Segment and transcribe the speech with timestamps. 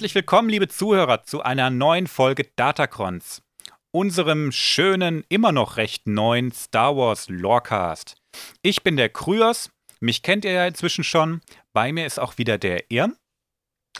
[0.00, 3.42] Herzlich willkommen, liebe Zuhörer, zu einer neuen Folge Datacrons,
[3.90, 8.16] unserem schönen, immer noch recht neuen Star Wars Lorecast.
[8.62, 11.42] Ich bin der Kryos, mich kennt ihr ja inzwischen schon.
[11.74, 13.14] Bei mir ist auch wieder der Irm.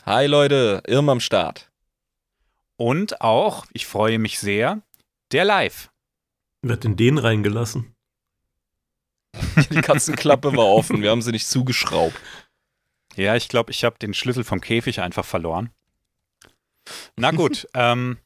[0.03, 1.71] Hi Leute, Irm am Start.
[2.77, 4.81] Und auch, ich freue mich sehr,
[5.31, 5.91] der Live.
[6.67, 7.93] Hat denn den reingelassen?
[9.69, 12.19] Die Katzenklappe war offen, wir haben sie nicht zugeschraubt.
[13.15, 15.69] Ja, ich glaube, ich habe den Schlüssel vom Käfig einfach verloren.
[17.17, 18.17] Na gut, ähm,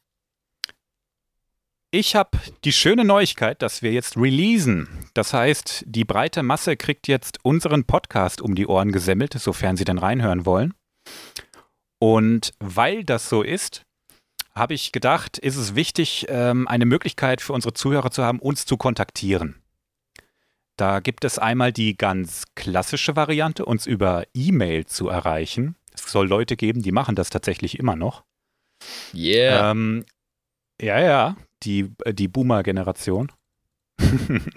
[1.90, 4.88] ich habe die schöne Neuigkeit, dass wir jetzt releasen.
[5.14, 9.84] Das heißt, die breite Masse kriegt jetzt unseren Podcast um die Ohren gesemmelt, sofern sie
[9.84, 10.74] dann reinhören wollen.
[11.98, 13.86] Und weil das so ist,
[14.54, 18.66] habe ich gedacht, ist es wichtig, ähm, eine Möglichkeit für unsere Zuhörer zu haben, uns
[18.66, 19.62] zu kontaktieren.
[20.76, 25.76] Da gibt es einmal die ganz klassische Variante, uns über E-Mail zu erreichen.
[25.94, 28.24] Es soll Leute geben, die machen das tatsächlich immer noch.
[29.14, 29.70] Yeah.
[29.70, 30.04] Ähm,
[30.80, 33.32] ja, ja, die, die Boomer-Generation.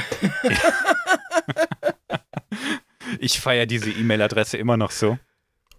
[3.20, 5.18] Ich feiere diese E-Mail-Adresse immer noch so.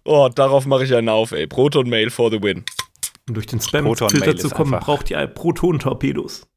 [0.05, 1.45] Oh, darauf mache ich einen auf, ey.
[1.45, 2.63] Proton Mail for the win.
[3.27, 6.47] Um durch den Proton-Mail Spam-Filter zu kommen, einfach- braucht ihr Proton-Torpedos.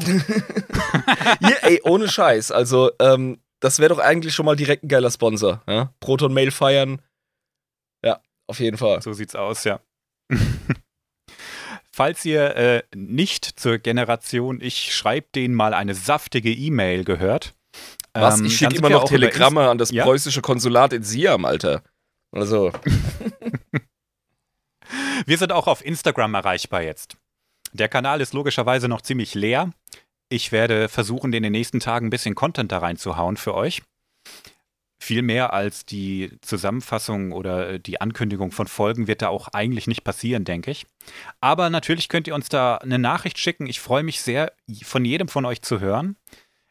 [0.00, 2.50] Hier, ey, ohne Scheiß.
[2.50, 5.62] Also, ähm, das wäre doch eigentlich schon mal direkt ein geiler Sponsor.
[5.66, 5.92] Ja?
[6.00, 7.00] Proton Mail feiern.
[8.04, 9.00] Ja, auf jeden Fall.
[9.02, 9.80] So sieht's aus, ja.
[11.92, 17.54] Falls ihr äh, nicht zur Generation Ich schreibe denen mal eine saftige E-Mail gehört.
[18.14, 18.40] Was?
[18.40, 20.04] ähm, Ich schicke immer noch Telegramme an das Ja?
[20.04, 21.82] preußische Konsulat in Siam, Alter.
[22.32, 22.72] Also,
[25.26, 27.16] Wir sind auch auf Instagram erreichbar jetzt.
[27.74, 29.72] Der Kanal ist logischerweise noch ziemlich leer.
[30.28, 33.82] Ich werde versuchen, in den nächsten Tagen ein bisschen Content da reinzuhauen für euch.
[35.00, 40.04] Viel mehr als die Zusammenfassung oder die Ankündigung von Folgen wird da auch eigentlich nicht
[40.04, 40.86] passieren, denke ich.
[41.40, 43.66] Aber natürlich könnt ihr uns da eine Nachricht schicken.
[43.66, 44.52] Ich freue mich sehr,
[44.82, 46.16] von jedem von euch zu hören.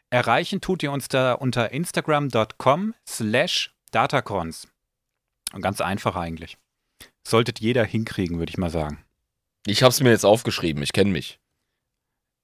[0.08, 4.68] Erreichen tut ihr uns da unter instagram.com slash datacons.
[5.60, 6.56] Ganz einfach eigentlich.
[7.26, 9.04] Solltet jeder hinkriegen, würde ich mal sagen.
[9.66, 11.40] Ich hab's mir jetzt aufgeschrieben, ich kenne mich.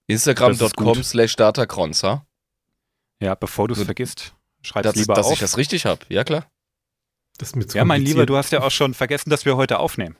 [0.09, 2.27] Das Instagram.com slash Datacrons, ha?
[3.21, 5.33] Ja, bevor du es vergisst, schreib's Dass, lieber dass auf.
[5.35, 6.51] ich das richtig hab, ja klar.
[7.39, 9.57] Das ist mir zu ja, mein Lieber, du hast ja auch schon vergessen, dass wir
[9.57, 10.17] heute aufnehmen.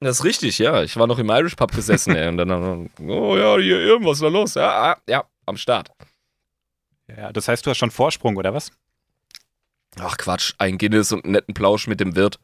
[0.00, 0.82] Das ist richtig, ja.
[0.82, 2.28] Ich war noch im Irish Pub gesessen, ey.
[2.28, 4.54] Und dann, oh ja, hier irgendwas da los.
[4.54, 5.90] Ja, ah, ja, am Start.
[7.08, 8.72] Ja, das heißt, du hast schon Vorsprung, oder was?
[9.98, 12.38] Ach Quatsch, ein Guinness und einen netten Plausch mit dem Wirt.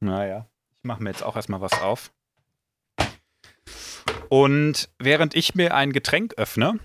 [0.00, 0.46] Naja,
[0.86, 2.12] mache mir jetzt auch erstmal was auf.
[4.28, 6.78] Und während ich mir ein Getränk öffne,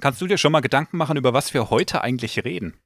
[0.00, 2.80] kannst du dir schon mal Gedanken machen, über was wir heute eigentlich reden.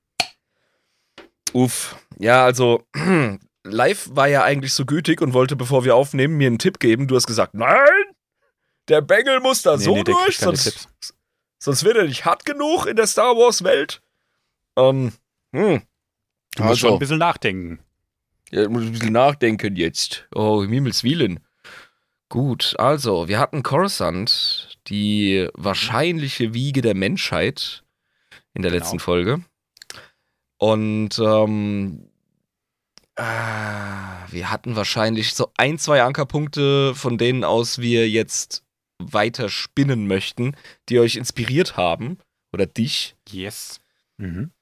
[1.53, 1.97] Uff.
[2.19, 2.85] Ja, also,
[3.65, 7.07] live war ja eigentlich so gütig und wollte, bevor wir aufnehmen, mir einen Tipp geben.
[7.07, 7.87] Du hast gesagt, nein,
[8.89, 10.89] der Bengel muss da so der durch, sonst,
[11.59, 14.03] sonst wird er nicht hart genug in der Star Wars-Welt.
[14.77, 15.13] Ähm,
[15.53, 15.83] hm.
[16.57, 17.84] Du musst schon Also, ein bisschen nachdenken.
[18.55, 20.29] Ja, muss ich ein bisschen nachdenken jetzt.
[20.33, 21.41] Oh, im Himmels Willen.
[22.29, 27.83] Gut, also, wir hatten Coruscant, die wahrscheinliche Wiege der Menschheit
[28.53, 28.81] in der Genau.
[28.85, 29.43] letzten Folge.
[30.59, 32.11] Und ähm,
[33.17, 38.63] ah, wir hatten wahrscheinlich so ein, zwei Ankerpunkte, von denen aus wir jetzt
[38.99, 40.57] weiter spinnen möchten,
[40.89, 42.19] die euch inspiriert haben.
[42.53, 43.17] Oder dich.
[43.29, 43.81] Yes.
[44.17, 44.53] Mhm.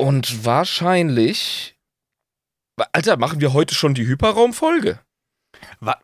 [0.00, 1.76] Und wahrscheinlich.
[2.92, 5.00] Alter, machen wir heute schon die Hyperraumfolge?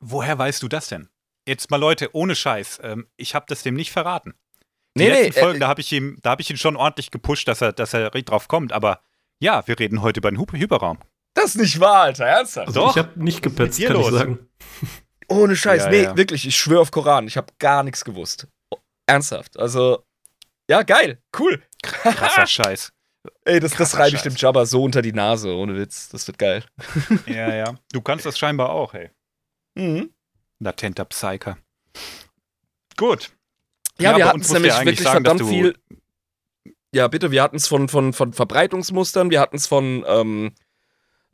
[0.00, 1.08] Woher weißt du das denn?
[1.48, 2.80] Jetzt mal Leute, ohne Scheiß.
[2.82, 4.34] Ähm, ich habe das dem nicht verraten.
[4.96, 6.76] Die Nee, letzten nee, Folgen, äh, da habe ich, ihm- da hab ich ihn schon
[6.76, 8.72] ordentlich gepusht, dass er, dass er drauf kommt.
[8.72, 9.00] Aber
[9.40, 10.98] ja, wir reden heute über den Hyper Hyperraum.
[11.34, 12.68] Das ist nicht wahr, Alter, ernsthaft.
[12.68, 12.96] Also Doch.
[12.96, 14.12] ich habe nicht gepetzt, kann ich los?
[14.12, 14.48] sagen.
[15.28, 16.16] Ohne Scheiß, Ja, nee, ja.
[16.16, 18.48] wirklich, ich schwöre auf Koran, ich habe gar nichts gewusst.
[19.06, 20.04] Ernsthaft, also,
[20.70, 21.62] ja, geil, cool.
[21.82, 22.92] Krasser Scheiß.
[23.44, 26.38] Ey, das, das reibe ich dem Jabba so unter die Nase, ohne Witz, das wird
[26.38, 26.64] geil.
[27.26, 27.74] Ja, ja.
[27.92, 29.10] Du kannst das scheinbar auch, hey.
[29.74, 30.10] Mhm.
[30.58, 31.58] Latenter Psyker.
[32.96, 33.30] Gut.
[33.98, 35.74] Ja, Ja, wir hatten es nämlich wirklich sagen, verdammt viel.
[36.92, 40.52] Ja, bitte, wir hatten es von, von, von Verbreitungsmustern, wir hatten es von, ähm,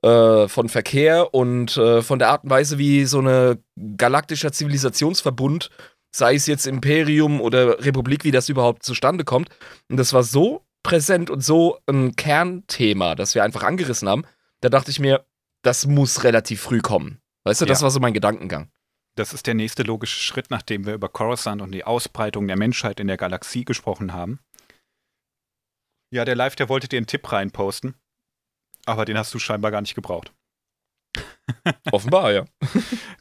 [0.03, 3.59] äh, von Verkehr und äh, von der Art und Weise, wie so eine
[3.97, 5.71] galaktischer Zivilisationsverbund,
[6.11, 9.50] sei es jetzt Imperium oder Republik, wie das überhaupt zustande kommt.
[9.89, 14.25] Und das war so präsent und so ein Kernthema, das wir einfach angerissen haben.
[14.61, 15.25] Da dachte ich mir,
[15.62, 17.20] das muss relativ früh kommen.
[17.44, 17.84] Weißt du, das Ja.
[17.84, 18.70] war so mein Gedankengang.
[19.17, 22.99] Das ist der nächste logische Schritt, nachdem wir über Coruscant und die Ausbreitung der Menschheit
[22.99, 24.40] in der Galaxie gesprochen haben.
[26.11, 27.94] Ja, der Live, der wollte dir einen Tipp reinposten,
[28.87, 30.32] aber den hast du scheinbar gar nicht gebraucht.
[31.93, 32.44] Offenbar, ja.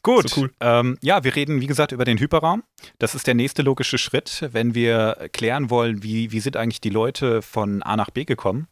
[0.04, 0.30] Gut.
[0.30, 0.54] So cool.
[0.60, 2.64] Ähm, ja, wir reden, wie gesagt, über den Hyperraum.
[3.00, 6.90] Das ist der nächste logische Schritt, wenn wir klären wollen, wie, wie sind eigentlich die
[6.90, 8.68] Leute von A nach B gekommen.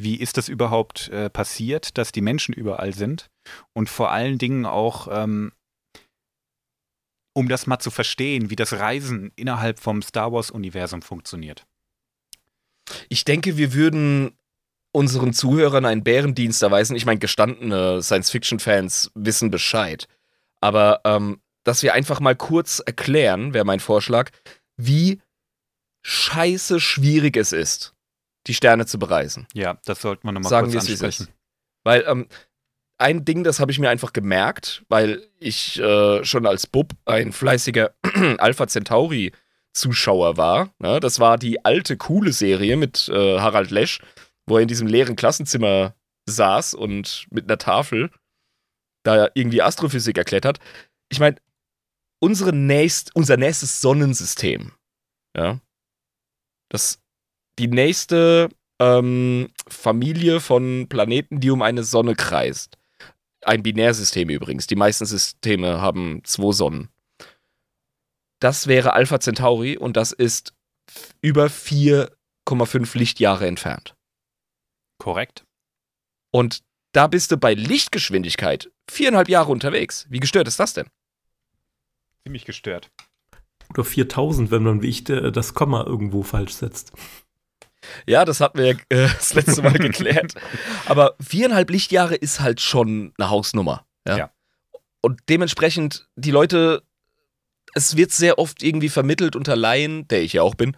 [0.00, 3.30] Wie ist das überhaupt äh, passiert, dass die Menschen überall sind?
[3.72, 5.52] Und vor allen Dingen auch, ähm,
[7.32, 11.66] um das mal zu verstehen, wie das Reisen innerhalb vom Star Wars-Universum funktioniert.
[13.08, 14.38] Ich denke, wir würden
[14.92, 16.96] unseren Zuhörern einen Bärendienst erweisen.
[16.96, 20.06] Ich meine, gestandene Science-Fiction-Fans wissen Bescheid.
[20.60, 24.30] Aber ähm, dass wir einfach mal kurz erklären, wäre mein Vorschlag,
[24.76, 25.20] wie
[26.02, 27.94] scheiße schwierig es ist,
[28.46, 29.46] die Sterne zu bereisen.
[29.52, 31.24] Ja, das sollten wir nochmal Sagen kurz ansprechen.
[31.24, 31.32] ist.
[31.84, 32.26] Weil ähm,
[32.96, 37.32] ein Ding, das habe ich mir einfach gemerkt, weil ich äh, schon als Bub ein
[37.32, 37.94] fleißiger
[38.38, 39.32] Alpha Centauri
[39.72, 40.72] Zuschauer war.
[40.78, 40.98] Ne?
[41.00, 44.00] Das war die alte, coole Serie mit äh, Harald Lesch,
[44.48, 45.94] wo er in diesem leeren Klassenzimmer
[46.26, 48.10] saß und mit einer Tafel
[49.04, 50.58] da irgendwie Astrophysik erklärt hat.
[51.08, 51.36] Ich meine,
[52.20, 54.72] unsere nächst, unser nächstes Sonnensystem,
[55.36, 55.60] ja,
[56.68, 57.00] das
[57.58, 62.76] die nächste ähm, Familie von Planeten, die um eine Sonne kreist.
[63.42, 64.66] Ein Binärsystem übrigens.
[64.66, 66.88] Die meisten Systeme haben zwei Sonnen.
[68.40, 70.54] Das wäre Alpha Centauri und das ist
[71.20, 73.94] über 4,5 Lichtjahre entfernt.
[74.98, 75.44] Korrekt.
[76.30, 76.62] Und
[76.92, 80.06] da bist du bei Lichtgeschwindigkeit viereinhalb Jahre unterwegs.
[80.08, 80.88] Wie gestört ist das denn?
[82.24, 82.90] Ziemlich gestört.
[83.70, 86.92] Oder 4000, wenn man wie ich äh, das Komma irgendwo falsch setzt.
[88.06, 90.34] Ja, das hatten wir ja äh, das letzte Mal geklärt.
[90.86, 93.86] Aber viereinhalb Lichtjahre ist halt schon eine Hausnummer.
[94.06, 94.16] Ja?
[94.16, 94.30] Ja.
[95.00, 96.82] Und dementsprechend, die Leute,
[97.74, 100.76] es wird sehr oft irgendwie vermittelt unter Laien, der ich ja auch bin.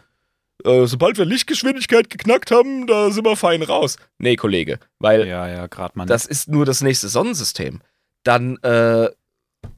[0.64, 3.96] Äh, sobald wir Lichtgeschwindigkeit geknackt haben, da sind wir fein raus.
[4.18, 6.06] Nee, Kollege, weil Ja, ja, gerade mal.
[6.06, 7.80] das ist nur das nächste Sonnensystem.
[8.22, 9.08] Dann, äh,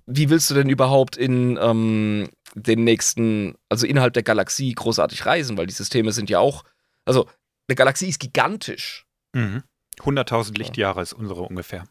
[0.06, 5.56] wie willst du denn überhaupt in ähm, den nächsten, also innerhalb der Galaxie großartig reisen?
[5.56, 6.64] Weil die Systeme sind ja auch,
[7.04, 7.28] also
[7.68, 9.06] eine Galaxie ist gigantisch.
[9.32, 9.62] Mhm.
[10.00, 11.84] 100.000 Lichtjahre ist unsere ungefähr.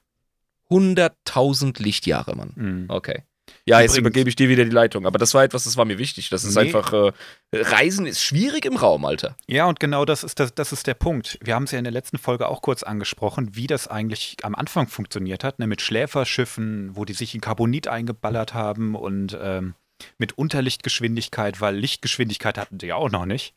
[0.70, 2.52] 100.000 Lichtjahre, Mann.
[2.56, 2.86] Mhm.
[2.90, 3.24] Okay.
[3.66, 5.06] Ja, jetzt Übrigens- übergebe ich dir wieder die Leitung.
[5.06, 6.30] Aber das war etwas, das war mir wichtig.
[6.30, 6.62] Das ist Nee.
[6.62, 7.12] einfach, äh,
[7.54, 9.36] Reisen ist schwierig im Raum, Alter.
[9.48, 11.38] Ja, und genau das ist, das, das ist der Punkt.
[11.42, 14.56] Wir haben es ja in der letzten Folge auch kurz angesprochen, wie das eigentlich am
[14.56, 19.76] Anfang funktioniert hat, ne, mit Schläferschiffen, wo die sich in Carbonit eingeballert haben und ähm,
[20.18, 23.54] mit Unterlichtgeschwindigkeit, weil Lichtgeschwindigkeit hatten die ja auch noch nicht.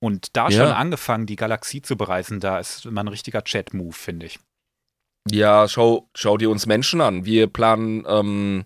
[0.00, 0.64] Und da Ja.
[0.66, 4.38] schon angefangen, die Galaxie zu bereisen, da ist mal ein richtiger Chat-Move, finde ich.
[5.30, 7.24] Ja, schau, schau dir uns Menschen an.
[7.26, 8.64] Wir planen, ähm,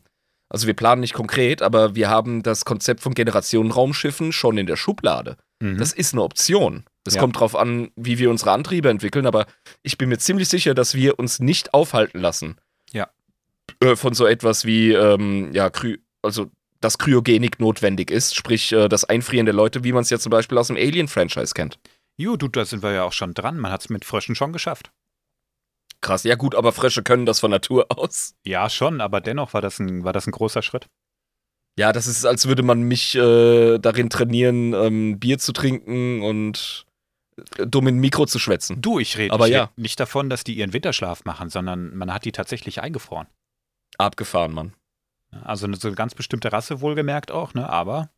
[0.49, 4.77] also wir planen nicht konkret, aber wir haben das Konzept von Generationen-Raumschiffen schon in der
[4.77, 5.37] Schublade.
[5.61, 5.79] Mhm.
[5.79, 6.85] Das ist eine Option.
[7.07, 7.21] Es Ja.
[7.21, 9.47] kommt drauf an, wie wir unsere Antriebe entwickeln, aber
[9.83, 12.57] ich bin mir ziemlich sicher, dass wir uns nicht aufhalten lassen.
[12.93, 13.09] Ja.
[13.81, 18.89] Äh, von so etwas wie, ähm, ja, Kryo, also dass Kryogenik notwendig ist, sprich äh,
[18.89, 21.79] das Einfrieren der Leute, wie man es ja zum Beispiel aus dem Alien-Franchise kennt.
[22.17, 23.59] Jo, du, da sind wir ja auch schon dran.
[23.59, 24.91] Man hat es mit Fröschen schon geschafft.
[26.05, 28.35] Krass, ja gut, aber Frösche können das von Natur aus.
[28.45, 30.87] Ja, schon, aber dennoch war das ein, war das ein großer Schritt.
[31.79, 36.85] Ja, das ist, als würde man mich äh, darin trainieren, ähm, Bier zu trinken und
[37.57, 38.83] äh, dumm in ein Mikro zu schwätzen.
[38.83, 39.65] Du, ich rede ja.
[39.65, 43.27] red nicht davon, dass die ihren Winterschlaf machen, sondern man hat die tatsächlich eingefroren.
[43.97, 44.75] Abgefahren, Mann.
[45.43, 47.69] Also eine so eine ganz bestimmte Rasse wohlgemerkt auch, ne?
[47.69, 48.11] Aber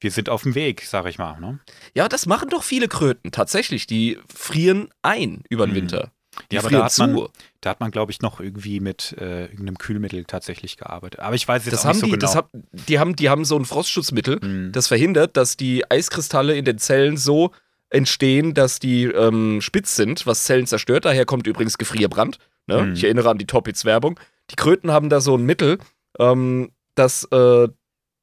[0.00, 1.40] wir sind auf dem Weg, sag ich mal.
[1.40, 1.60] Ne?
[1.94, 3.32] Ja, das machen doch viele Kröten.
[3.32, 5.76] Tatsächlich, die frieren ein über den Mhm.
[5.76, 6.12] Winter.
[6.50, 7.06] Die Ja, aber da hat zu.
[7.06, 7.28] man-
[7.60, 11.20] Da hat man, glaube ich, noch irgendwie mit äh, irgendeinem Kühlmittel tatsächlich gearbeitet.
[11.20, 12.20] Aber ich weiß jetzt das auch haben nicht so die, genau.
[12.26, 12.50] das hab,
[12.88, 14.72] die, haben, die haben so ein Frostschutzmittel, Mhm.
[14.72, 17.52] das verhindert, dass die Eiskristalle in den Zellen so
[17.90, 21.04] entstehen, dass die ähm, spitz sind, was Zellen zerstört.
[21.04, 22.38] Daher kommt übrigens Gefrierbrand.
[22.66, 22.82] Ne?
[22.82, 22.92] Mhm.
[22.94, 24.18] Ich erinnere an die Toppitz-Werbung.
[24.50, 25.78] Die Kröten haben da so ein Mittel,
[26.18, 27.68] ähm, das, äh,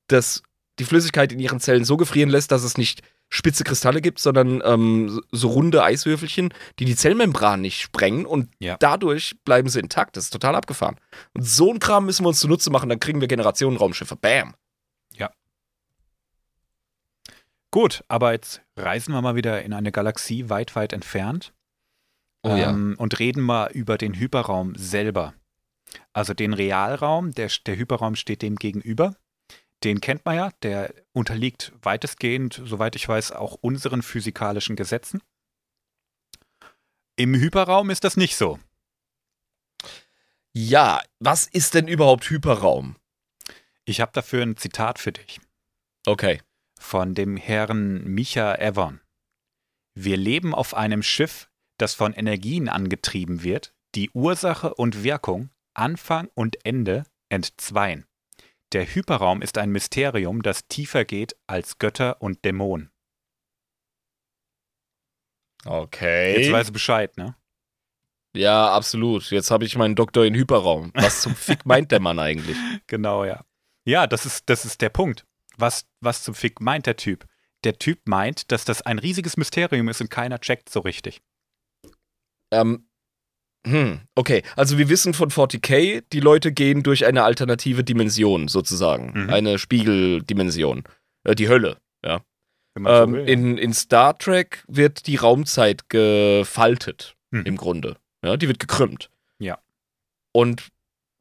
[0.07, 0.43] das
[0.79, 3.01] die Flüssigkeit in ihren Zellen so gefrieren lässt, dass es nicht
[3.33, 8.75] spitze Kristalle gibt, sondern ähm, so- runde Eiswürfelchen, die die Zellmembran nicht sprengen und Ja.
[8.79, 10.17] dadurch bleiben sie intakt.
[10.17, 10.97] Das ist total abgefahren.
[11.33, 14.15] Und so ein Kram müssen wir uns zunutze machen, dann kriegen wir Generationen-Raumschiffe.
[14.15, 14.53] Bam.
[17.73, 21.53] Gut, aber jetzt reisen wir mal wieder in eine Galaxie weit, weit entfernt.
[22.43, 22.71] Oh ja.
[22.71, 25.33] ähm, und reden mal über den Hyperraum selber.
[26.11, 29.15] Also den Realraum, der, der Hyperraum steht dem gegenüber.
[29.85, 35.21] Den kennt man ja, der unterliegt weitestgehend, soweit ich weiß, auch unseren physikalischen Gesetzen.
[37.15, 38.59] Im Hyperraum ist das nicht so.
[40.53, 42.95] Ja, was ist denn überhaupt Hyperraum?
[43.85, 45.39] Ich habe dafür ein Zitat für dich
[46.05, 46.41] Okay.
[46.79, 49.01] von dem Herrn Micha Evern.
[49.93, 56.29] Wir leben auf einem Schiff, das von Energien angetrieben wird, die Ursache und Wirkung, Anfang
[56.33, 58.05] und Ende entzweien.
[58.73, 62.89] Der Hyperraum ist ein Mysterium, das tiefer geht als Götter und Dämonen.
[65.65, 66.41] Okay.
[66.41, 67.35] Jetzt weißt du Bescheid, ne?
[68.33, 69.29] ja, absolut.
[69.29, 70.91] Jetzt habe ich meinen Doktor in Hyperraum.
[70.95, 72.57] Was zum Fick meint der Mann eigentlich?
[72.87, 73.43] Genau, ja.
[73.85, 75.25] Ja, das ist, das ist der Punkt.
[75.57, 77.27] Was, was zum Fick meint der Typ?
[77.63, 81.21] Der Typ meint, dass das ein riesiges Mysterium ist und keiner checkt so richtig.
[82.51, 82.89] Ähm,
[83.65, 84.41] hm, okay.
[84.55, 89.11] Also wir wissen von 40k, die Leute gehen durch eine alternative Dimension sozusagen.
[89.13, 89.29] Mhm.
[89.29, 90.83] Eine Spiegeldimension.
[91.23, 91.77] Äh, die Hölle.
[92.03, 93.27] So Ähm, will, ja.
[93.27, 97.43] in, in Star Trek wird die Raumzeit gefaltet, Mhm.
[97.45, 97.97] im Grunde.
[98.23, 99.09] Ja, die wird gekrümmt.
[99.39, 99.59] Ja.
[100.33, 100.69] Und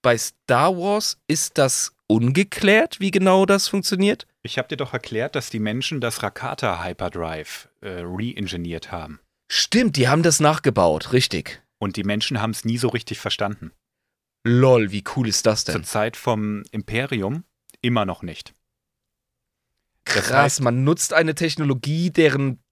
[0.03, 4.27] bei Star Wars ist das ungeklärt, wie genau das funktioniert?
[4.43, 9.21] Ich habe dir doch erklärt, dass die Menschen das Rakata Hyperdrive äh, re-engineert haben.
[9.51, 11.63] Stimmt, die haben das nachgebaut, richtig.
[11.81, 13.73] Und die Menschen haben es nie so richtig verstanden.
[14.45, 15.85] Lol, wie cool ist das Zur denn?
[15.85, 17.43] Zeit vom Imperium
[17.81, 18.55] immer noch nicht.
[20.05, 22.63] das Krass, heißt- man nutzt eine Technologie, deren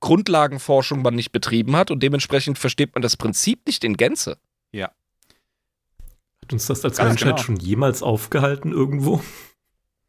[0.00, 4.38] Grundlagenforschung man nicht betrieben hat und dementsprechend versteht man das Prinzip nicht in Gänze.
[4.74, 7.42] Hat uns das als Ganz Menschheit genau.
[7.42, 9.22] schon jemals aufgehalten irgendwo?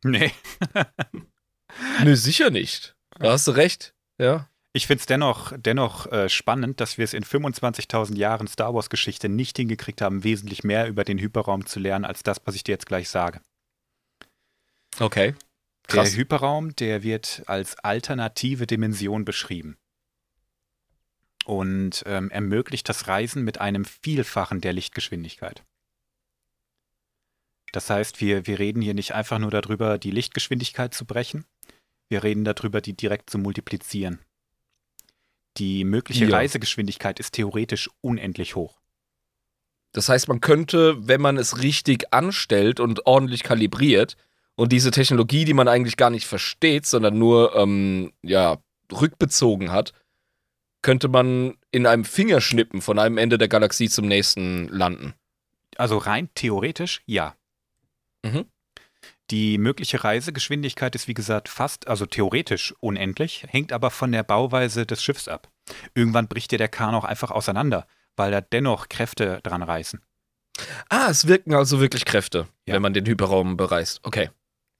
[0.04, 0.32] Nee.
[2.04, 2.96] Nö, sicher nicht.
[3.20, 3.94] Da hast du recht.
[4.18, 4.49] Ja.
[4.72, 9.28] Ich finde es dennoch, dennoch äh, spannend, dass wir es in 25.000 Jahren Star Wars-Geschichte
[9.28, 12.74] nicht hingekriegt haben, wesentlich mehr über den Hyperraum zu lernen, als das, was ich dir
[12.74, 13.42] jetzt gleich sage.
[15.00, 15.34] Okay.
[15.88, 16.12] Krass.
[16.12, 19.78] Der Hyperraum, der wird als alternative Dimension beschrieben
[21.46, 25.64] und ähm, ermöglicht das Reisen mit einem Vielfachen der Lichtgeschwindigkeit.
[27.72, 31.46] Das heißt, wir, wir reden hier nicht einfach nur darüber, die Lichtgeschwindigkeit zu brechen,
[32.08, 34.20] wir reden darüber, die direkt zu multiplizieren.
[35.60, 36.38] Die mögliche Ja.
[36.38, 38.80] Reisegeschwindigkeit ist theoretisch unendlich hoch.
[39.92, 44.16] Das heißt, man könnte, wenn man es richtig anstellt und ordentlich kalibriert
[44.56, 48.58] und diese Technologie, die man eigentlich gar nicht versteht, sondern nur ähm, ja,
[48.92, 49.94] rückbezogen hat,
[50.82, 55.13] könnte man in einem Fingerschnippen von einem Ende der Galaxie zum nächsten landen.
[55.75, 57.36] Also rein theoretisch, ja.
[58.24, 58.46] Mhm.
[59.32, 64.86] Die mögliche Reisegeschwindigkeit ist wie gesagt fast, also theoretisch unendlich, hängt aber von der Bauweise
[64.86, 65.50] des Schiffs ab.
[65.94, 70.02] Irgendwann bricht dir der Kahn auch einfach auseinander, weil da dennoch Kräfte dran reißen.
[70.90, 72.74] Ah, es wirken also wirklich Kräfte, Ja.
[72.74, 74.00] wenn man den Hyperraum bereist.
[74.04, 74.30] Okay.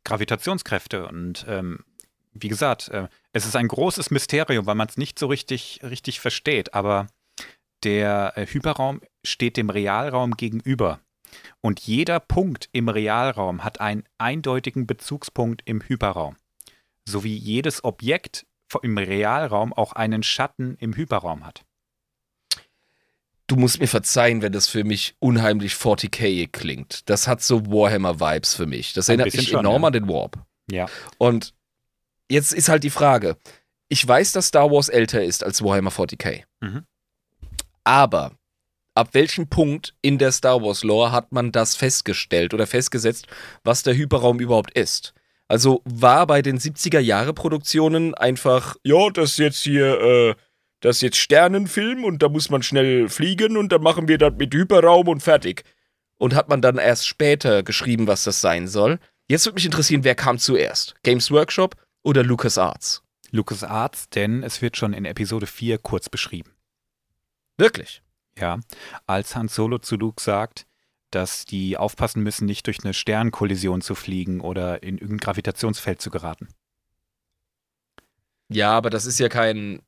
[0.04, 1.80] Gravitationskräfte und ähm,
[2.34, 6.20] wie gesagt, äh, es ist ein großes Mysterium, weil man es nicht so richtig, richtig
[6.20, 7.08] versteht, aber
[7.84, 11.02] der äh, Hyperraum steht dem Realraum gegenüber.
[11.62, 16.36] Und jeder Punkt im Realraum hat einen eindeutigen Bezugspunkt im Hyperraum.
[17.06, 18.46] Sowie jedes Objekt
[18.82, 21.66] im Realraum auch einen Schatten im Hyperraum hat.
[23.48, 27.10] Du musst mir verzeihen, wenn das für mich unheimlich 40k klingt.
[27.10, 28.94] Das hat so Warhammer-Vibes für mich.
[28.94, 29.88] Das erinnert mich schon, enorm ja.
[29.88, 30.38] an den Warp.
[30.70, 30.86] Ja.
[31.18, 31.56] Und
[32.30, 33.38] jetzt ist halt die Frage.
[33.88, 36.44] Ich weiß, dass Star Wars älter ist als Warhammer 40k.
[36.60, 36.86] Mhm.
[37.84, 38.34] Aber
[39.00, 43.28] ab welchem Punkt in der Star Wars Lore hat man das festgestellt oder festgesetzt,
[43.64, 45.14] was der Hyperraum überhaupt ist?
[45.48, 50.36] Also war bei den 70er Jahre Produktionen einfach, ja, das ist jetzt hier, äh,
[50.82, 54.34] das ist jetzt Sternenfilm und da muss man schnell fliegen und dann machen wir das
[54.38, 55.64] mit Hyperraum und fertig.
[56.18, 59.00] Und hat man dann erst später geschrieben, was das sein soll.
[59.30, 60.96] Jetzt würde mich interessieren, wer kam zuerst?
[61.04, 63.02] Games Workshop oder LucasArts?
[63.32, 66.52] LucasArts, denn es wird schon in Episode 4 kurz beschrieben.
[67.58, 68.02] Wirklich?
[68.40, 68.60] Ja,
[69.08, 70.66] als Han Solo zu Luke sagt,
[71.12, 76.10] dass die aufpassen müssen, nicht durch eine Sternkollision zu fliegen oder in irgendein Gravitationsfeld zu
[76.10, 76.48] geraten.
[78.50, 79.82] Ja, aber das ist ja kein.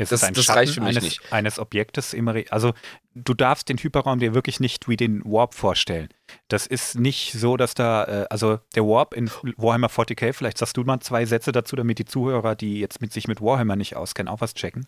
[0.00, 1.32] Es Das- ist ein das Schatten reicht für mich eines, nicht.
[1.32, 2.72] eines Objektes im Re Also
[3.14, 6.08] du darfst den Hyperraum dir wirklich nicht wie den Warp vorstellen.
[6.46, 10.76] Das ist nicht so, dass da, äh, also der Warp in Warhammer 40k, vielleicht sagst
[10.76, 13.96] du mal zwei Sätze dazu, damit die Zuhörer, die jetzt mit sich mit Warhammer nicht
[13.96, 14.86] auskennen, auch was checken.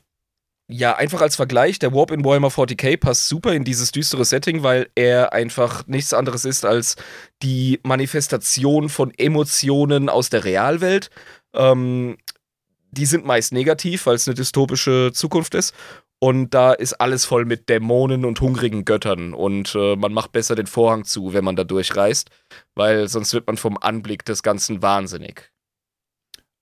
[0.73, 4.63] Ja, einfach als Vergleich, der Warp in Warhammer 40k passt super in dieses düstere Setting,
[4.63, 6.95] weil er einfach nichts anderes ist als
[7.43, 11.11] die Manifestation von Emotionen aus der Realwelt.
[11.55, 12.19] Ähm,
[12.93, 15.75] die sind meist negativ, weil es eine dystopische Zukunft ist.
[16.21, 19.35] Und da ist alles voll mit Dämonen und hungrigen Göttern.
[19.35, 22.31] Und äh, man macht besser den Vorhang zu, wenn man da durchreist,
[22.77, 25.51] weil sonst wird man vom Anblick des Ganzen wahnsinnig.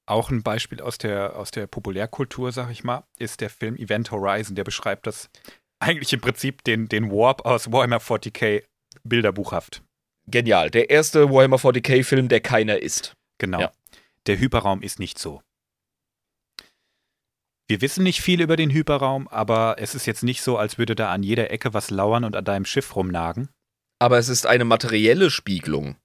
[0.08, 4.10] Auch ein Beispiel aus der, aus der Populärkultur, sag ich mal, ist der Film Event
[4.10, 4.54] Horizon.
[4.56, 5.28] Der beschreibt das
[5.80, 8.64] eigentlich im Prinzip den, den Warp aus Warhammer 40k
[9.04, 9.82] bilderbuchhaft.
[10.26, 10.70] genial.
[10.70, 13.14] Der erste Warhammer 40k-Film, der keiner ist.
[13.38, 13.60] Genau.
[13.60, 13.72] Ja.
[14.26, 15.40] Der Hyperraum ist nicht so.
[17.68, 20.94] Wir wissen nicht viel über den Hyperraum, aber es ist jetzt nicht so, als würde
[20.94, 23.50] da an jeder Ecke was lauern und an deinem Schiff rumnagen.
[23.98, 25.96] Aber es ist eine materielle Spiegelung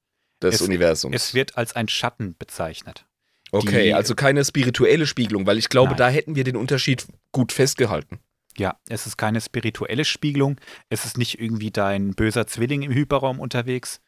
[0.42, 1.16] des Es- Universums.
[1.16, 3.06] Es wird als ein Schatten bezeichnet.
[3.54, 5.98] Okay, also keine spirituelle Spiegelung, weil ich glaube, Nein.
[5.98, 8.20] da hätten wir den Unterschied gut festgehalten.
[8.58, 10.60] Ja, es ist keine spirituelle Spiegelung.
[10.90, 14.00] Es ist nicht irgendwie dein böser Zwilling im Hyperraum unterwegs.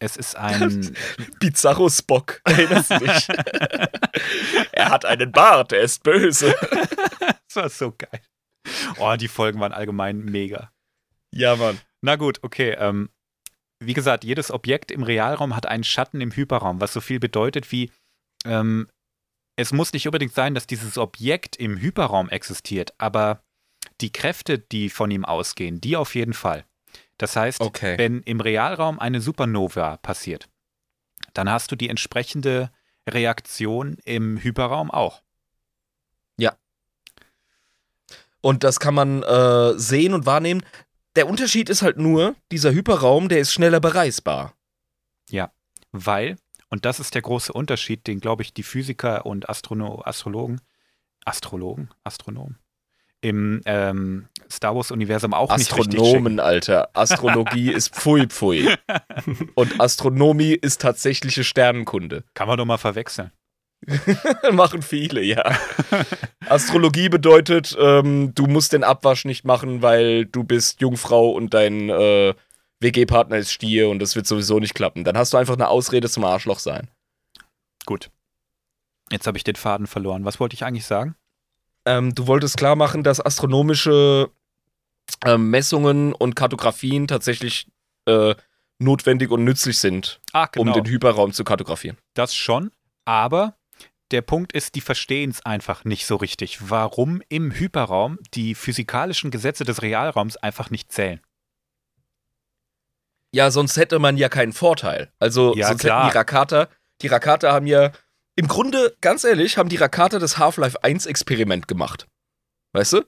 [0.00, 0.94] Es ist ein.
[1.40, 3.28] Bizarro Spock, erinnerst du dich?
[4.72, 6.54] er hat einen Bart, er ist böse.
[7.20, 8.20] das war so geil.
[8.98, 10.72] Oh, die Folgen waren allgemein mega.
[11.30, 11.78] Ja, Mann.
[12.00, 12.76] Na gut, okay.
[12.78, 13.10] Ähm,
[13.80, 17.70] wie gesagt, jedes Objekt im Realraum hat einen Schatten im Hyperraum, was so viel bedeutet
[17.70, 17.90] wie,
[18.44, 18.88] ähm,
[19.56, 23.42] es muss nicht unbedingt sein, dass dieses Objekt im Hyperraum existiert, aber
[24.00, 26.64] die Kräfte, die von ihm ausgehen, die auf jeden Fall.
[27.18, 27.96] Das heißt, Okay.
[27.98, 30.48] wenn im Realraum eine Supernova passiert,
[31.32, 32.72] dann hast du die entsprechende
[33.08, 35.22] Reaktion im Hyperraum auch.
[38.40, 40.66] Und das kann man äh, sehen und wahrnehmen.
[41.16, 44.52] Der Unterschied ist halt nur, dieser Hyperraum, der ist schneller bereisbar.
[45.92, 46.36] Weil,
[46.74, 50.60] und das ist der große Unterschied, den, glaube ich, die Physiker und Astrono Astrologen,
[51.24, 52.58] Astrologen, Astronomen,
[53.20, 56.88] im ähm, Star Wars-Universum auch nicht richtig Astronomen, Alter.
[56.92, 58.74] Astrologie ist pfui pfui.
[59.54, 62.24] Und Astronomie ist tatsächliche Sternenkunde.
[62.34, 63.30] Kann man doch mal verwechseln.
[64.50, 65.56] machen viele, ja.
[66.48, 71.88] Astrologie bedeutet, ähm, du musst den Abwasch nicht machen, weil du bist Jungfrau und dein
[71.88, 72.34] äh,
[72.84, 75.02] WG-Partner ist Stier und das wird sowieso nicht klappen.
[75.04, 76.88] Dann hast du einfach eine Ausrede zum Arschloch sein.
[77.86, 78.10] Gut.
[79.10, 80.24] Jetzt habe ich den Faden verloren.
[80.24, 81.16] Was wollte ich eigentlich sagen?
[81.84, 84.30] Ähm, du wolltest klar machen, dass astronomische
[85.24, 87.66] ähm, Messungen und Kartografien tatsächlich
[88.06, 88.34] äh,
[88.78, 90.72] notwendig und nützlich sind, Ah, genau.
[90.72, 91.98] um den Hyperraum zu kartografieren.
[92.14, 92.70] das schon,
[93.04, 93.56] aber
[94.10, 99.30] der Punkt ist, die verstehen es einfach nicht so richtig, warum im Hyperraum die physikalischen
[99.30, 101.20] Gesetze des Realraums einfach nicht zählen.
[103.34, 105.10] Ja, sonst hätte man ja keinen Vorteil.
[105.18, 106.04] Also Ja, sonst klar.
[106.04, 106.68] hätten die Rakata,
[107.02, 107.90] die Rakata haben ja,
[108.36, 112.06] im Grunde, ganz ehrlich, haben die Rakata das Half-Life 1 Experiment gemacht.
[112.74, 113.02] Weißt du?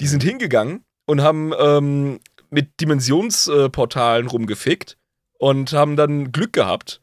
[0.00, 4.96] Die sind hingegangen und haben ähm, mit Dimensionsportalen rumgefickt
[5.38, 7.02] und haben dann Glück gehabt.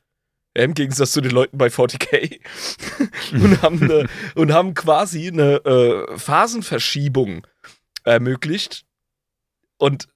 [0.56, 2.40] Im Gegensatz zu den Leuten bei 40k.
[3.34, 7.46] und, haben eine, und haben quasi eine äh, Phasenverschiebung
[8.04, 8.84] ermöglicht
[9.78, 10.08] und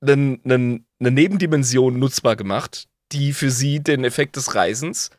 [0.00, 5.10] einen, einen, eine Nebendimension nutzbar gemacht, die für sie den Effekt des Reisens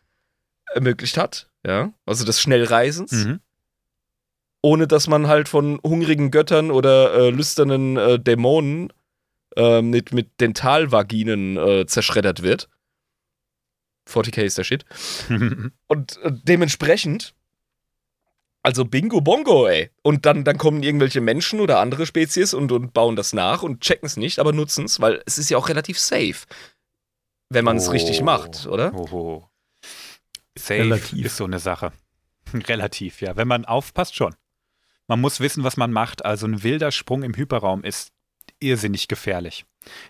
[0.74, 1.50] ermöglicht hat.
[1.66, 3.40] Ja, also des Schnellreisens, Mhm.
[4.62, 8.94] ohne dass man halt von hungrigen Göttern oder äh, lüsternen äh, Dämonen
[9.58, 12.70] äh, mit, mit Dentalvaginen äh, zerschreddert wird.
[14.08, 14.86] 40k ist der Shit.
[15.88, 17.34] Und äh, dementsprechend,
[18.70, 19.90] also Bingo Bongo, ey.
[20.04, 23.82] Und dann, dann kommen irgendwelche Menschen oder andere Spezies und, und bauen das nach und
[23.82, 26.46] checken es nicht, aber nutzen es, weil es ist ja auch relativ safe,
[27.50, 27.92] wenn man es Oh.
[27.92, 28.94] richtig macht, oder?
[28.94, 29.44] Oh.
[30.56, 31.26] Safe Relativ.
[31.26, 31.92] ist so eine Sache.
[32.54, 33.36] Relativ, ja.
[33.36, 34.36] Wenn man aufpasst, schon.
[35.08, 36.24] Man muss wissen, was man macht.
[36.24, 38.12] Also ein wilder Sprung im Hyperraum ist
[38.60, 39.66] irrsinnig gefährlich.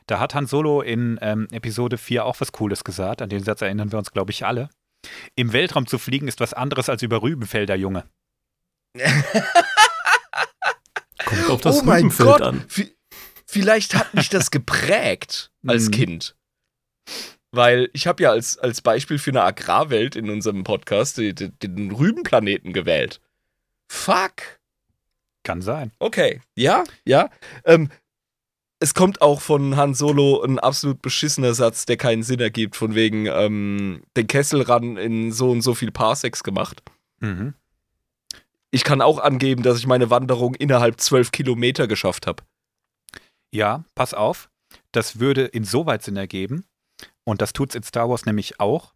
[0.05, 3.21] Da hat Han Solo in ähm, Episode 4 auch was Cooles gesagt.
[3.21, 4.69] An den Satz erinnern wir uns, glaube ich, alle.
[5.35, 8.03] Im Weltraum zu fliegen ist was anderes als über Rübenfelder, Junge.
[11.25, 12.65] Kommt auf das oh mein Rübenfeld Gott, an.
[12.69, 12.91] vi-
[13.45, 15.91] vielleicht hat mich das geprägt als Mhm.
[15.91, 16.35] Kind.
[17.51, 21.91] Weil ich habe ja als, als Beispiel für eine Agrarwelt in unserem Podcast die- den
[21.91, 23.19] Rübenplaneten gewählt.
[23.87, 24.59] Fuck.
[25.43, 25.91] Kann sein.
[25.99, 27.29] Okay, ja, ja.
[27.65, 27.89] Ähm,
[28.79, 32.93] es kommt auch von Han Solo ein absolut beschissener Satz, der keinen Sinn ergibt, von
[32.95, 36.81] wegen ähm, den Kessel ran in so und so viel Parsecs gemacht.
[37.19, 37.55] Mhm.
[38.71, 42.43] Ich kann auch angeben, dass ich meine Wanderung innerhalb zwölf Kilometer geschafft habe.
[43.53, 44.49] Ja, pass auf.
[44.91, 46.65] Das würde insoweit Sinn ergeben.
[47.23, 48.93] Und das tut's in Star Wars nämlich auch.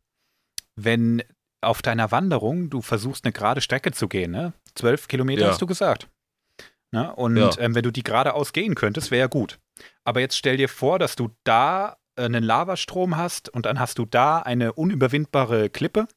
[0.76, 1.24] Wenn
[1.62, 4.54] auf deiner Wanderung du versuchst, eine gerade Strecke zu gehen, ne?
[4.76, 5.48] Zwölf Kilometer Ja.
[5.50, 6.10] hast du gesagt.
[6.92, 7.14] Ne?
[7.16, 7.52] Und Ja.
[7.58, 9.60] ähm, wenn du die geradeaus gehen könntest, wäre ja gut.
[10.04, 13.98] Aber jetzt stell dir vor, dass du da äh, einen Lavastrom hast und dann hast
[13.98, 16.08] du da eine unüberwindbare Klippe.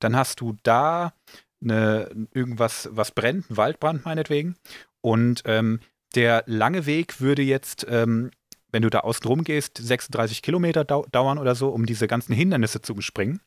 [0.00, 1.14] Dann hast du da
[1.62, 4.56] eine, irgendwas, was brennt, ein Waldbrand meinetwegen.
[5.00, 5.80] Und ähm,
[6.14, 8.30] der lange Weg würde jetzt, ähm,
[8.72, 12.32] wenn du da außen rum gehst, 36 Kilometer dau dauern oder so, um diese ganzen
[12.34, 13.40] Hindernisse zu bespringen.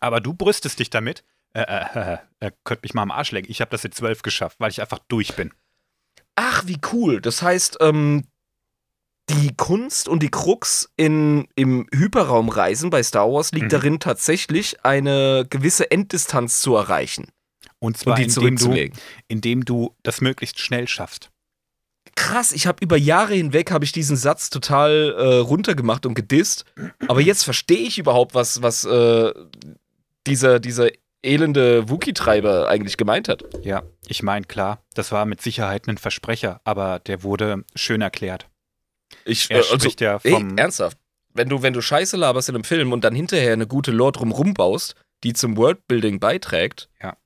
[0.00, 1.24] Aber du brüstest dich damit.
[1.54, 3.50] Äh, äh, äh, könnt mich mal am Arsch lecken.
[3.50, 5.52] Ich habe das in 12 geschafft, weil ich einfach durch bin.
[6.34, 7.20] Ach, wie cool.
[7.20, 8.24] Das heißt, ähm,
[9.28, 13.70] die Kunst und die Krux in, im Hyperraumreisen bei Star Wars liegt Mhm.
[13.70, 17.31] darin, tatsächlich eine gewisse Enddistanz zu erreichen
[17.82, 18.90] Und zwar und indem du,
[19.26, 21.30] indem du das möglichst schnell schaffst.
[22.14, 26.64] Krass, ich habe über Jahre hinweg habe ich diesen Satz total äh, runtergemacht und gedisst.
[27.08, 29.32] Aber jetzt verstehe ich überhaupt, was, was äh,
[30.28, 30.90] dieser, dieser
[31.24, 33.42] elende Wookie-Treiber eigentlich gemeint hat.
[33.62, 38.46] Ja, ich meine, klar, das war mit Sicherheit ein Versprecher, aber der wurde schön erklärt.
[39.24, 40.56] Ich, Er äh, also, spricht ja ey, vom.
[40.56, 40.98] ernsthaft.
[41.34, 44.12] Wenn du, wenn du Scheiße laberst in einem Film und dann hinterher eine gute Lore
[44.12, 47.16] drumrum baust, die zum Worldbuilding beiträgt, Ja.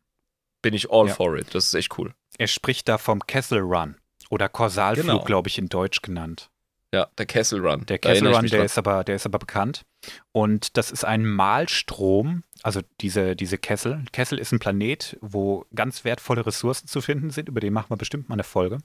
[0.63, 1.15] Bin ich all Ja.
[1.15, 1.55] for it.
[1.55, 2.15] Das ist echt cool.
[2.39, 3.97] er spricht da vom Kessel Run
[4.31, 5.25] oder Korsalflug, Genau.
[5.25, 6.51] glaube ich, in Deutsch genannt.
[6.95, 7.85] Ja, der Kessel Run.
[7.87, 8.67] Der Kessel Run, der dran.
[8.67, 9.85] ist, aber, der ist aber bekannt.
[10.33, 14.05] Und das ist ein Malstrom, also diese, diese Kessel.
[14.13, 17.49] Kessel ist ein Planet, wo ganz wertvolle Ressourcen zu finden sind.
[17.49, 18.79] Über den machen wir bestimmt mal eine Folge.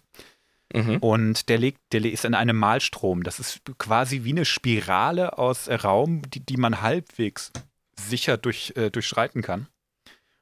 [0.73, 0.97] Mhm.
[0.97, 3.23] Und der, liegt, der ist in einem Malstrom.
[3.23, 7.51] Das ist quasi wie eine Spirale aus Raum, die, die man halbwegs
[7.99, 9.67] sicher durch, äh, durchschreiten kann.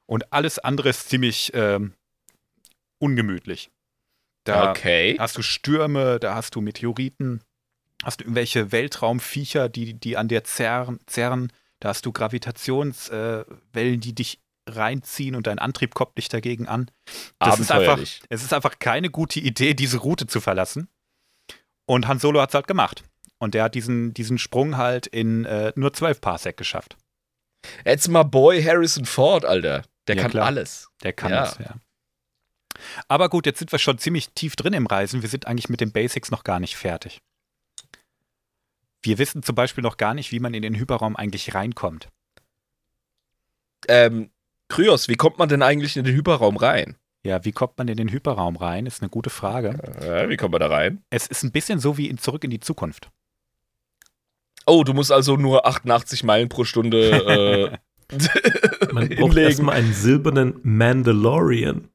[0.10, 1.94] Und alles andere ist ziemlich ähm,
[2.98, 3.70] ungemütlich.
[4.44, 5.16] Da okay.
[5.20, 7.44] hast du Stürme, da hast du Meteoriten,
[8.04, 11.54] hast du irgendwelche Weltraumviecher, die, die an dir zerren, zerren.
[11.80, 16.90] Da hast du Gravitationswellen, äh, die dich reinziehen und dein Antrieb kommt dich dagegen an.
[17.38, 20.90] Das ist einfach, es ist einfach keine gute Idee, diese Route zu verlassen.
[21.86, 23.04] Und Han Solo hat es halt gemacht.
[23.38, 26.98] Und der hat diesen, diesen Sprung halt in äh, nur 12 Parsec geschafft.
[27.86, 29.84] Jetzt mal Boy Harrison Ford, Alter.
[30.10, 30.46] Der Ja, kann klar.
[30.48, 30.90] alles.
[31.04, 31.42] Der kann Ja.
[31.46, 31.76] das, ja.
[33.08, 35.22] Aber gut, jetzt sind wir schon ziemlich tief drin im Reisen.
[35.22, 37.22] Wir sind eigentlich mit den Basics noch gar nicht fertig.
[39.02, 42.10] Wir wissen zum Beispiel noch gar nicht, wie man in den Hyperraum eigentlich reinkommt.
[43.88, 44.30] Ähm,
[44.68, 46.98] Kryos, wie kommt man denn eigentlich in den Hyperraum rein?
[47.24, 48.86] Ja, wie kommt man in den Hyperraum rein?
[48.86, 49.70] Ist eine gute Frage.
[50.02, 51.04] Äh, wie kommt man da rein?
[51.10, 53.10] Es ist ein bisschen so wie in Zurück in die Zukunft.
[54.66, 57.80] Oh, du musst also nur 88 Meilen pro Stunde
[58.92, 59.38] Man braucht hinlegen.
[59.38, 61.90] erstmal einen silbernen Mandalorian.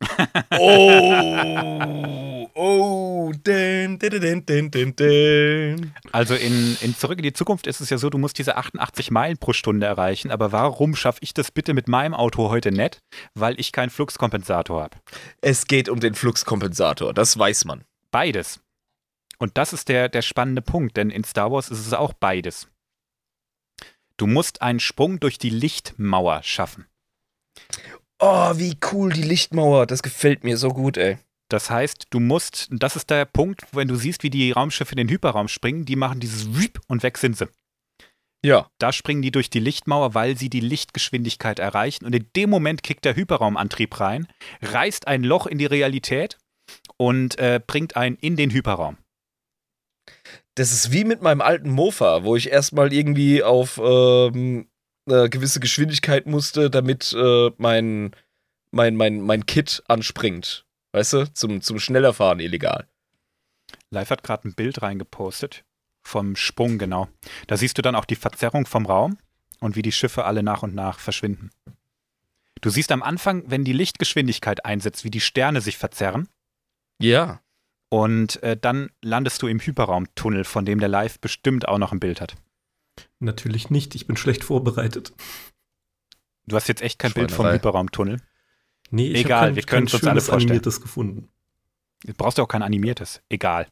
[0.58, 5.94] Oh, oh, den, den, den, den, den, den.
[6.12, 9.10] Also in, in Zurück in die Zukunft ist es ja so, du musst diese 88
[9.10, 10.30] Meilen pro Stunde erreichen.
[10.30, 13.00] Aber warum schaffe ich das bitte mit meinem Auto heute nicht?
[13.34, 14.96] Weil ich keinen Fluxkompensator habe.
[15.40, 17.84] Es geht um den Fluxkompensator, das weiß man.
[18.10, 18.60] Beides.
[19.38, 22.68] Und das ist der, der spannende Punkt, denn in Star Wars ist es auch beides.
[24.20, 26.84] Du musst einen Sprung durch die Lichtmauer schaffen.
[28.18, 31.16] Oh, wie cool die Lichtmauer, das gefällt mir so gut, ey.
[31.48, 34.92] Das heißt, du musst, und das ist der Punkt, wenn du siehst, wie die Raumschiffe
[34.92, 37.48] in den Hyperraum springen, die machen dieses Wiep und weg sind sie.
[38.44, 38.68] Ja.
[38.76, 42.04] Da springen die durch die Lichtmauer, weil sie die Lichtgeschwindigkeit erreichen.
[42.04, 44.28] Und in dem Moment kickt der Hyperraumantrieb rein,
[44.60, 46.36] reißt ein Loch in die Realität
[46.98, 48.98] und äh, bringt einen in den Hyperraum.
[50.60, 54.68] Das ist wie mit meinem alten Mofa, wo ich erstmal irgendwie auf ähm,
[55.06, 58.14] eine gewisse Geschwindigkeit musste, damit äh, mein,
[58.70, 60.66] mein, mein, mein Kit anspringt.
[60.92, 61.32] Weißt du?
[61.32, 62.86] Zum, zum schneller fahren illegal.
[63.88, 65.64] Live hat gerade ein Bild reingepostet
[66.02, 67.08] vom Sprung, genau.
[67.46, 69.16] Da siehst du dann auch die Verzerrung vom Raum
[69.60, 71.48] und wie die Schiffe alle nach und nach verschwinden.
[72.60, 76.28] Du siehst am Anfang, wenn die Lichtgeschwindigkeit einsetzt, wie die Sterne sich verzerren.
[77.00, 77.40] Ja.
[77.90, 82.00] Und äh, dann landest du im Hyperraumtunnel, von dem der Live bestimmt auch noch ein
[82.00, 82.36] Bild hat.
[83.18, 85.12] Natürlich nicht, ich bin schlecht vorbereitet.
[86.46, 87.46] Du hast jetzt echt kein Bild vom.
[87.46, 88.22] Hyperraumtunnel.
[88.90, 90.50] Nee, ich Egal, kein, wir können's kein uns alle vorstellen.
[90.50, 91.28] animiertes gefunden.
[92.04, 93.20] Du brauchst ja auch kein animiertes.
[93.28, 93.66] Egal.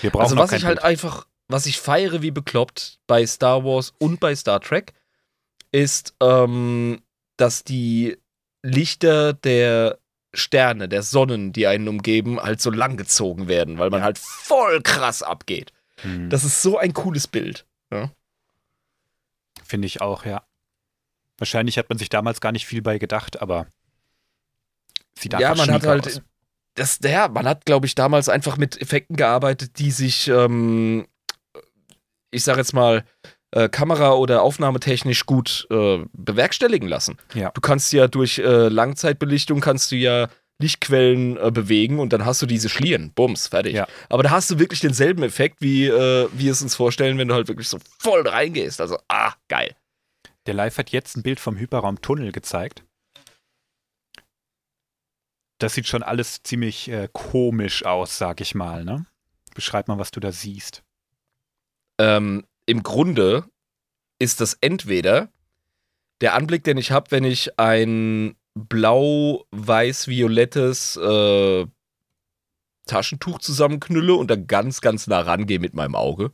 [0.00, 0.84] Wir brauchen Also was kein ich halt Bild.
[0.84, 4.92] einfach, was ich feiere wie bekloppt bei Star Wars und bei Star Trek,
[5.72, 7.00] ist, ähm,
[7.36, 8.16] dass die
[8.62, 9.98] Lichter der
[10.32, 14.80] Sterne, der Sonnen, die einen umgeben, halt so lang gezogen werden, weil man halt voll
[14.82, 15.72] krass abgeht.
[16.02, 17.66] Hm, Das ist so ein cooles Bild.
[19.64, 20.42] Finde ich auch, ja.
[21.38, 23.66] Wahrscheinlich hat man sich damals gar nicht viel bei gedacht, aber
[25.18, 26.20] sieht ja, einfach man hat halt, aus.
[26.74, 31.06] das, ja, man hat, glaube ich, damals einfach mit Effekten gearbeitet, die sich, ähm,
[32.30, 33.04] ich sag jetzt mal,
[33.52, 37.18] äh, Kamera- oder Aufnahmetechnisch gut äh, bewerkstelligen lassen.
[37.34, 37.50] Ja.
[37.50, 40.28] Du kannst ja durch äh, Langzeitbelichtung kannst du ja
[40.60, 43.12] Lichtquellen äh, bewegen und dann hast du diese Schlieren.
[43.14, 43.74] Bums, fertig.
[43.74, 43.88] Ja.
[44.08, 47.34] Aber da hast du wirklich denselben Effekt, wie äh, wir es uns vorstellen, wenn du
[47.34, 48.80] halt wirklich so voll reingehst.
[48.80, 49.74] Also, ah, geil.
[50.46, 52.84] Der Live hat jetzt ein Bild vom Hyperraumtunnel gezeigt.
[55.58, 59.06] Das sieht schon alles ziemlich äh, komisch aus, sag ich mal, ne?
[59.54, 60.82] Beschreib mal, was du da siehst.
[61.98, 63.44] ähm, im Grunde
[64.20, 65.32] ist das entweder
[66.20, 71.66] der Anblick, den ich habe, wenn ich ein blau-weiß-violettes äh,
[72.86, 76.30] Taschentuch zusammenknülle und dann ganz, ganz nah rangehe mit meinem Auge.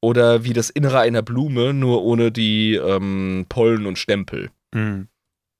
[0.00, 4.52] Oder wie das Innere einer Blume, nur ohne die ähm, Pollen und Stempel.
[4.72, 5.08] Mhm.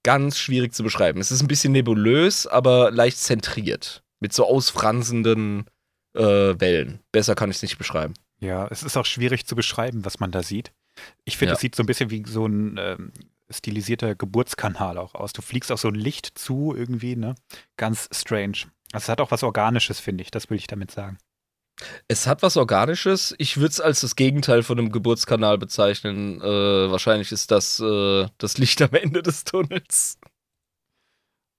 [0.04, 1.20] Ganz schwierig zu beschreiben.
[1.20, 4.04] Es ist ein bisschen nebulös, aber leicht zentriert.
[4.20, 5.64] Mit so ausfransenden
[6.14, 7.00] äh, Wellen.
[7.10, 8.14] Besser kann ich es nicht beschreiben.
[8.40, 10.72] Ja, es ist auch schwierig zu beschreiben, was man da sieht.
[11.24, 11.54] Ich finde, Ja.
[11.54, 13.12] es sieht so ein bisschen wie so ein ähm,
[13.50, 15.32] stilisierter Geburtskanal auch aus.
[15.32, 17.34] Du fliegst auch so ein Licht zu irgendwie, ne?
[17.76, 18.58] Ganz strange.
[18.92, 20.30] Also es hat auch was Organisches, finde ich.
[20.30, 21.18] Das will ich damit sagen.
[22.08, 23.34] Es hat was Organisches.
[23.38, 26.40] Ich würde es als das Gegenteil von einem Geburtskanal bezeichnen.
[26.40, 30.18] Äh, wahrscheinlich ist das äh, das Licht am Ende des Tunnels.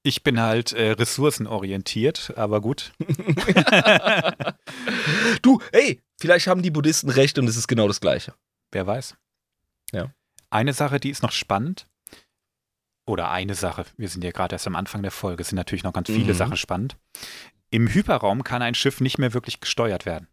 [0.07, 2.93] Ich bin halt äh, ressourcenorientiert, aber gut.
[5.41, 8.33] du, hey, vielleicht haben die Buddhisten recht und es ist genau das Gleiche.
[8.71, 9.17] Wer weiß.
[9.91, 10.13] Ja.
[10.49, 11.89] Eine Sache, die ist noch spannend.
[13.05, 15.83] Oder eine Sache, wir sind ja gerade erst am Anfang der Folge, es sind natürlich
[15.83, 16.37] noch ganz viele Mhm.
[16.37, 16.95] Sachen spannend.
[17.69, 20.29] Im Hyperraum kann ein Schiff nicht mehr wirklich gesteuert werden.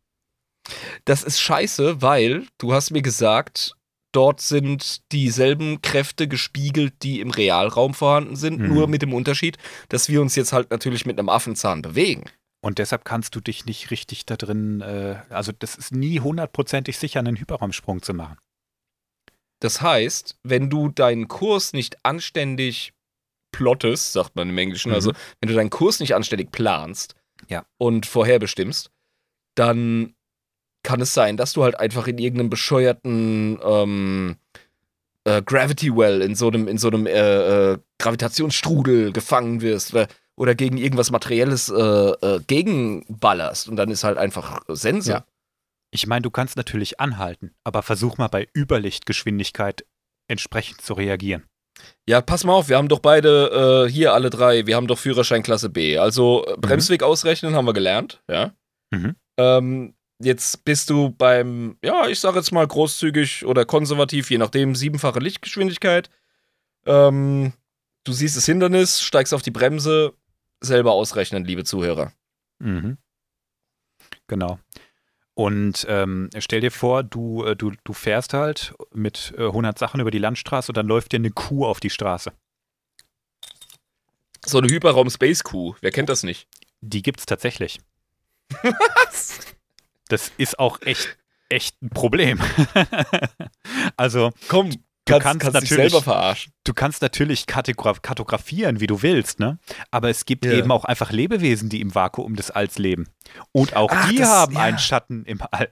[1.04, 3.74] Das ist scheiße, weil du hast mir gesagt,
[4.14, 8.68] dort sind dieselben Kräfte gespiegelt, die im Realraum vorhanden sind, Mhm.
[8.68, 12.24] nur mit dem Unterschied, dass wir uns jetzt halt natürlich mit einem Affenzahn bewegen.
[12.62, 16.96] Und deshalb kannst du dich nicht richtig da drin, äh, also das ist nie hundertprozentig
[16.98, 18.38] sicher, einen Hyperraumsprung zu machen.
[19.60, 22.92] Das heißt, wenn du deinen Kurs nicht anständig
[23.52, 24.94] plottest, sagt man im Englischen, Mhm.
[24.94, 27.14] also wenn du deinen Kurs nicht anständig planst
[27.48, 27.64] Ja.
[27.78, 28.90] und vorherbestimmst,
[29.54, 30.14] dann
[30.84, 34.36] kann es sein, dass du halt einfach in irgendeinem bescheuerten ähm,
[35.24, 39.94] äh, Gravity Well, in so einem, in so einem äh, äh, Gravitationsstrudel gefangen wirst
[40.36, 45.10] oder, gegen irgendwas Materielles äh, äh, gegenballerst und dann ist halt einfach Sense.
[45.10, 45.24] Ja.
[45.90, 49.84] Ich meine, du kannst natürlich anhalten, aber versuch mal bei Überlichtgeschwindigkeit
[50.28, 51.44] entsprechend zu reagieren.
[52.08, 54.98] Ja, pass mal auf, wir haben doch beide äh, hier alle drei, wir haben doch
[54.98, 55.98] Führerschein Klasse B.
[55.98, 58.52] Also äh, Bremsweg ausrechnen haben wir gelernt, ja.
[58.90, 59.16] Mhm.
[59.36, 64.74] Ähm, jetzt bist du beim, ja, ich sage jetzt mal großzügig oder konservativ, je nachdem,
[64.74, 66.10] siebenfache Lichtgeschwindigkeit.
[66.86, 67.52] Ähm,
[68.04, 70.14] du siehst das Hindernis, steigst auf die Bremse,
[70.60, 72.12] selber ausrechnen, liebe Zuhörer.
[72.58, 72.98] Mhm.
[74.26, 74.58] Genau.
[75.34, 80.00] Und ähm, stell dir vor, du, äh, du, du fährst halt mit äh, 100 Sachen
[80.00, 82.32] über die Landstraße und dann läuft dir eine Kuh auf die Straße.
[84.46, 86.46] So eine Hyperraum-Space-Kuh, wer kennt das nicht?
[86.82, 87.80] Die gibt's tatsächlich.
[90.08, 91.16] Das ist auch echt,
[91.48, 92.40] echt ein Problem.
[93.96, 94.70] also, Komm,
[95.06, 96.52] Du kannst, kannst kannst dich natürlich- selber verarschen.
[96.64, 99.58] du kannst natürlich kartografieren, wie du willst, ne?
[99.90, 100.52] Aber es gibt Ja.
[100.52, 103.06] eben auch einfach Lebewesen, die im Vakuum des Alls leben.
[103.52, 104.60] Und auch Ach, die das- haben ja.
[104.62, 105.70] einen Schatten im All.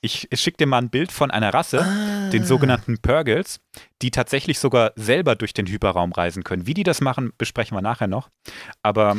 [0.00, 2.30] Ich, ich schicke dir mal ein Bild von einer Rasse, Ah.
[2.30, 3.60] den sogenannten Purgles,
[4.00, 6.66] die tatsächlich sogar selber durch den Hyperraum reisen können.
[6.66, 8.30] Wie die das machen, besprechen wir nachher noch.
[8.82, 9.18] Aber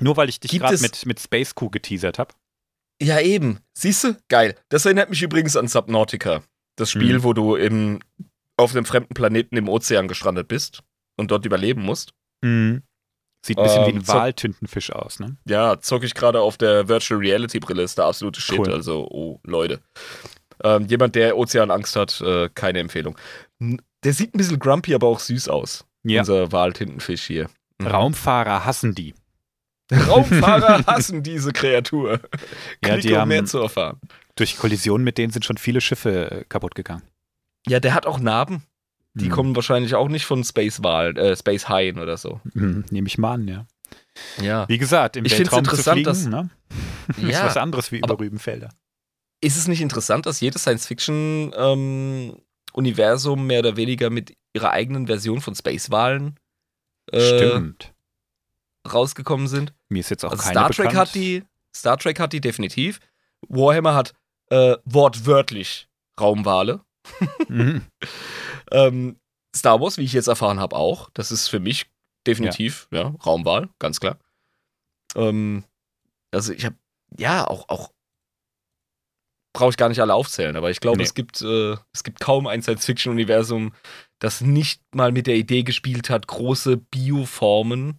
[0.00, 2.34] nur weil ich dich gerade mit, mit Space Q geteasert habe.
[3.04, 3.58] Ja, eben.
[3.74, 4.16] Siehst du?
[4.28, 4.54] Geil.
[4.68, 6.42] Das erinnert mich übrigens an Subnautica.
[6.76, 7.22] Das Spiel, Mhm.
[7.24, 8.00] wo du im,
[8.56, 10.82] auf einem fremden Planeten im Ozean gestrandet bist
[11.16, 12.12] und dort überleben musst.
[12.42, 15.36] Sieht ein bisschen wie Ähm, ein so- Waltintenfisch aus, ne?
[15.46, 17.82] Ja, zocke ich gerade auf der Virtual Reality Brille.
[17.82, 18.58] Ist der absolute Shit.
[18.58, 18.72] Cool.
[18.72, 19.80] Also, oh, Leute.
[20.62, 23.16] Ähm, jemand, der Ozeanangst hat, äh, keine Empfehlung.
[23.60, 25.84] Der sieht ein bisschen grumpy, aber auch süß aus.
[26.04, 26.20] Ja.
[26.20, 27.48] Unser Waltintenfisch hier.
[27.78, 27.86] Mhm.
[27.88, 29.14] Raumfahrer hassen die.
[29.92, 32.20] Raumfahrer hassen diese Kreatur.
[32.82, 34.00] Ja, Klick, die um haben- mehr zu erfahren.
[34.36, 37.02] Durch Kollisionen mit denen sind schon viele Schiffe äh, kaputt gegangen.
[37.66, 38.62] Ja, der hat auch Narben.
[39.14, 39.32] Die Hm.
[39.32, 42.40] kommen wahrscheinlich auch nicht von Space Wal, äh, Space Haien oder so.
[42.54, 43.66] Hm, Nehme ich mal an, ja.
[44.42, 44.68] Ja.
[44.68, 46.50] Wie gesagt, im Ich Weltraum zu interessant, fliegen, dass- ne?
[47.30, 48.70] ist was anderes wie über Rübenfelder.
[49.40, 55.54] Ist es nicht interessant, dass jedes Science-Fiction-Universum mehr oder weniger mit ihrer eigenen Version von
[55.54, 56.40] Space-Wahlen
[57.12, 57.93] äh, Stimmt.
[58.90, 59.72] Rausgekommen sind?
[59.88, 61.08] Mir ist jetzt auch Also keine Star Trek bekannt.
[61.08, 61.44] hat die,
[61.74, 63.00] Star Trek hat die definitiv.
[63.48, 64.14] Warhammer hat
[64.50, 65.88] äh, wortwörtlich
[66.20, 66.80] Raumwale.
[67.48, 67.82] Mhm.
[68.70, 69.20] Ähm,
[69.54, 71.10] Star Wars, wie ich jetzt erfahren habe, auch.
[71.12, 71.84] Das ist für mich
[72.26, 74.18] definitiv, ja, Raumwahl, ganz klar.
[75.14, 75.64] Ähm,
[76.32, 76.76] also ich habe,
[77.18, 77.90] ja, auch, auch
[79.54, 81.04] brauche ich gar nicht alle aufzählen, aber ich glaube, Nee.
[81.04, 83.74] es gibt, äh, es gibt kaum ein Science-Fiction-Universum,
[84.18, 87.98] das nicht mal mit der Idee gespielt hat, große Bioformen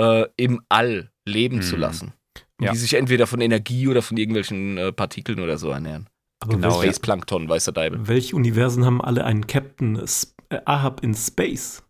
[0.00, 1.80] äh, im All leben zu Hm.
[1.80, 2.12] lassen.
[2.58, 2.72] Und Ja.
[2.72, 6.08] Die sich entweder von Energie oder von irgendwelchen äh, Partikeln oder so ernähren.
[6.40, 6.80] Aber Genau.
[6.80, 8.08] Space Plankton, weiß der Deibel.
[8.08, 11.82] welche Universen haben alle einen Captain Sp äh, Ahab in Space?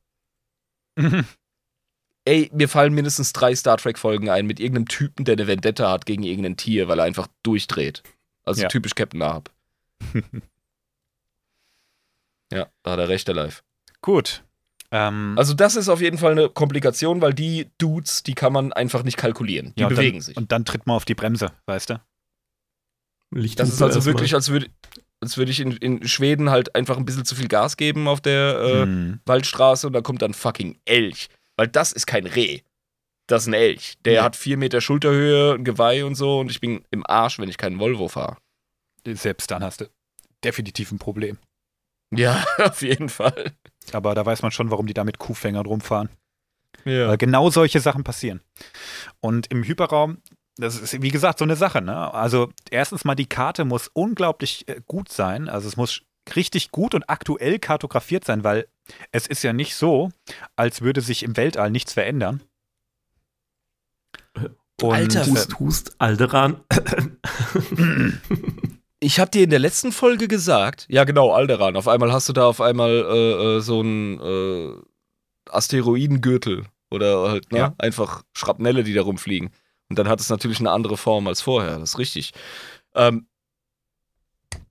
[2.27, 6.05] Ey, mir fallen mindestens drei Star Trek-Folgen ein mit irgendeinem Typen, der eine Vendetta hat
[6.05, 8.03] gegen irgendein Tier, weil er einfach durchdreht.
[8.45, 8.69] Also Ja.
[8.69, 9.51] typisch Captain Ahab.
[12.53, 13.63] ja, da hat er recht, der Live.
[14.03, 14.45] Gut.
[14.93, 18.73] Ähm, Also das ist auf jeden Fall eine Komplikation, weil die Dudes, die kann man
[18.73, 19.73] einfach nicht kalkulieren.
[19.77, 20.37] Die ja, und bewegen dann, sich.
[20.37, 22.01] Und dann tritt man auf die Bremse, weißt du?
[23.33, 24.13] Licht Das ist also erst mal.
[24.15, 24.67] wirklich, als würde
[25.23, 28.21] als würde ich in, in Schweden halt einfach ein bisschen zu viel Gas geben auf
[28.23, 29.21] der äh, Hm.
[29.27, 31.29] Waldstraße und da kommt dann fucking Elch.
[31.57, 32.61] Weil das ist kein Reh.
[33.27, 33.99] Das ist ein Elch.
[34.07, 34.23] Der Ja.
[34.25, 37.59] hat vier Meter Schulterhöhe, ein Geweih und so und ich bin im Arsch, wenn ich
[37.59, 38.39] keinen Volvo fahre.
[39.07, 39.91] Selbst dann hast du
[40.43, 41.37] definitiv ein Problem.
[42.15, 43.53] Ja, auf jeden Fall.
[43.93, 46.09] Aber da weiß man schon, warum die da mit Kuhfängern rumfahren.
[46.85, 47.09] Ja.
[47.09, 48.41] Weil genau solche Sachen passieren.
[49.21, 50.19] Und im Hyperraum,
[50.57, 51.83] das ist wie gesagt so eine Sache.
[51.83, 52.13] Ne?
[52.15, 55.49] Also erstens mal, die Karte muss unglaublich äh, gut sein.
[55.49, 56.03] Also es muss
[56.37, 58.69] richtig gut und aktuell kartografiert sein, weil
[59.13, 60.11] es ist ja nicht so,
[60.57, 62.43] als würde sich im Weltall nichts verändern.
[64.81, 66.63] Und, Alter, Hust, Hust, Alderan.
[69.03, 72.33] Ich habe dir in der letzten Folge gesagt, ja genau, Alderan, auf einmal hast du
[72.35, 74.75] da auf einmal äh, äh, so einen äh,
[75.51, 77.75] Asteroidengürtel oder halt, ne, Ja.
[77.79, 79.51] einfach Schrapnelle, die da rumfliegen.
[79.89, 82.33] Und dann hat es natürlich eine andere Form als vorher, das ist richtig.
[82.95, 83.27] Ähm,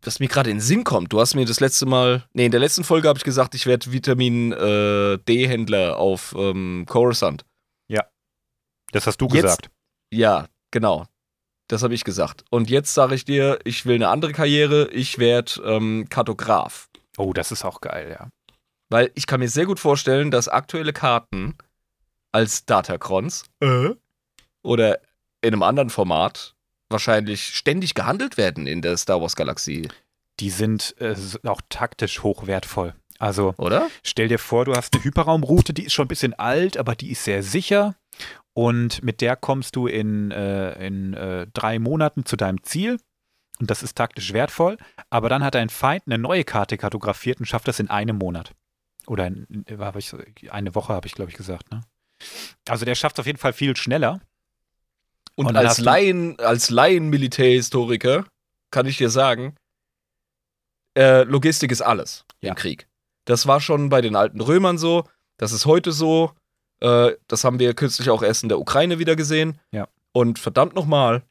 [0.04, 2.52] was mir gerade in den Sinn kommt, du hast mir das letzte Mal, nee, in
[2.52, 7.46] der letzten Folge habe ich gesagt, ich werde Vitamin äh, D-Händler auf ähm, Coruscant.
[8.92, 9.70] das hast du Jetzt- gesagt.
[10.12, 11.06] Ja, genau.
[11.70, 12.44] Das habe ich gesagt.
[12.50, 14.90] Und jetzt sage ich dir, ich will eine andere Karriere.
[14.92, 16.90] Ich werde ähm, Kartograf.
[17.18, 18.30] Oh, das ist auch geil, ja.
[18.90, 21.56] Weil ich kann mir sehr gut vorstellen, dass aktuelle Karten
[22.32, 23.46] als Datacrons
[24.64, 25.00] oder
[25.42, 26.56] in einem anderen Format
[26.90, 29.88] wahrscheinlich ständig gehandelt werden in der Star Wars Galaxie,
[30.40, 32.96] Die sind äh, auch taktisch hochwertvoll.
[33.20, 33.90] Also oder?
[34.04, 37.12] Stell dir vor, du hast eine Hyperraumroute, die ist schon ein bisschen alt, aber die
[37.12, 37.96] ist sehr sicher.
[38.54, 43.00] Und mit der kommst du in, äh, in äh, drei Monaten zu deinem Ziel.
[43.60, 44.78] Und das ist taktisch wertvoll.
[45.10, 48.54] Aber dann hat dein Feind eine neue Karte kartografiert und schafft das in einem Monat.
[49.08, 50.14] Oder in, hab ich,
[50.52, 51.72] eine Woche, habe ich, glaube ich, gesagt.
[51.72, 51.82] Ne?
[52.68, 54.22] Also der schafft es auf jeden Fall viel schneller.
[55.36, 58.26] Und, Und als Laien, als Laien-Militärhistoriker
[58.72, 59.56] kann ich dir sagen,
[60.98, 62.50] äh, Logistik ist alles Ja.
[62.50, 62.88] im Krieg.
[63.26, 65.08] Das war schon bei den alten Römern so,
[65.38, 66.34] das ist heute so,
[66.82, 69.60] äh, das haben wir kürzlich auch erst in der Ukraine wieder gesehen.
[69.72, 69.88] Ja.
[70.12, 71.24] Und verdammt nochmal,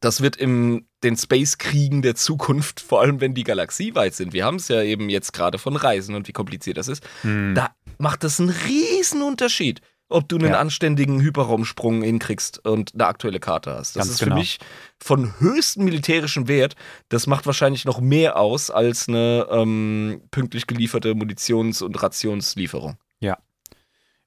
[0.00, 4.56] das wird in den Space-Kriegen der Zukunft, vor allem wenn die galaxieweit sind, wir haben
[4.56, 7.54] es ja eben jetzt gerade von Reisen und wie kompliziert das ist, Hm.
[7.54, 10.60] da macht das einen riesen Unterschied, ob du einen Ja.
[10.60, 13.96] anständigen Hyperraumsprung hinkriegst und eine aktuelle Karte hast.
[13.96, 14.34] Das Ganz ist genau.
[14.34, 14.58] für mich
[14.98, 16.74] von höchstem militärischen Wert.
[17.08, 22.96] Das macht wahrscheinlich noch mehr aus als eine ähm, pünktlich gelieferte Munitions- und Rationslieferung.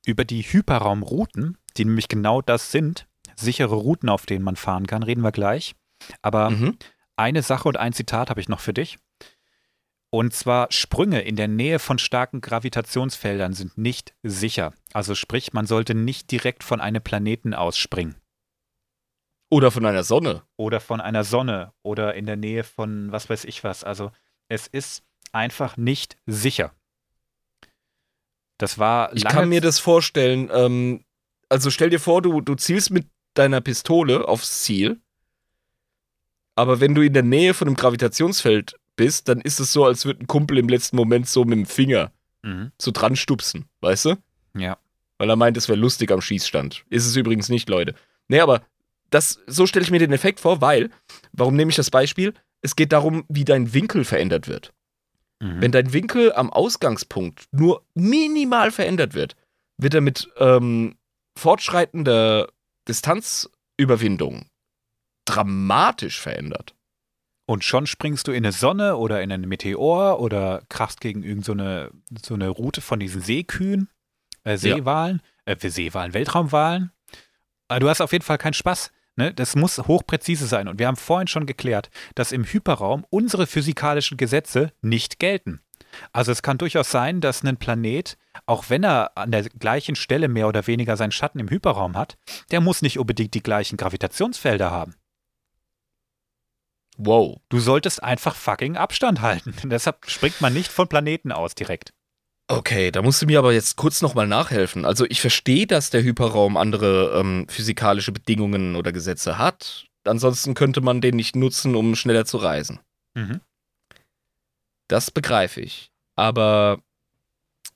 [0.05, 5.03] Über die Hyperraumrouten, die nämlich genau das sind, sichere Routen, auf denen man fahren kann,
[5.03, 5.75] reden wir gleich.
[6.21, 6.77] Aber Mhm.
[7.15, 8.97] eine Sache und ein Zitat habe ich noch für dich.
[10.11, 14.73] Und zwar Sprünge in der Nähe von starken Gravitationsfeldern sind nicht sicher.
[14.93, 18.15] Also sprich, man sollte nicht direkt von einem Planeten aus springen.
[19.49, 20.43] Oder von einer Sonne.
[20.55, 23.83] Oder von einer Sonne oder in der Nähe von was weiß ich was.
[23.83, 24.11] Also
[24.47, 26.73] es ist einfach nicht sicher.
[28.57, 30.49] Das war Ich kann mir das vorstellen.
[30.53, 31.03] Ähm,
[31.49, 34.99] also stell dir vor, du, du zielst mit deiner Pistole aufs Ziel.
[36.55, 40.05] Aber wenn du in der Nähe von einem Gravitationsfeld bist, dann ist es so, als
[40.05, 42.11] würde ein Kumpel im letzten Moment so mit dem Finger
[42.43, 42.71] Mhm.
[42.79, 44.15] so dran stupsen, weißt du?
[44.55, 44.77] Ja.
[45.17, 46.85] Weil er meint, es wäre lustig am Schießstand.
[46.89, 47.95] Ist es übrigens nicht, Leute.
[48.27, 48.61] Nee, aber
[49.09, 50.91] das, so stelle ich mir den Effekt vor, weil,
[51.33, 52.33] warum nehme ich das Beispiel?
[52.61, 54.73] Es geht darum, wie dein Winkel verändert wird.
[55.41, 55.61] Mhm.
[55.61, 59.35] Wenn dein Winkel am Ausgangspunkt nur minimal verändert wird,
[59.77, 60.95] wird er mit ähm,
[61.37, 62.49] fortschreitender
[62.87, 64.45] Distanzüberwindung
[65.25, 66.75] dramatisch verändert.
[67.47, 71.91] Und schon springst du in eine Sonne oder in einen Meteor oder krachst gegen irgendeine
[72.23, 73.89] so, eine Route von diesen Seekühen,
[74.43, 76.91] äh, Seewalen, äh, für Seewalen, Weltraumwalen.
[77.67, 78.91] Aber du hast auf jeden Fall keinen Spaß.
[79.15, 79.33] Ne?
[79.33, 80.67] Das muss hochpräzise sein.
[80.67, 85.61] Und wir haben vorhin schon geklärt, dass im Hyperraum unsere physikalischen Gesetze nicht gelten.
[86.11, 90.27] Also es kann durchaus sein, dass ein Planet, auch wenn er an der gleichen Stelle
[90.27, 92.17] mehr oder weniger seinen Schatten im Hyperraum hat,
[92.51, 94.95] der muss nicht unbedingt die gleichen Gravitationsfelder haben.
[96.97, 97.41] Wow.
[97.49, 99.53] Du solltest einfach fucking Abstand halten.
[99.69, 101.93] Deshalb springt man nicht von Planeten aus direkt.
[102.47, 104.85] Okay, da musst du mir aber jetzt kurz nochmal nachhelfen.
[104.85, 109.85] Also ich verstehe, dass der Hyperraum andere ähm, physikalische Bedingungen oder Gesetze hat.
[110.03, 112.79] Ansonsten könnte man den nicht nutzen, um schneller zu reisen.
[113.15, 113.41] Mhm.
[114.87, 115.91] Das begreife ich.
[116.15, 116.83] Aber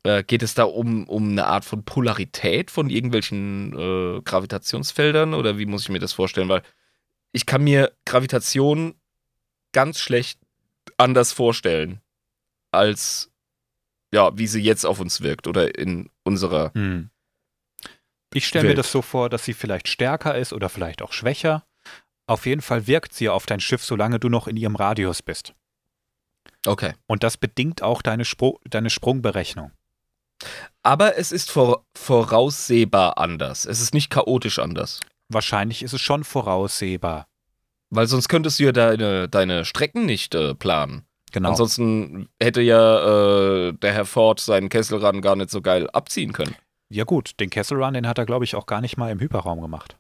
[0.04, 5.58] äh, geht es da um, um eine Art von Polarität von irgendwelchen äh, Gravitationsfeldern oder
[5.58, 6.50] wie muss ich mir das vorstellen?
[6.50, 6.62] Weil
[7.32, 8.94] ich kann mir Gravitation
[9.72, 10.40] ganz schlecht
[10.98, 12.02] anders vorstellen
[12.72, 13.32] als
[14.14, 16.72] ja, wie sie jetzt auf uns wirkt oder in unserer.
[16.74, 17.10] Hm.
[18.34, 21.66] Ich stelle mir das so vor, dass sie vielleicht stärker ist oder vielleicht auch schwächer.
[22.28, 25.56] Auf jeden Fall wirkt sie auf dein Schiff, solange du noch in ihrem Radius bist.
[26.66, 26.94] Okay.
[27.08, 29.72] Und das bedingt auch deine, Spro deine Sprungberechnung.
[30.84, 33.66] Aber es ist vor, voraussehbar anders.
[33.66, 35.00] Es ist nicht chaotisch anders.
[35.30, 37.28] Wahrscheinlich ist es schon voraussehbar.
[37.90, 41.06] Weil sonst könntest du ja deine, deine Strecken nicht äh, planen.
[41.32, 41.50] Genau.
[41.50, 46.56] Ansonsten hätte ja äh, der Herr Ford seinen Kesselrun gar nicht so geil abziehen können.
[46.90, 49.20] ja gut, den Castle Run, den hat er, glaube ich, auch gar nicht mal im
[49.20, 49.98] Hyperraum gemacht.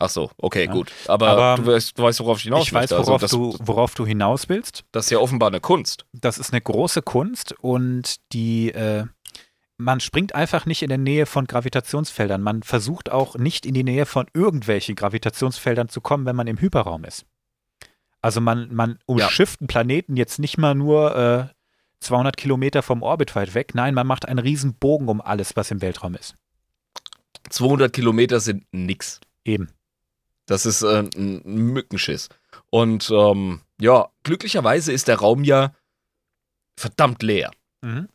[0.00, 0.72] Ach so, okay, Ja.
[0.72, 0.92] gut.
[1.08, 2.92] Aber, Aber du, weißt, du weißt, worauf ich hinaus ich weiß.
[2.92, 4.84] Also worauf, das, du, worauf du hinaus willst.
[4.92, 6.06] das ist ja offenbar eine Kunst.
[6.12, 9.06] Das ist eine große Kunst und die, äh,
[9.76, 12.42] man springt einfach nicht in der Nähe von Gravitationsfeldern.
[12.42, 16.58] Man versucht auch nicht in die Nähe von irgendwelchen Gravitationsfeldern zu kommen, wenn man im
[16.58, 17.26] Hyperraum ist.
[18.28, 21.54] Also man, man umschifft einen Planeten jetzt nicht mal nur äh,
[22.00, 23.74] 200 Kilometer vom Orbit weit weg.
[23.74, 26.34] Nein, man macht einen riesen Bogen um alles, was im Weltraum ist.
[27.48, 29.18] 200 Kilometer sind nix.
[29.46, 29.70] Eben.
[30.44, 31.40] Das ist äh, ein
[31.72, 32.28] Mückenschiss.
[32.68, 35.72] Und ähm, ja, glücklicherweise ist der Raum ja
[36.76, 37.50] verdammt leer.
[37.80, 38.10] Mhm.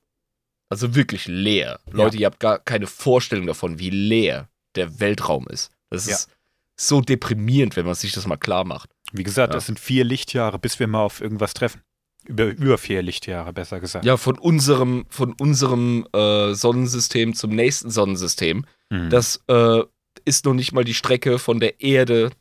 [0.70, 1.80] Also wirklich leer.
[1.90, 5.72] Leute, ihr habt gar keine Vorstellung davon, wie leer der Weltraum ist.
[5.90, 6.14] Das Ja.
[6.14, 6.30] ist
[6.78, 8.92] so deprimierend, wenn man sich das mal klar macht.
[9.14, 9.58] Wie gesagt, Ja.
[9.58, 11.82] das sind vier Lichtjahre, bis wir mal auf irgendwas treffen.
[12.26, 14.06] Über, über vier Lichtjahre, besser gesagt.
[14.06, 18.66] Ja, von unserem, von unserem äh, Sonnensystem zum nächsten Sonnensystem.
[18.90, 19.10] Mhm.
[19.10, 19.84] Das äh,
[20.26, 22.32] ist noch nicht mal die Strecke von der Erde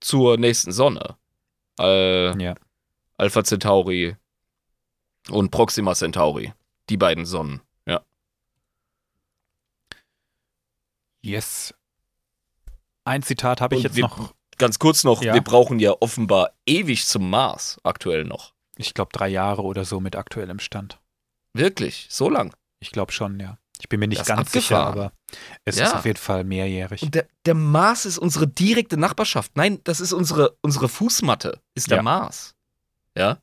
[0.00, 1.16] zur nächsten Sonne.
[1.80, 2.54] Äh, ja.
[3.16, 4.16] Alpha Centauri
[5.28, 6.52] und Proxima Centauri.
[6.88, 7.60] Die beiden Sonnen.
[7.84, 8.00] Ja.
[11.20, 11.74] Yes.
[13.04, 14.34] Ein Zitat habe ich jetzt wir- noch.
[14.58, 15.34] Ganz kurz noch, Ja.
[15.34, 18.52] wir brauchen ja offenbar ewig zum Mars aktuell noch.
[18.76, 20.98] Ich glaube, drei Jahre oder so mit aktuellem Stand.
[21.54, 22.54] Wirklich, so lang.
[22.80, 23.58] Ich glaube schon, ja.
[23.80, 25.12] Ich bin mir nicht Das ganz sicher, aber
[25.64, 25.86] es Ja.
[25.86, 27.02] ist auf jeden Fall mehrjährig.
[27.02, 29.52] Und der, der Mars ist unsere direkte Nachbarschaft.
[29.56, 32.02] Nein, das ist unsere, unsere Fußmatte, ist der Ja.
[32.02, 32.54] Mars.
[33.16, 33.38] Ja.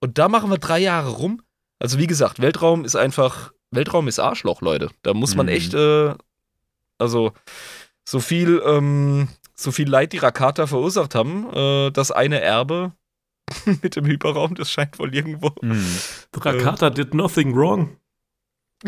[0.00, 1.42] Und da machen wir drei Jahre rum.
[1.78, 4.90] Also wie gesagt, Weltraum ist einfach, Weltraum ist Arschloch, Leute.
[5.02, 5.52] Da muss man Mhm.
[5.52, 6.14] echt, äh,
[6.98, 7.32] also
[8.08, 9.28] so viel, ähm,
[9.58, 12.92] so viel Leid die Rakata verursacht haben, äh, das eine Erbe
[13.82, 15.52] mit dem Hyperraum, das scheint wohl irgendwo.
[15.60, 15.84] Hm.
[16.34, 17.96] Rakata did nothing wrong.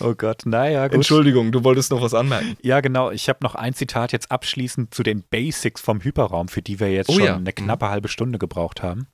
[0.00, 0.96] oh Gott, naja, gut.
[0.96, 2.58] Entschuldigung, du wolltest noch was anmerken.
[2.60, 3.10] Ja, genau.
[3.10, 6.92] Ich habe noch ein Zitat jetzt abschließend zu den Basics vom Hyperraum, für die wir
[6.92, 7.36] jetzt Oh schon ja.
[7.36, 9.06] eine knappe halbe Stunde gebraucht haben.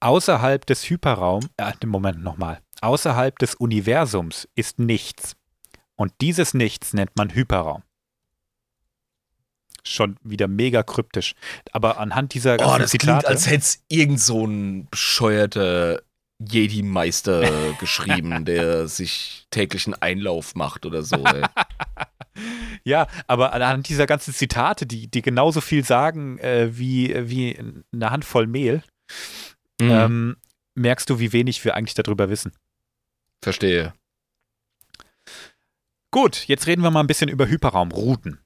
[0.00, 2.60] Außerhalb des Hyperraums, äh, Moment nochmal.
[2.80, 5.36] Außerhalb des Universums ist nichts.
[5.96, 7.82] Und dieses Nichts nennt man Hyperraum.
[9.86, 11.34] Schon wieder mega kryptisch.
[11.72, 13.06] Aber anhand dieser ganzen Oh, das Zitate.
[13.20, 16.02] klingt, als hätte es irgend so ein bescheuerter
[16.38, 21.22] Jedi-Meister geschrieben, der sich täglichen Einlauf macht oder so.
[22.82, 27.56] Ja, aber anhand dieser ganzen Zitate, die, die genauso viel sagen äh, wie, wie
[27.92, 28.82] eine Handvoll Mehl,
[29.80, 29.90] Mhm.
[29.90, 30.36] ähm,
[30.74, 32.52] merkst du, wie wenig wir eigentlich darüber wissen.
[33.42, 33.94] Verstehe.
[36.14, 38.38] Gut, jetzt reden wir mal ein bisschen über Hyperraumrouten.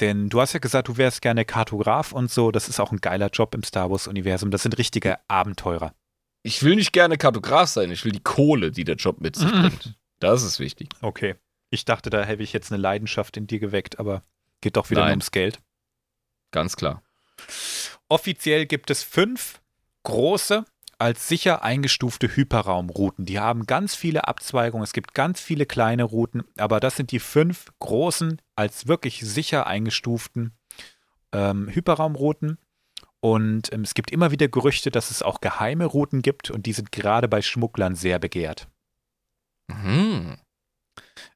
[0.00, 2.50] Denn du hast ja gesagt, du wärst gerne Kartograf und so.
[2.50, 4.50] Das ist auch ein geiler Job im Star Wars-Universum.
[4.50, 5.94] Das sind richtige Abenteurer.
[6.42, 9.46] Ich will nicht gerne Kartograf sein, ich will die Kohle, die der Job mit sich
[9.52, 9.60] Mhm.
[9.60, 9.94] bringt.
[10.18, 10.88] Das ist wichtig.
[11.00, 11.36] Okay.
[11.70, 14.24] Ich dachte, da hätte ich jetzt eine Leidenschaft in dir geweckt, aber
[14.60, 15.12] geht doch wieder nur Nein.
[15.18, 15.60] ums Geld.
[16.50, 17.04] Ganz klar.
[18.08, 19.60] Offiziell gibt es fünf
[20.02, 20.64] große
[21.02, 23.26] als sicher eingestufte Hyperraumrouten.
[23.26, 24.84] Die haben ganz viele Abzweigungen.
[24.84, 29.66] Es gibt ganz viele kleine Routen, aber das sind die fünf großen als wirklich sicher
[29.66, 30.52] eingestuften
[31.32, 32.58] ähm, Hyperraumrouten.
[33.20, 36.72] Und ähm, es gibt immer wieder Gerüchte, dass es auch geheime Routen gibt und die
[36.72, 38.68] sind gerade bei Schmugglern sehr begehrt.
[39.68, 40.38] Mhm.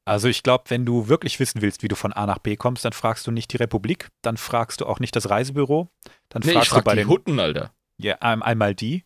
[0.04, 2.84] Also ich glaube, wenn du wirklich wissen willst, wie du von A nach B kommst,
[2.84, 5.88] dann fragst du nicht die Republik, dann fragst du auch nicht das Reisebüro,
[6.28, 7.72] dann Nee, fragst frag du bei den Hutten, Alter.
[7.98, 9.04] Ja, ein- einmal die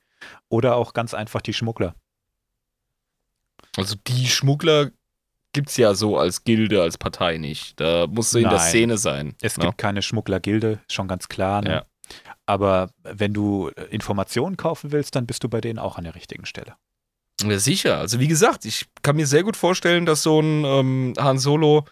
[0.48, 1.94] oder auch ganz einfach die Schmuggler.
[3.76, 4.90] Also die Schmuggler
[5.52, 7.78] gibt's ja so als Gilde, als Partei nicht.
[7.80, 8.58] Da musst du in der.
[8.58, 9.34] Szene sein.
[9.40, 9.66] Es ne?
[9.66, 11.62] gibt keine Schmugglergilde, schon ganz klar.
[11.62, 11.70] Ne?
[11.70, 11.86] Ja.
[12.46, 16.14] Aber wenn du äh, Informationen kaufen willst, dann bist du bei denen auch an der
[16.14, 16.76] richtigen Stelle.
[17.42, 17.98] Ja, sicher.
[17.98, 21.86] Also wie gesagt, ich kann mir sehr gut vorstellen, dass so ein ähm, Han Solo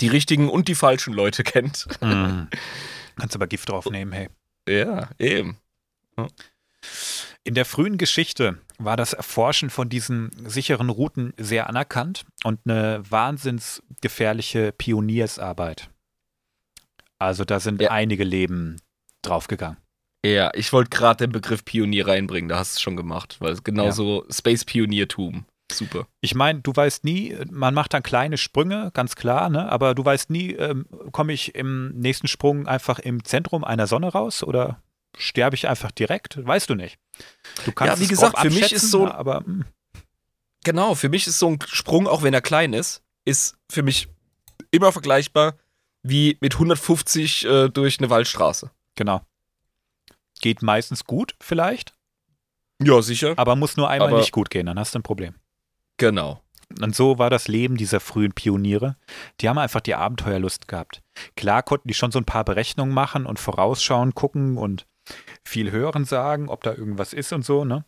[0.00, 1.86] die richtigen und die falschen Leute kennt.
[2.00, 4.28] Kannst aber Gift draufnehmen, hey.
[4.68, 5.58] Ja, eben.
[7.44, 13.02] In der frühen Geschichte war das Erforschen von diesen sicheren Routen sehr anerkannt und eine
[13.08, 15.90] wahnsinnsgefährliche Pioniersarbeit.
[17.18, 17.90] Also da sind Ja.
[17.90, 18.80] einige Leben
[19.22, 19.78] draufgegangen.
[20.24, 23.52] Ja, ich wollte gerade den Begriff Pionier reinbringen, da hast du es schon gemacht, weil
[23.52, 25.44] es genauso Space Pioniertum.
[25.70, 26.06] Super.
[26.20, 29.70] Ich meine, du weißt nie, man macht dann kleine Sprünge, ganz klar, ne?
[29.70, 34.08] aber du weißt nie, ähm, komme ich im nächsten Sprung einfach im Zentrum einer Sonne
[34.08, 34.82] raus oder
[35.16, 36.44] sterbe ich einfach direkt?
[36.44, 36.98] Weißt du nicht.
[37.64, 39.64] Du kannst Ja, wie es gesagt, für mich ist so- Aber hm,
[40.64, 44.08] Genau, für mich ist so ein Sprung, auch wenn er klein ist, ist für mich
[44.70, 45.56] immer vergleichbar
[46.02, 48.70] wie mit 150 äh, durch eine Waldstraße.
[48.94, 49.20] genau.
[50.40, 51.94] Geht meistens gut, vielleicht,
[52.82, 53.34] Ja, sicher.
[53.36, 55.34] aber muss nur einmal Aber- nicht gut gehen, dann hast du ein Problem.
[55.96, 56.42] Genau.
[56.80, 58.96] Und so war das Leben dieser frühen Pioniere.
[59.40, 61.02] Die haben einfach die Abenteuerlust gehabt.
[61.36, 64.86] Klar konnten die schon so ein paar Berechnungen machen und vorausschauen, gucken und
[65.46, 67.84] viel hören sagen, ob da irgendwas ist und so, ne?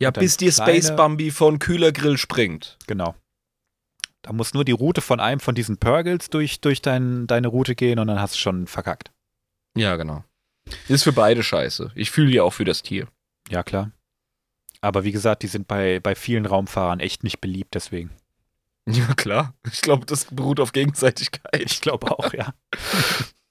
[0.00, 2.78] Ja, bis dir Space kleine- Bambi von Kühlergrill springt.
[2.86, 3.14] Genau.
[4.22, 7.74] Da muss nur die Route von einem von diesen Purgles durch, durch dein, deine Route
[7.74, 9.10] gehen und dann hast du schon verkackt.
[9.76, 10.24] Ja, genau.
[10.88, 11.90] Ist für beide scheiße.
[11.96, 13.08] Ich fühle ja auch für das Tier.
[13.50, 13.90] Ja, klar.
[14.80, 18.10] Aber wie gesagt, die sind bei, bei vielen Raumfahrern echt nicht beliebt, deswegen.
[18.88, 19.54] Ja, klar.
[19.72, 21.62] Ich glaube, das beruht auf Gegenseitigkeit.
[21.62, 22.52] Ich glaube auch, ja.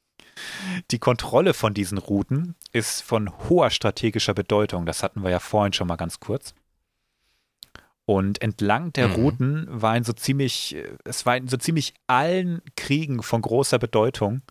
[0.90, 4.86] Die Kontrolle von diesen Routen ist von hoher strategischer Bedeutung.
[4.86, 6.54] Das hatten wir ja vorhin schon mal ganz kurz.
[8.06, 9.14] Und entlang der Mhm.
[9.14, 10.76] Routen war in so ziemlich,
[11.06, 14.42] es war in so ziemlich allen Kriegen von großer Bedeutung.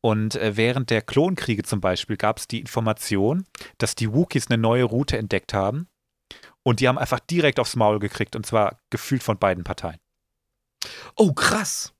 [0.00, 3.44] Und äh, während der Klonkriege zum Beispiel gab es die Information,
[3.78, 5.86] dass die Wookiees eine neue Route entdeckt haben.
[6.64, 9.98] Und die haben einfach direkt aufs Maul gekriegt, und zwar gefühlt von beiden Parteien.
[11.16, 11.92] Oh, krass.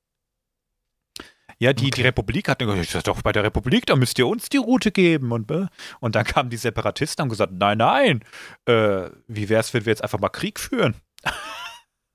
[1.62, 1.90] Ja, die, Okay.
[1.92, 4.56] die Republik hat gesagt, ich sag doch bei der Republik, da müsst ihr uns die
[4.56, 5.30] Route geben.
[5.30, 5.66] Und, äh,
[6.00, 8.24] und dann kamen die Separatisten und haben gesagt, nein, nein,
[8.66, 10.94] äh, wie wär's, wenn wir jetzt einfach mal Krieg führen?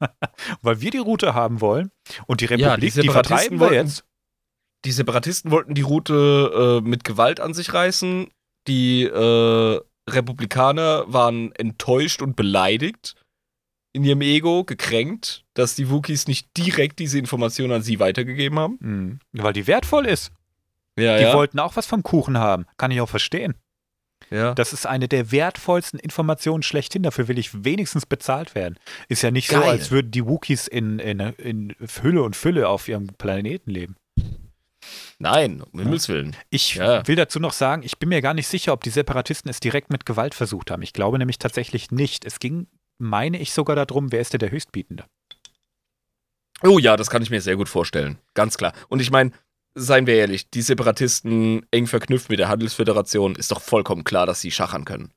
[0.61, 1.91] Weil wir die Route haben wollen.
[2.27, 4.03] Und die Ja, die Republik, die, vertreiben wir wollten- jetzt.
[4.85, 8.29] Die Separatisten wollten die Route äh, mit Gewalt an sich reißen.
[8.67, 9.79] Die äh,
[10.09, 13.15] Republikaner waren enttäuscht und beleidigt
[13.97, 18.77] in ihrem Ego, gekränkt, dass die Wookies nicht direkt diese Information an sie weitergegeben haben.
[18.79, 19.19] Mhm.
[19.33, 20.31] Weil die wertvoll ist.
[20.97, 21.33] Ja, Die ja.
[21.33, 22.65] wollten auch was vom Kuchen haben.
[22.77, 23.53] Kann ich auch verstehen.
[24.31, 24.53] ja.
[24.55, 27.03] Das ist eine der wertvollsten Informationen schlechthin.
[27.03, 28.77] Dafür will ich wenigstens bezahlt werden.
[29.09, 29.69] Ist ja nicht so, Geil.
[29.69, 33.95] als würden die Wookies in, in, in Hülle und Fülle auf ihrem Planeten leben.
[35.19, 36.35] Nein, um Himmels Willen.
[36.49, 37.05] Ich Ja.
[37.07, 39.89] will dazu noch sagen, ich bin mir gar nicht sicher, ob die Separatisten es direkt
[39.91, 40.81] mit Gewalt versucht haben.
[40.83, 42.23] Ich glaube nämlich tatsächlich nicht.
[42.25, 42.67] Es ging,
[42.97, 45.05] meine ich, sogar darum, wer ist denn der Höchstbietende.
[46.63, 48.17] Oh ja, das kann ich mir sehr gut vorstellen.
[48.33, 48.73] Ganz klar.
[48.89, 49.31] Und ich meine,
[49.75, 54.41] seien wir ehrlich, die Separatisten eng verknüpft mit der Handelsföderation, ist doch vollkommen klar, dass
[54.41, 55.11] sie schachern können.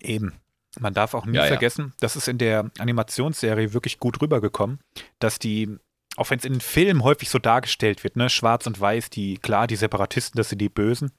[0.00, 0.34] Eben.
[0.78, 1.48] Man darf auch nie Ja, ja.
[1.48, 4.78] vergessen, das ist in der Animationsserie wirklich gut rübergekommen,
[5.18, 5.68] dass die,
[6.16, 9.38] auch wenn es in den Filmen häufig so dargestellt wird, ne, schwarz und weiß, die,
[9.38, 11.10] klar, die Separatisten, das sind die Bösen.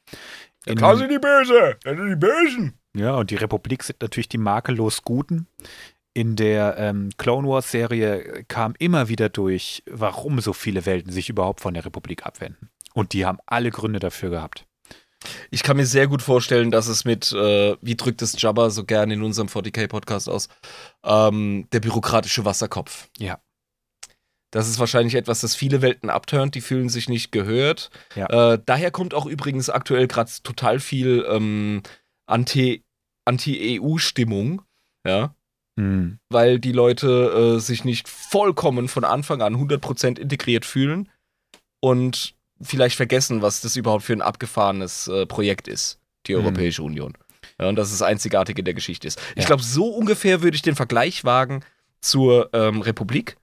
[0.65, 2.79] In- die Böse, das sind die Bösen.
[2.95, 5.47] Ja, und die Republik sind natürlich die makellos Guten.
[6.13, 11.29] In der ähm, Clone Wars Serie kam immer wieder durch, warum so viele Welten sich
[11.29, 12.69] überhaupt von der Republik abwenden.
[12.93, 14.65] Und die haben alle Gründe dafür gehabt.
[15.51, 18.83] Ich kann mir sehr gut vorstellen, dass es mit, äh, wie drückt es Jabba so
[18.83, 20.49] gerne in unserem 40k-Podcast aus,
[21.03, 23.07] ähm, der bürokratische Wasserkopf.
[23.17, 23.39] Ja.
[24.49, 27.89] Das ist wahrscheinlich etwas, das viele Welten abturnt, die fühlen sich nicht gehört.
[28.15, 28.53] Ja.
[28.53, 31.83] Äh, daher kommt auch übrigens aktuell gerade total viel ähm,
[32.31, 32.83] Anti-
[33.25, 34.61] Anti-EU-Stimmung,
[35.05, 35.35] ja,
[35.79, 36.19] Hm.
[36.29, 41.09] weil die Leute äh, sich nicht vollkommen von Anfang an 100% integriert fühlen
[41.79, 46.39] und vielleicht vergessen, was das überhaupt für ein abgefahrenes äh, Projekt ist, die Mhm.
[46.41, 47.13] Europäische Union.
[47.59, 49.19] Ja, und dass es einzigartig in der Geschichte ist.
[49.35, 49.47] Ich Ja.
[49.47, 51.63] glaube, so ungefähr würde ich den Vergleich wagen
[52.01, 53.37] zur ähm, Republik.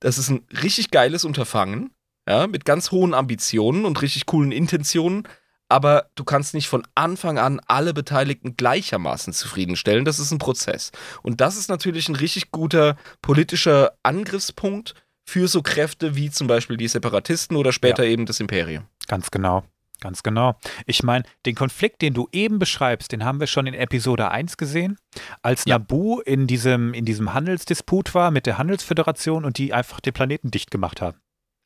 [0.00, 1.90] Das ist ein richtig geiles Unterfangen,
[2.28, 5.26] ja, mit ganz hohen Ambitionen und richtig coolen Intentionen,
[5.72, 10.04] aber du kannst nicht von Anfang an alle Beteiligten gleichermaßen zufriedenstellen.
[10.04, 10.92] Das ist ein Prozess.
[11.22, 14.94] Und das ist natürlich ein richtig guter politischer Angriffspunkt
[15.24, 18.84] für so Kräfte wie zum Beispiel die Separatisten oder später eben das Imperium.
[19.08, 19.64] Ganz genau.
[20.00, 20.56] Ganz genau.
[20.86, 24.56] Ich meine, den Konflikt, den du eben beschreibst, den haben wir schon in Episode 1
[24.56, 24.98] gesehen,
[25.42, 25.78] als Ja.
[25.78, 30.50] Naboo in diesem, in diesem Handelsdisput war mit der Handelsföderation und die einfach den Planeten
[30.50, 31.18] dicht gemacht haben.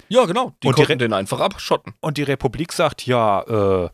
[0.08, 0.52] Ja, genau.
[0.62, 1.94] Die Und die konnten Re- den einfach abschotten.
[2.00, 3.40] Und die Republik sagt, ja,
[3.84, 3.88] äh,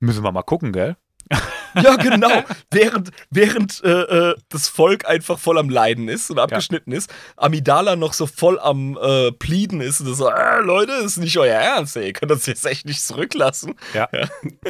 [0.00, 0.96] müssen wir mal gucken, gell?
[1.82, 2.42] Ja, genau.
[2.70, 7.96] während während äh, äh, das Volk einfach voll am Leiden ist und abgeschnitten ist, Amidala
[7.96, 11.98] noch so voll am äh, Pleaden ist und so, äh, Leute, ist nicht euer Ernst,
[11.98, 12.06] ey.
[12.06, 13.74] Ihr könnt das jetzt echt nicht zurücklassen.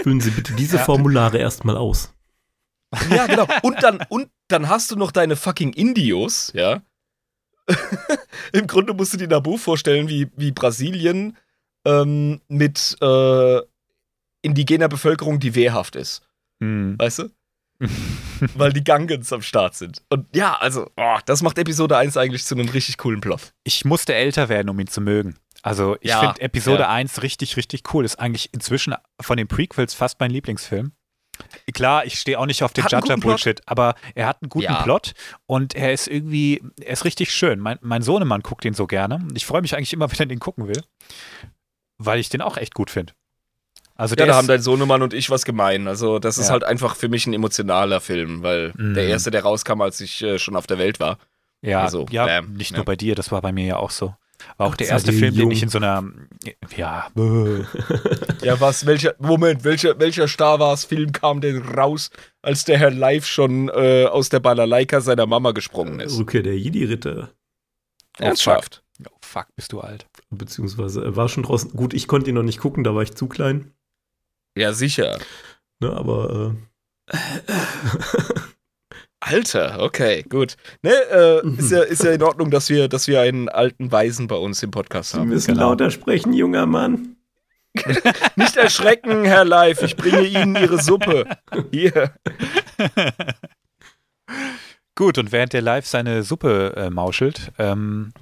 [0.03, 2.13] Füllen Sie bitte diese Formulare erstmal aus.
[3.11, 3.47] Ja, genau.
[3.63, 6.83] Und dann, und dann hast du noch deine fucking Indios, ja.
[8.53, 11.37] Im Grunde musst du dir Nabu vorstellen, wie, wie Brasilien
[11.85, 13.61] ähm, mit äh,
[14.47, 16.23] indigener Bevölkerung, die wehrhaft ist.
[16.61, 16.95] Mhm.
[16.99, 17.31] weißt du?
[18.55, 20.03] Weil die Gungans am Start sind.
[20.09, 23.53] Und ja, also, oh, das macht Episode 1 eigentlich zu einem richtig coolen Plot.
[23.65, 25.37] Ich musste älter werden, um ihn zu mögen.
[25.63, 26.89] Also ich Ja, finde Episode ja.
[26.91, 28.05] 1 richtig, richtig cool.
[28.07, 30.93] Ist eigentlich inzwischen von den Prequels fast mein Lieblingsfilm.
[31.75, 34.83] Klar, ich stehe auch nicht auf den Jaja-Bullshit, aber er hat einen guten Ja.
[34.83, 35.13] Plot
[35.45, 37.61] und er ist irgendwie, er ist richtig schön.
[37.61, 40.39] Mein, mein Sohnemann guckt den so gerne ich freue mich eigentlich immer, wenn er den
[40.39, 40.83] gucken will,
[41.99, 43.13] weil ich den auch echt gut finde.
[43.97, 45.89] Also Ja, da ist, haben dein Sohnemann und ich was gemein.
[45.89, 46.53] Also, das ist Ja.
[46.53, 48.95] halt einfach für mich ein emotionaler Film, weil Mhm.
[48.95, 51.19] der erste, der rauskam, als ich äh, schon auf der Welt war.
[51.63, 52.77] ja, also, ja bam, nicht ja.
[52.77, 54.15] nur bei dir, das war bei mir ja auch so.
[54.59, 55.51] War auch Gott der erste Film, den jung.
[55.51, 56.05] ich in so einer,
[56.77, 57.07] ja,
[58.43, 62.11] Ja, was, welcher, Moment, welcher, welcher Star Wars-Film kam denn raus,
[62.43, 66.19] als der Herr Live schon äh, aus der Balalaika seiner Mama gesprungen ist?
[66.19, 67.31] Rückkehr der Jedi-Ritter.
[68.19, 68.83] Ernsthaft?
[69.09, 70.07] oh fuck, bist du alt.
[70.31, 71.71] Beziehungsweise er war schon draußen.
[71.73, 73.73] Gut, ich konnte ihn noch nicht gucken, da war ich zu klein.
[74.57, 75.19] Ja, sicher.
[75.81, 76.55] Ne, aber
[77.13, 77.17] äh,
[79.21, 80.57] Alter, okay, gut.
[80.83, 84.29] Ne, äh, ist, ja, ist ja in Ordnung, dass wir, dass wir einen alten Weisen
[84.29, 85.29] bei uns im Podcast Sie haben.
[85.29, 85.71] müssen genau.
[85.71, 87.17] lauter sprechen, junger Mann.
[88.37, 91.27] Nicht erschrecken, Herr Live, ich bringe Ihnen Ihre Suppe.
[91.71, 92.15] Hier.
[94.95, 98.13] Gut, und während der Live seine Suppe äh, mauschelt, ähm,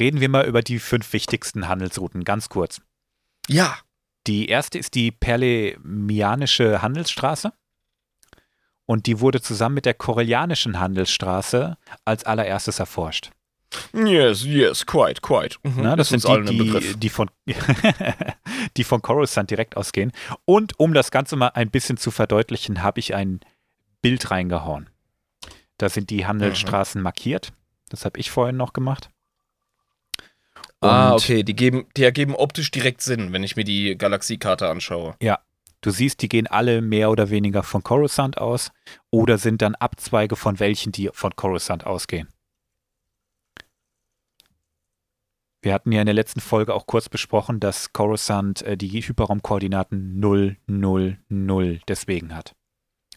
[0.00, 2.80] reden wir mal über die fünf wichtigsten Handelsrouten, ganz kurz.
[3.48, 3.76] Ja.
[4.28, 7.52] Die erste ist die Perlemianische Handelsstraße.
[8.84, 13.30] Und die wurde zusammen mit der Korellianischen Handelsstraße als allererstes erforscht.
[13.92, 15.58] Yes, yes, quite, quite.
[15.62, 17.30] Mhm, Na, das ist sind die, die, die, von,
[18.76, 20.12] die von Coruscant direkt ausgehen.
[20.44, 23.40] Und um das Ganze mal ein bisschen zu verdeutlichen, habe ich ein
[24.02, 24.90] Bild reingehauen.
[25.78, 27.52] Da sind die Handelsstraßen markiert.
[27.88, 29.10] Das habe ich vorhin noch gemacht.
[30.80, 35.16] Ah, okay, die, geben, die ergeben optisch direkt Sinn, wenn ich mir die Galaxiekarte anschaue.
[35.80, 38.72] Du siehst, die gehen alle mehr oder weniger von Coruscant aus
[39.10, 42.28] oder sind dann Abzweige von welchen, die von Coruscant ausgehen.
[45.62, 50.18] Wir hatten ja in der letzten Folge auch kurz besprochen, dass Coruscant äh, die Hyperraumkoordinaten
[50.18, 52.54] 0, 0, 0 deswegen hat.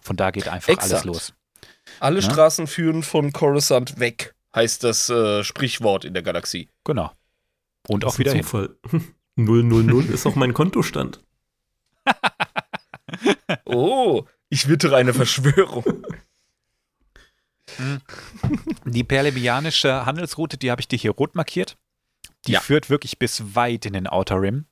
[0.02, 1.06] Von da geht einfach alles Exakt.
[1.06, 1.34] los.
[2.00, 2.30] Alle Ja.
[2.30, 6.70] Straßen führen von Coruscant weg, heißt das äh, Sprichwort in der Galaxie.
[6.84, 7.12] Genau.
[7.88, 8.44] Und Das auch ist wieder ein hin.
[8.46, 8.76] Zufall.
[9.38, 11.24] 000 ist auch mein Kontostand.
[13.66, 16.06] Oh, ich wittere eine Verschwörung.
[18.86, 21.78] Die perlemianische Handelsroute, die habe ich dir hier rot markiert.
[22.48, 22.60] Die Ja.
[22.60, 24.66] führt wirklich bis weit in den Outer Rim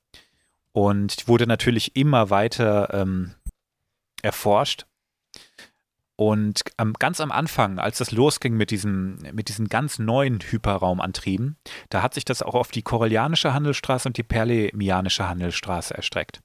[0.71, 3.35] und wurde natürlich immer weiter ähm,
[4.21, 4.85] erforscht.
[6.19, 11.55] Und am, ganz am Anfang, als das losging mit, diesem, mit diesen ganz neuen Hyperraumantrieben,
[11.87, 16.41] da hat sich das auch auf die Korellianische Handelsstraße und die Perlemianische Handelsstraße erstreckt.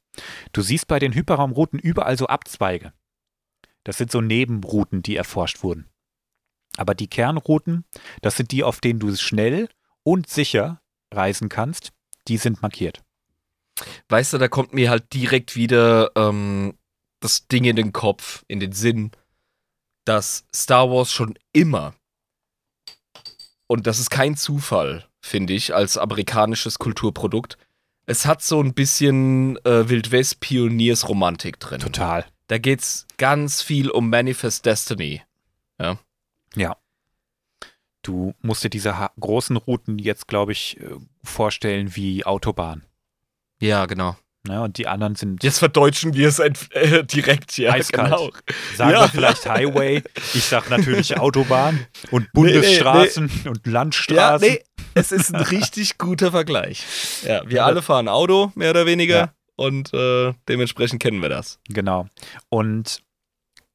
[0.53, 2.93] Du siehst bei den Hyperraumrouten überall so Abzweige.
[3.83, 5.89] Das sind so Nebenrouten, die erforscht wurden.
[6.77, 7.85] Aber die Kernrouten,
[8.23, 9.69] das sind die, auf denen du schnell
[10.05, 11.93] und sicher reisen kannst,
[12.29, 13.03] die sind markiert.
[14.09, 16.79] Weißt du, da kommt mir halt direkt wieder ähm,
[17.19, 19.11] das Ding in den Kopf, in den Sinn,
[20.05, 21.95] dass Star Wars schon immer,
[23.67, 27.57] und das ist kein Zufall, finde ich, als amerikanisches Kulturprodukt,
[28.07, 31.81] es hat so ein bisschen äh, Wildwest-Pioniers-Romantik drin.
[31.81, 32.27] Total.
[32.49, 35.23] Da geht's ganz viel um Manifest Destiny.
[35.79, 35.99] Ja.
[38.03, 40.91] Du musst dir diese großen Routen jetzt, glaube ich, äh,
[41.23, 42.85] vorstellen wie Autobahn.
[43.61, 44.17] Ja, genau.
[44.47, 44.61] Ne?
[44.61, 48.11] Und die anderen sind, Jetzt verdeutschen wir es äh, direkt, ja, Eiskalt.
[48.11, 48.31] genau.
[48.77, 49.01] sagen ja.
[49.03, 50.03] wir vielleicht Highway.
[50.35, 54.47] Ich sag natürlich Autobahn und Nee, nee, Bundesstraßen und Ja, Landstraßen.
[54.49, 54.63] nee,
[54.95, 56.85] es ist ein richtig guter Vergleich.
[57.25, 59.35] Ja, wir Ja, alle fahren Auto, mehr oder weniger, Ja.
[59.57, 61.59] und äh, dementsprechend kennen wir das.
[61.71, 62.07] Genau.
[62.51, 63.03] Und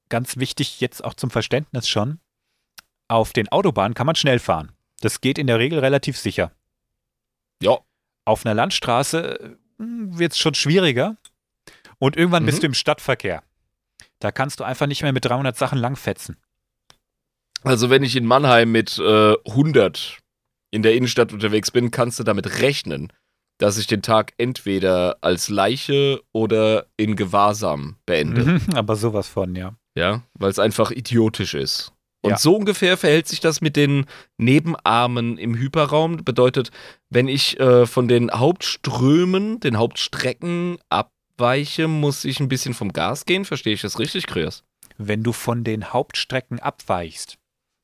[0.10, 2.20] ganz wichtig jetzt auch zum Verständnis schon,
[3.08, 4.72] auf den Autobahnen kann man schnell fahren.
[5.02, 6.52] Das geht in der Regel relativ sicher.
[7.64, 7.80] Ja.
[8.26, 11.18] Auf einer Landstraße wird es schon schwieriger.
[11.98, 12.48] Und irgendwann Mhm.
[12.48, 13.44] bist du im Stadtverkehr.
[14.20, 16.38] Da kannst du einfach nicht mehr mit 300 Sachen langfetzen.
[17.64, 20.20] Also wenn ich in Mannheim mit äh, 100
[20.72, 23.12] in der Innenstadt unterwegs bin, kannst du damit rechnen,
[23.58, 28.46] dass ich den Tag entweder als Leiche oder in Gewahrsam beende.
[28.46, 29.76] Mhm, aber sowas von, ja.
[29.96, 31.92] Ja, weil es einfach idiotisch ist.
[32.22, 32.38] Und Ja.
[32.38, 34.06] so ungefähr verhält sich das mit den
[34.38, 36.18] Nebenarmen im Hyperraum.
[36.18, 36.70] Bedeutet,
[37.10, 43.26] wenn ich äh, von den Hauptströmen, den Hauptstrecken abweiche, muss ich ein bisschen vom Gas
[43.26, 43.46] gehen.
[43.46, 44.64] Verstehe ich das richtig, Krios?
[44.98, 47.38] Wenn du von den Hauptstrecken abweichst,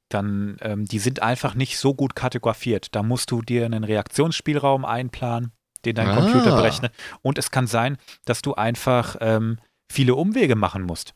[0.10, 2.94] dann, ähm, die sind einfach nicht so gut kartografiert.
[2.94, 5.54] Da musst du dir einen Reaktionsspielraum einplanen,
[5.86, 6.16] den dein Ah.
[6.16, 6.92] Computer berechnet.
[7.22, 9.60] Und es kann sein, dass du einfach ähm,
[9.90, 11.14] viele Umwege machen musst.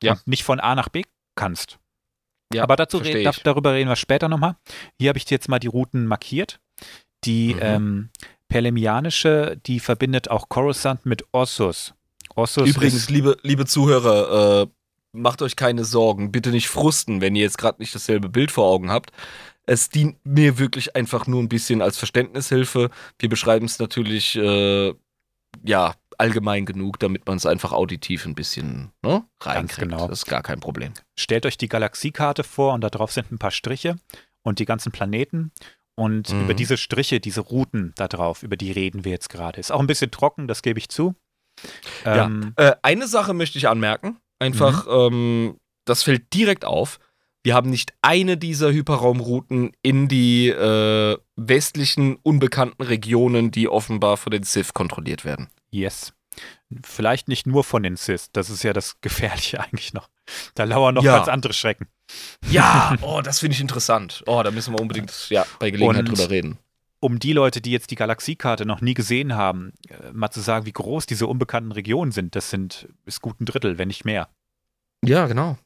[0.00, 0.12] Ja.
[0.12, 1.02] und nicht von A nach B
[1.34, 1.79] kannst.
[2.52, 4.56] Ja, Aber dazu versteh re da, darüber reden wir später nochmal.
[4.98, 6.60] Hier habe ich jetzt mal die Routen markiert.
[7.24, 7.60] Die Mhm.
[7.62, 8.10] ähm,
[8.48, 11.94] Pelemianische, die verbindet auch Coruscant mit Ossus.
[12.34, 14.66] Ossus Übrigens, liebe, liebe Zuhörer, äh,
[15.12, 16.32] macht euch keine Sorgen.
[16.32, 19.10] Bitte nicht frusten, wenn ihr jetzt gerade nicht dasselbe Bild vor Augen habt.
[19.66, 22.90] Es dient mir wirklich einfach nur ein bisschen als Verständnishilfe.
[23.18, 24.92] Wir beschreiben es natürlich, äh,
[25.64, 29.88] ja, allgemein genug, damit man es einfach auditiv ein bisschen ne, reinkriegt.
[29.90, 30.06] genau.
[30.06, 30.92] Das ist gar kein Problem.
[31.18, 33.96] stellt euch die Galaxiekarte vor und da drauf sind ein paar Striche
[34.42, 35.50] und die ganzen Planeten.
[35.96, 36.42] Und Mhm.
[36.44, 39.58] über diese Striche, diese Routen da drauf, über die reden wir jetzt gerade.
[39.60, 41.14] Ist auch ein bisschen trocken, das gebe ich zu.
[42.04, 42.26] Ja.
[42.26, 44.16] Ähm, Äh, eine Sache möchte ich anmerken.
[44.38, 46.98] Einfach, ähm, das fällt direkt auf.
[47.42, 54.30] Wir haben nicht eine dieser Hyperraumrouten in die äh, westlichen, unbekannten Regionen, die offenbar von
[54.30, 55.48] den Sith kontrolliert werden.
[55.70, 56.12] Yes.
[56.84, 60.08] Vielleicht nicht nur von den Cis, das ist ja das Gefährliche eigentlich noch.
[60.54, 61.16] Da lauern noch Ja.
[61.16, 61.88] ganz andere Schrecken.
[62.48, 64.22] Ja, oh, das finde ich interessant.
[64.26, 66.58] Oh, da müssen wir unbedingt ja, bei Gelegenheit Und- drüber reden.
[67.02, 70.66] Um die Leute, die jetzt die Galaxiekarte noch nie gesehen haben, äh, mal zu sagen,
[70.66, 74.28] wie groß diese unbekannten Regionen sind, das sind ist gut ein Drittel, wenn nicht mehr.
[75.02, 75.56] Ja, genau.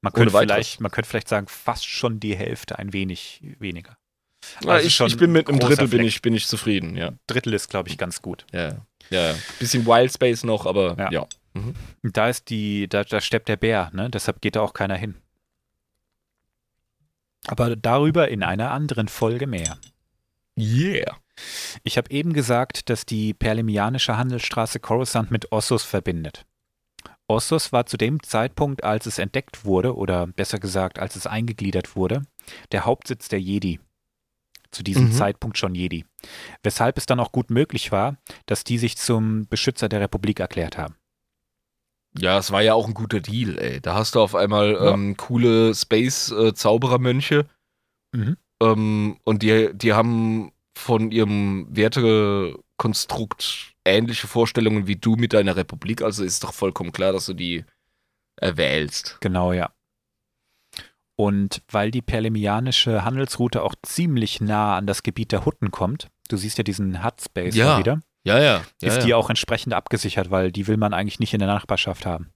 [0.00, 3.98] Man könnte, vielleicht, man könnte vielleicht sagen, fast schon die Hälfte, ein wenig weniger.
[4.64, 7.12] Also ich, ich bin mit einem Drittel bin ich, bin ich zufrieden, ja.
[7.26, 8.46] Drittel ist, glaube ich, ganz gut.
[8.50, 8.76] Ja,
[9.10, 9.34] ja.
[9.58, 11.10] Bisschen Wild Space noch, aber Ja.
[11.10, 11.26] ja.
[12.02, 14.10] Und da ist die, da, da steppt der Bär, ne?
[14.10, 15.14] Deshalb geht da auch keiner hin.
[17.46, 19.78] Aber darüber in einer anderen Folge mehr.
[20.58, 21.16] Yeah.
[21.82, 26.44] Ich habe eben gesagt, dass die perlemianische Handelsstraße Coruscant mit Ossus verbindet.
[27.28, 31.96] Ossus war zu dem Zeitpunkt, als es entdeckt wurde, oder besser gesagt, als es eingegliedert
[31.96, 32.22] wurde,
[32.72, 33.80] der Hauptsitz der Jedi.
[34.76, 35.12] Zu diesem Mhm.
[35.12, 36.04] Zeitpunkt schon Jedi.
[36.62, 40.76] Weshalb es dann auch gut möglich war, dass die sich zum Beschützer der Republik erklärt
[40.76, 40.96] haben.
[42.18, 43.80] Ja, es war ja auch ein guter Deal, ey.
[43.80, 44.92] Da hast du auf einmal Ja.
[44.92, 47.46] ähm, coole Space-Zauberermönche
[48.14, 48.36] Mhm.
[48.62, 56.02] ähm, und die, die haben von ihrem Wertekonstrukt ähnliche Vorstellungen wie du mit deiner Republik.
[56.02, 57.64] Also ist doch vollkommen klar, dass du die
[58.36, 59.16] erwählst.
[59.22, 59.70] Genau, ja.
[61.16, 66.36] Und weil die perlemianische Handelsroute auch ziemlich nah an das Gebiet der Hutten kommt, du
[66.36, 68.44] siehst ja diesen Hut-Space Ja, wieder, Ja, ja.
[68.82, 69.04] ja, ist ja.
[69.04, 72.30] die auch entsprechend abgesichert, weil die will man eigentlich nicht in der Nachbarschaft haben.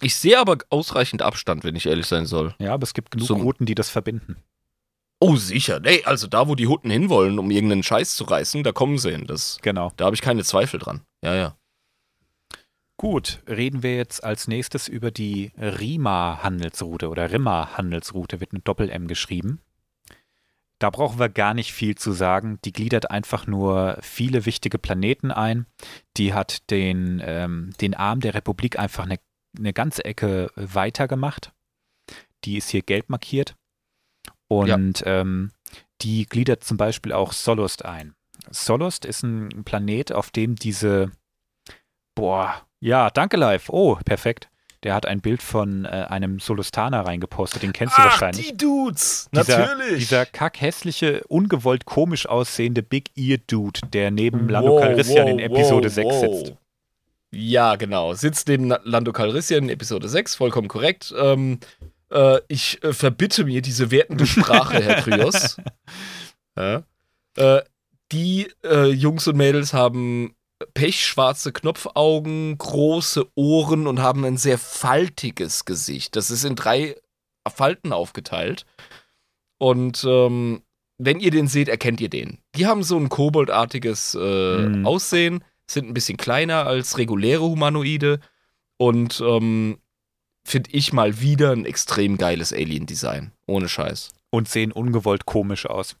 [0.00, 2.54] Ich sehe aber ausreichend Abstand, wenn ich ehrlich sein soll.
[2.58, 4.36] Ja, aber es gibt genug Zum- Routen, die das verbinden.
[5.20, 5.80] Oh, sicher.
[5.80, 9.12] Nee, also da, wo die Hutten hinwollen, um irgendeinen Scheiß zu reißen, da kommen sie
[9.12, 9.26] hin.
[9.26, 9.90] Das, Genau.
[9.96, 11.00] da habe ich keine Zweifel dran.
[11.22, 11.56] Ja, ja.
[12.98, 19.60] Gut, reden wir jetzt als nächstes über die Rima-Handelsroute oder Rimma-Handelsroute, wird mit Doppel-M geschrieben.
[20.78, 22.58] Da brauchen wir gar nicht viel zu sagen.
[22.64, 25.66] Die gliedert einfach nur viele wichtige Planeten ein.
[26.16, 29.18] Die hat den, ähm, den Arm der Republik einfach eine,
[29.58, 31.52] eine ganze Ecke weiter gemacht.
[32.44, 33.56] Die ist hier gelb markiert.
[34.48, 35.50] Und ähm,
[36.02, 38.14] die gliedert zum Beispiel auch Solust ein.
[38.50, 41.10] Solust ist ein Planet, auf dem diese
[42.14, 43.68] Boah, ja, danke live.
[43.68, 44.48] Oh, perfekt.
[44.82, 48.46] Der hat ein Bild von äh, einem Solustaner reingepostet, den kennst du wahrscheinlich.
[48.46, 49.28] die Dudes.
[49.32, 55.32] Dieser, dieser kackhässliche, ungewollt komisch aussehende Big Ear Dude, der neben Lando Wow, Calrissian wow,
[55.32, 56.20] in Episode wow, 6 wow.
[56.20, 56.56] sitzt.
[57.32, 58.14] Ja, genau.
[58.14, 61.12] Sitzt neben Lando Calrissian in Episode 6, vollkommen korrekt.
[61.18, 61.58] Ähm,
[62.10, 65.56] äh, ich äh, verbitte mir diese wertende Sprache, Herr Kryos.
[66.58, 66.84] Ja.
[67.36, 67.60] Äh,
[68.12, 70.34] die äh, Jungs und Mädels haben
[70.74, 76.16] pechschwarze Knopfaugen, große Ohren und haben ein sehr faltiges Gesicht.
[76.16, 76.96] Das ist in drei
[77.48, 78.64] Falten aufgeteilt.
[79.58, 80.62] Und ähm,
[80.98, 82.38] wenn ihr den seht, erkennt ihr den.
[82.54, 84.86] Die haben so ein koboldartiges äh, Mhm.
[84.86, 88.20] Aussehen, sind ein bisschen kleiner als reguläre Humanoide
[88.78, 89.78] und ähm,
[90.46, 93.32] finde ich mal wieder ein extrem geiles Alien-Design.
[93.46, 94.10] Ohne Scheiß.
[94.30, 95.96] Und sehen ungewollt komisch aus.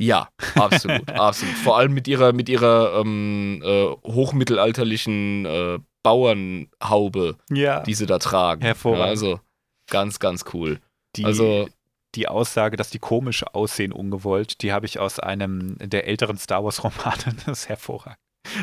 [0.00, 1.54] Ja, absolut, absolut.
[1.56, 7.80] Vor allem mit ihrer, mit ihrer ähm, äh, hochmittelalterlichen äh, Bauernhaube, Ja.
[7.82, 8.62] die sie da tragen.
[8.62, 9.04] Hervorragend.
[9.04, 9.40] Ja, also
[9.88, 10.80] ganz, ganz cool.
[11.16, 11.68] Die, also-
[12.16, 16.64] die Aussage, dass die komisch aussehen, ungewollt, die habe ich aus einem der älteren Star
[16.64, 17.36] Wars-Romane.
[17.46, 18.18] Das ist hervorragend.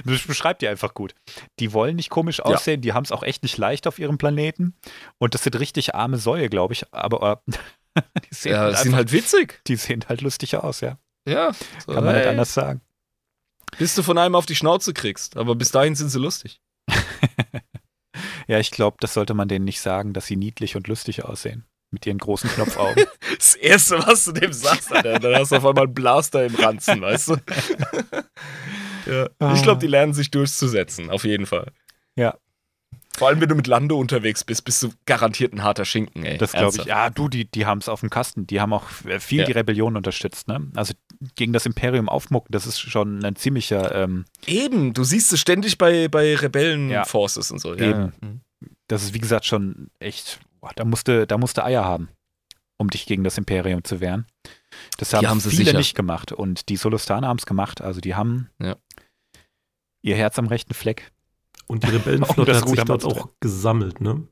[0.06, 1.14] Das beschreibt die einfach gut.
[1.60, 4.76] Die wollen nicht komisch aussehen, die haben es auch echt nicht leicht auf ihrem Planeten.
[5.18, 6.92] Und das sind richtig arme Säue, glaube ich.
[6.94, 9.62] Aber äh, die, sehen Ja, halt sind einfach, halt witzig.
[9.68, 10.98] die sehen halt lustig aus, ja.
[11.28, 11.52] Ja.
[11.86, 12.82] So, Kann man nicht hey, anders sagen.
[13.78, 15.38] Bis du von einem auf die Schnauze kriegst.
[15.38, 16.62] Aber bis dahin sind sie lustig.
[18.48, 21.66] Ja, ich glaube, das sollte man denen nicht sagen, dass sie niedlich und lustig aussehen.
[21.92, 23.06] Mit ihren großen Knopfaugen.
[23.38, 26.56] Das Erste, was du dem sagst, Alter, dann hast du auf einmal einen Blaster im
[26.56, 27.36] Ranzen, weißt du?
[29.06, 29.54] ja.
[29.54, 31.72] Ich glaube, die lernen sich durchzusetzen, auf jeden Fall.
[33.18, 36.38] Vor allem, wenn du mit Lande unterwegs bist, bist du garantiert ein harter Schinken, ey.
[36.38, 36.86] Das glaube ich.
[36.86, 38.46] Ja, du, die, die haben es auf dem Kasten.
[38.46, 39.46] Die haben auch viel Ja.
[39.46, 40.48] die Rebellion unterstützt.
[40.48, 40.70] Ne?
[40.76, 40.94] Also
[41.36, 43.94] gegen das Imperium aufmucken, das ist schon ein ziemlicher.
[43.96, 46.38] Ähm, Eben, du siehst es ständig bei, bei Ja.
[46.40, 47.74] Rebellen-Forces und so.
[47.76, 47.90] Ja.
[47.90, 48.14] Eben.
[48.22, 48.42] Mhm.
[48.88, 50.40] das ist wie gesagt schon echt.
[50.62, 52.10] Boah, da musste, da musste Eier haben,
[52.78, 54.28] um dich gegen das Imperium zu wehren.
[55.00, 55.78] Das haben, haben sie viele sicher.
[55.80, 56.32] nicht gemacht.
[56.32, 57.82] Und die Solustaner haben es gemacht.
[57.82, 58.76] Also die haben Ja.
[60.04, 61.12] ihr Herz am rechten Fleck.
[61.68, 64.28] Und die Rebellenflotte das hat sich dort auch gesammelt, ne?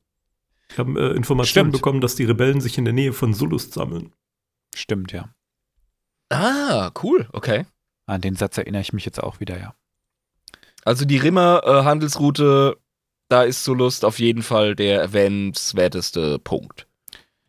[0.69, 1.73] Ich habe äh, Informationen Stimmt.
[1.73, 4.13] bekommen, dass die Rebellen sich in der Nähe von Sulust sammeln.
[4.73, 5.33] Stimmt, ja.
[6.29, 7.65] Ah, cool, okay.
[8.07, 9.75] An den Satz erinnere ich mich jetzt auch wieder, ja.
[10.83, 12.77] Also die Rimmer-Handelsroute,
[13.29, 16.87] da ist Solust auf jeden Fall der erwähnenswerteste Punkt.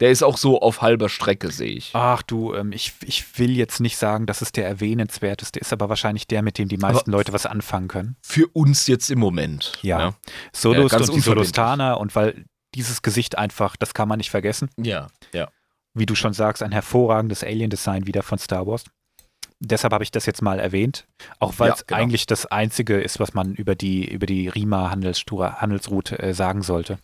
[0.01, 1.91] Der ist auch so auf halber Strecke, sehe ich.
[1.95, 5.89] Ach du, ähm, ich, ich will jetzt nicht sagen, dass es der erwähnenswerteste ist, aber
[5.89, 8.17] wahrscheinlich der, mit dem die meisten Leute was anfangen können.
[8.21, 9.73] Für uns jetzt im Moment.
[9.83, 10.15] Ja.
[10.53, 11.21] Solus Ja, ganz und die.
[11.21, 12.45] Solustaner und weil
[12.75, 14.69] dieses Gesicht einfach, das kann man nicht vergessen.
[14.77, 15.49] Ja, ja.
[15.95, 18.85] Wie du schon sagst, ein hervorragendes Alien-Design wieder von Star Wars.
[19.61, 21.07] Deshalb habe ich das jetzt mal erwähnt,
[21.39, 22.01] auch weil es Ja, genau.
[22.03, 26.99] eigentlich das Einzige ist, was man über die, über die Rima-Handelsroute äh, sagen sollte.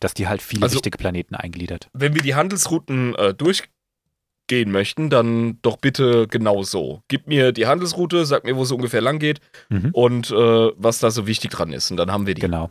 [0.00, 1.88] Dass die halt viele Also- wichtige Planeten eingliedert.
[1.92, 7.02] Wenn wir die Handelsrouten äh, durchgehen möchten, dann doch bitte genau so.
[7.08, 9.90] Gib mir die Handelsroute, sag mir, wo sie ungefähr lang geht Mhm.
[9.92, 10.34] und äh,
[10.76, 11.90] was da so wichtig dran ist.
[11.90, 12.40] Und dann haben wir die.
[12.40, 12.70] Genau.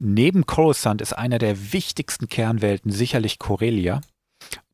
[0.00, 4.00] Neben Coruscant ist einer der wichtigsten Kernwelten sicherlich Corellia.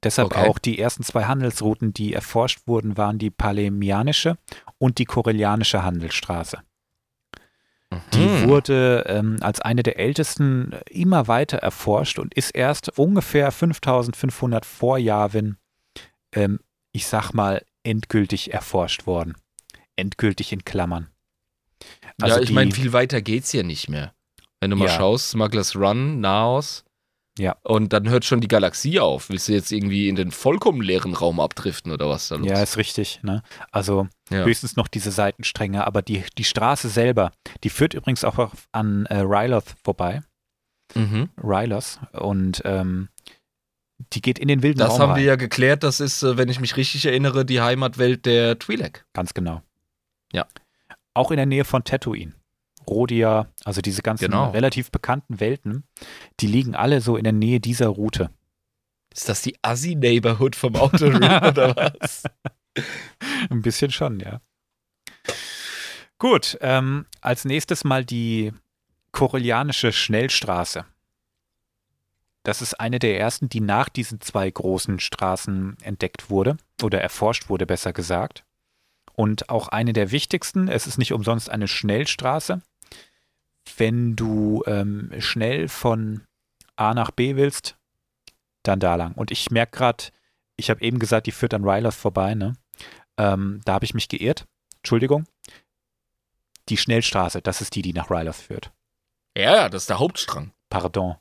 [0.03, 0.49] Deshalb Okay.
[0.49, 4.39] auch die ersten zwei Handelsrouten, die erforscht wurden, waren die palemianische
[4.79, 6.59] und die corellianische Handelsstraße.
[8.15, 8.49] Die Hm.
[8.49, 14.97] wurde ähm, als eine der ältesten immer weiter erforscht und ist erst ungefähr 5500 vor
[14.97, 15.57] Yavin,
[16.33, 16.61] ähm,
[16.93, 19.35] ich sag mal, endgültig erforscht worden.
[19.97, 21.09] Endgültig in Klammern.
[22.23, 24.15] Also ja, ich die- meine, viel weiter geht's ja nicht mehr.
[24.61, 24.97] Wenn du mal Ja.
[24.97, 26.85] schaust, Smugglers Run, Naos.
[27.39, 27.57] Ja.
[27.63, 29.31] Und dann hört schon die Galaxie auf.
[29.31, 32.47] Willst du jetzt irgendwie in den vollkommen leeren Raum abdriften oder was da los?
[32.49, 33.21] Ja, ist richtig.
[33.23, 33.43] Ne?
[33.71, 34.45] Also Ja.
[34.45, 37.33] höchstens noch diese Seitenstränge, aber die, die Straße selber,
[37.65, 40.21] die führt übrigens auch auf- an äh, Ryloth vorbei.
[40.95, 41.31] Mhm.
[41.43, 42.01] Rylos.
[42.13, 43.09] Und ähm,
[44.13, 45.19] die geht in den wilden Das Raum haben rein.
[45.21, 45.83] wir ja geklärt.
[45.85, 49.03] Das ist, äh, wenn ich mich richtig erinnere, die Heimatwelt der Twi'lek.
[49.13, 49.63] Ganz genau.
[50.33, 50.47] Ja.
[51.15, 52.33] Auch in der Nähe von Tatooine.
[52.89, 54.51] Rodia, also diese ganzen Genau.
[54.51, 55.85] relativ bekannten Welten,
[56.41, 58.31] die liegen alle so in der Nähe dieser Route.
[59.15, 62.25] Ist das die Assi-Neighborhood vom Outer Rim oder was?
[63.51, 64.41] Ein bisschen schon, ja.
[66.19, 68.53] Gut, ähm, als nächstes mal die
[69.13, 70.85] Corellianische Schnellstraße.
[72.43, 77.49] Das ist eine der ersten, die nach diesen zwei großen Straßen entdeckt wurde oder erforscht
[77.49, 78.45] wurde, besser gesagt.
[79.15, 80.69] Und auch eine der wichtigsten.
[80.69, 82.63] Es ist nicht umsonst eine Schnellstraße.
[83.79, 86.23] Wenn du ähm, schnell von
[86.77, 87.77] A nach B willst,
[88.63, 89.15] dann da lang.
[89.15, 90.05] Und ich merke gerade,
[90.57, 92.55] ich habe eben gesagt, die führt an Ryloth vorbei, ne?
[93.17, 94.47] Ähm, da habe ich mich geirrt.
[94.79, 95.27] Entschuldigung.
[96.69, 98.73] Die Schnellstraße, das ist die, die nach Ryloth führt.
[99.37, 100.53] ja, das ist der Hauptstrang.
[100.69, 101.17] Pardon.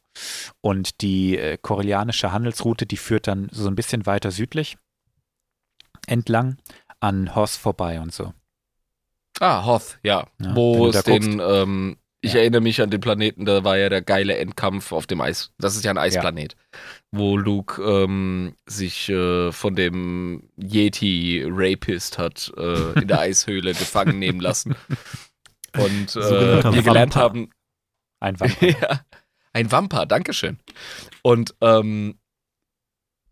[0.61, 4.77] Und die äh, korellianische Handelsroute, die führt dann so ein bisschen weiter südlich
[6.07, 6.57] entlang
[6.99, 8.33] an Hoth vorbei und so.
[9.39, 10.27] Ah, Hoth, ja.
[10.39, 12.39] Ja, Wo es den, ähm, ich Ja.
[12.41, 15.51] erinnere mich an den Planeten, da war ja der geile Endkampf auf dem Eis.
[15.57, 16.55] Das ist ja ein Eisplanet.
[17.11, 24.39] Wo Luke ähm, sich äh, von dem Yeti-Rapist hat äh, in der Eishöhle gefangen nehmen
[24.39, 24.75] lassen.
[25.77, 27.21] Und äh, wir gelernt Vampir.
[27.21, 27.49] haben,
[28.19, 28.71] Ein Vampir.
[28.81, 29.01] ja,
[29.53, 30.59] ein Wampa, Dankeschön.
[31.21, 32.19] Und ähm,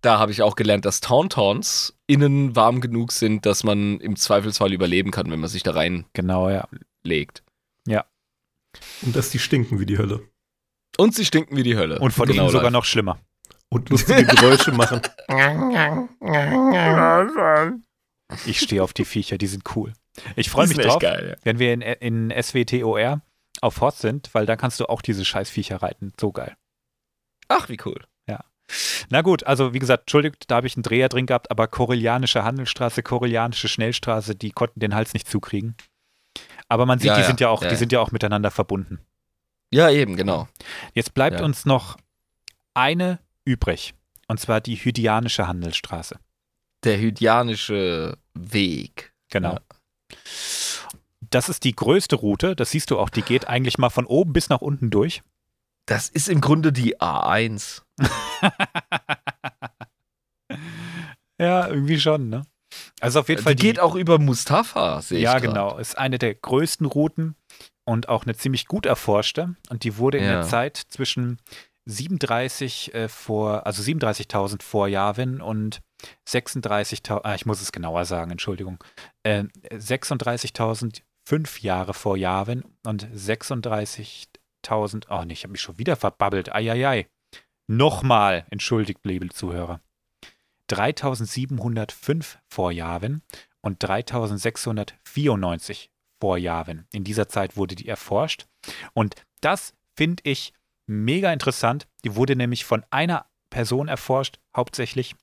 [0.02, 4.72] da habe ich auch gelernt, dass Tauntauns innen warm genug sind, dass man im Zweifelsfall
[4.72, 6.14] überleben kann, wenn man sich da reinlegt.
[6.14, 6.68] genau, ja.
[9.02, 10.28] Und dass die stinken wie die Hölle.
[10.98, 12.00] Und sie stinken wie die Hölle.
[12.00, 13.20] Und von Genau, ihnen sogar noch schlimmer.
[13.70, 15.02] Und lustige Geräusche machen.
[18.46, 19.94] Ich stehe auf die Viecher, die sind cool.
[20.36, 21.36] Ich freue mich drauf, geil, ja.
[21.44, 23.22] wenn wir in, in SWTOR
[23.62, 26.14] auf Hoth sind, weil dann kannst du auch diese scheiß Viecher reiten.
[26.20, 26.56] So geil.
[27.50, 28.04] Ach, wie cool.
[29.10, 32.44] Na gut, also wie gesagt, entschuldigt, da habe ich einen Dreher drin gehabt, aber korellianische
[32.44, 35.76] Handelsstraße, korellianische Schnellstraße, die konnten den Hals nicht zukriegen.
[36.70, 38.52] Aber man sieht, Ja, die ja, sind ja auch, ja, die sind ja auch miteinander
[38.52, 39.00] verbunden.
[39.72, 40.48] Ja, eben, genau.
[40.94, 41.98] Jetzt bleibt uns noch
[42.74, 43.94] eine übrig,
[44.28, 46.20] und zwar die Hydianische Handelsstraße.
[46.84, 49.14] Der hydianische Weg.
[49.30, 49.58] Genau.
[51.22, 54.32] Das ist die größte Route, das siehst du auch, die geht eigentlich mal von oben
[54.32, 55.22] bis nach unten durch.
[55.86, 57.82] Das ist im Grunde die A1.
[61.40, 62.44] Ja, irgendwie schon, ne?
[63.00, 65.78] Also auf jeden Fall Die geht auch über Mustafa, sehe ich Ja, genau.
[65.78, 67.36] Ist eine der größten Routen
[67.86, 69.56] und auch eine ziemlich gut erforschte.
[69.70, 70.32] Und die wurde in Ja.
[70.34, 71.40] der Zeit zwischen
[71.86, 75.82] 37 äh, vor, also 37.000 vor Yavin und
[76.28, 78.78] 36.000, ah, ich muss es genauer sagen, Entschuldigung,
[79.24, 85.96] äh, 36.000 fünf Jahre vor Yavin und 36.000, oh nee, ich habe mich schon wieder
[85.96, 87.08] verbabbelt, eieiei.
[87.68, 89.82] Nochmal, entschuldigt, liebe Zuhörer.
[90.68, 93.22] 3705 vor Yavin
[93.62, 95.90] und 3694
[96.20, 96.86] vor Yavin.
[96.92, 98.48] In dieser Zeit wurde die erforscht.
[98.94, 100.54] Und das finde ich
[100.86, 101.88] mega interessant.
[102.04, 105.16] Die wurde nämlich von einer Person erforscht, hauptsächlich.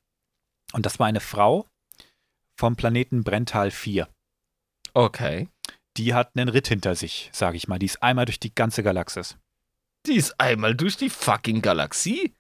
[0.72, 1.66] Und das war eine Frau
[2.56, 4.08] vom Planeten Brental 4.
[4.92, 5.48] Okay.
[5.96, 7.78] Die hat einen Ritt hinter sich, sage ich mal.
[7.78, 9.36] Die ist einmal durch die ganze Galaxis.
[10.06, 12.34] Die ist einmal durch die fucking Galaxie.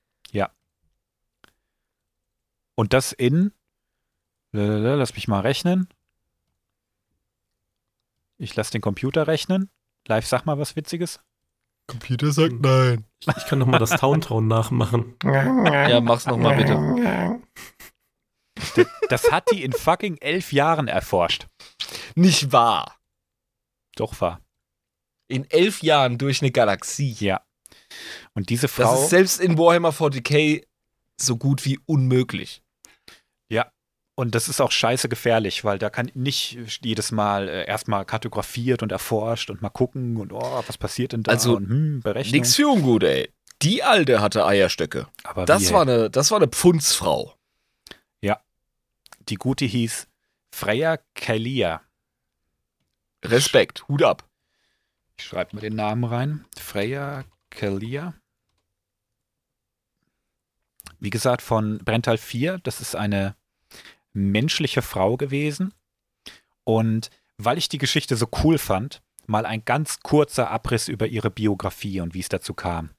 [2.74, 3.52] Und das in,
[4.52, 5.88] lalalala, lass mich mal rechnen.
[8.38, 9.70] Ich lasse den Computer rechnen.
[10.06, 11.20] Live, sag mal was Witziges.
[11.86, 13.04] Computer sagt nein.
[13.20, 15.16] Ich, ich kann noch mal das Towntown nachmachen.
[15.24, 17.40] Ja, mach's nochmal bitte.
[19.08, 21.46] Das hat die in fucking elf Jahren erforscht.
[22.14, 22.98] Nicht wahr.
[23.96, 24.40] Doch war.
[25.28, 27.12] In elf Jahren durch eine Galaxie.
[27.20, 27.42] Ja.
[28.34, 29.02] Und diese Das Frau.
[29.04, 30.66] ist selbst in Warhammer 40k
[31.20, 32.62] so gut wie unmöglich.
[34.16, 38.82] Und das ist auch scheiße gefährlich, weil da kann nicht jedes Mal äh, erstmal kartografiert
[38.82, 42.32] und erforscht und mal gucken und oh, was passiert denn da Also, und hm, Berechnung.
[42.32, 43.32] Nix für ungut, ey.
[43.62, 45.08] Die Alte hatte Eierstöcke.
[45.24, 47.34] Aber Das wie, war eine, das war eine Pfundsfrau.
[49.28, 50.06] die gute hieß
[50.52, 51.82] Freya Kalia.
[53.24, 54.28] Respekt, Hut ab.
[55.18, 56.44] Ich schreibe mal den Namen rein.
[56.58, 58.14] Freya Kalia.
[61.00, 62.58] Wie gesagt, von Brental 4.
[62.58, 63.36] Das ist eine
[64.14, 65.74] menschliche Frau gewesen.
[66.64, 71.30] Und weil ich die Geschichte so cool fand, mal ein ganz kurzer Abriss über ihre
[71.30, 72.90] Biografie und wie es dazu kam.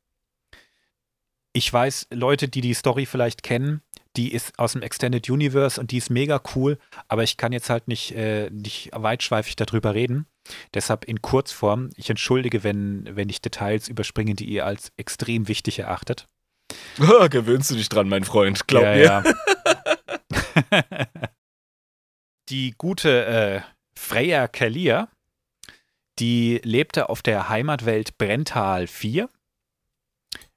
[1.53, 3.81] Ich weiß, Leute, die die Story vielleicht kennen,
[4.17, 7.69] die ist aus dem Extended Universe und die ist mega cool, aber ich kann jetzt
[7.69, 10.25] halt nicht, äh, nicht weitschweifig darüber reden.
[10.73, 15.79] Deshalb in Kurzform, ich entschuldige, wenn, wenn ich Details überspringe, die ihr als extrem wichtig
[15.79, 16.27] erachtet.
[17.29, 18.67] Gewöhnst du dich dran, mein Freund.
[18.67, 19.03] Glaub ja, mir.
[19.03, 19.23] Ja.
[22.49, 23.61] die gute äh,
[23.97, 25.09] Freya Kalia,
[26.19, 29.29] die lebte auf der Heimatwelt Brental 4.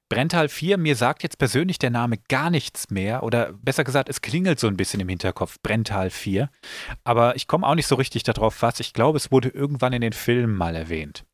[0.09, 4.21] Brental 4, mir sagt jetzt persönlich der Name gar nichts mehr oder besser gesagt, es
[4.21, 6.49] klingelt so ein bisschen im Hinterkopf, Brental 4.
[7.03, 8.79] Aber ich komme auch nicht so richtig darauf, was.
[8.79, 11.25] Ich glaube, es wurde irgendwann in den Filmen mal erwähnt.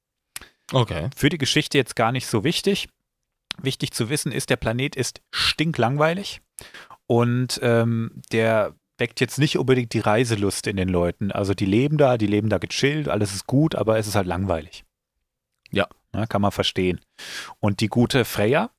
[0.73, 1.09] Okay.
[1.15, 2.89] Für die Geschichte jetzt gar nicht so wichtig.
[3.61, 6.41] Wichtig zu wissen ist, der Planet ist stinklangweilig
[7.07, 11.31] und ähm, der weckt jetzt nicht unbedingt die Reiselust in den Leuten.
[11.31, 14.27] Also die leben da, die leben da gechillt, alles ist gut, aber es ist halt
[14.27, 14.85] langweilig.
[15.71, 15.87] Ja.
[16.13, 17.01] Na, kann man verstehen.
[17.59, 18.69] Und die gute Freya,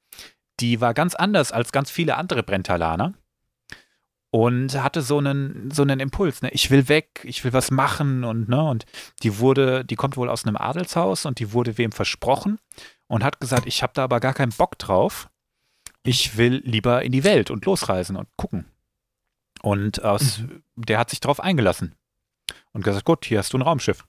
[0.59, 3.12] die war ganz anders als ganz viele andere Brentalaner
[4.31, 6.51] und hatte so einen, so einen Impuls, ne?
[6.53, 8.87] Ich will weg, ich will was machen und, ne, und
[9.22, 12.59] die wurde, die kommt wohl aus einem Adelshaus und die wurde wem versprochen
[13.07, 15.29] und hat gesagt, ich habe da aber gar keinen Bock drauf.
[16.07, 18.66] Ich will lieber in die Welt und losreisen und gucken.
[19.62, 20.42] Und aus,
[20.76, 21.94] der hat sich darauf eingelassen
[22.72, 24.04] und gesagt, gut, hier hast du ein Raumschiff.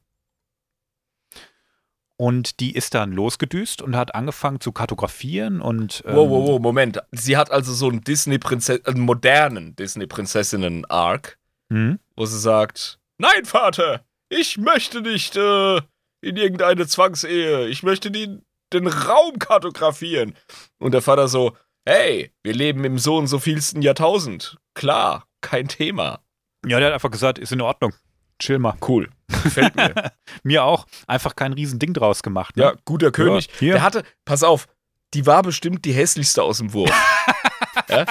[2.17, 6.59] Und die ist dann losgedüst und hat angefangen zu kartografieren und ähm, Wow, wow, wow,
[6.59, 6.99] Moment.
[7.11, 11.37] Sie hat also so einen Disney-Prinzess, einen modernen Disney-Prinzessinnen-Arc,
[11.71, 11.99] hm?
[12.15, 15.77] wo sie sagt: Nein, Vater, ich möchte nicht äh,
[16.21, 17.67] in irgendeine Zwangsehe.
[17.67, 18.39] Ich möchte die,
[18.73, 20.33] den Raum kartografieren.
[20.79, 21.55] Und der Vater so:
[21.89, 24.57] Hey, wir leben im so und so vielsten Jahrtausend.
[24.73, 26.19] Klar, kein Thema.
[26.65, 27.93] Ja, der hat einfach gesagt, ist in Ordnung.
[28.39, 28.75] Chill mal.
[28.85, 29.09] Cool.
[29.41, 29.93] Gefällt mir.
[30.43, 30.85] Mir auch.
[31.07, 32.57] Einfach kein Riesending draus gemacht.
[32.57, 32.63] Ne?
[32.63, 33.47] ja, guter König.
[33.57, 33.75] hier.
[33.75, 34.67] Der hatte, pass auf,
[35.13, 36.91] die war bestimmt die hässlichste aus dem Wurf.
[37.89, 38.03] ja?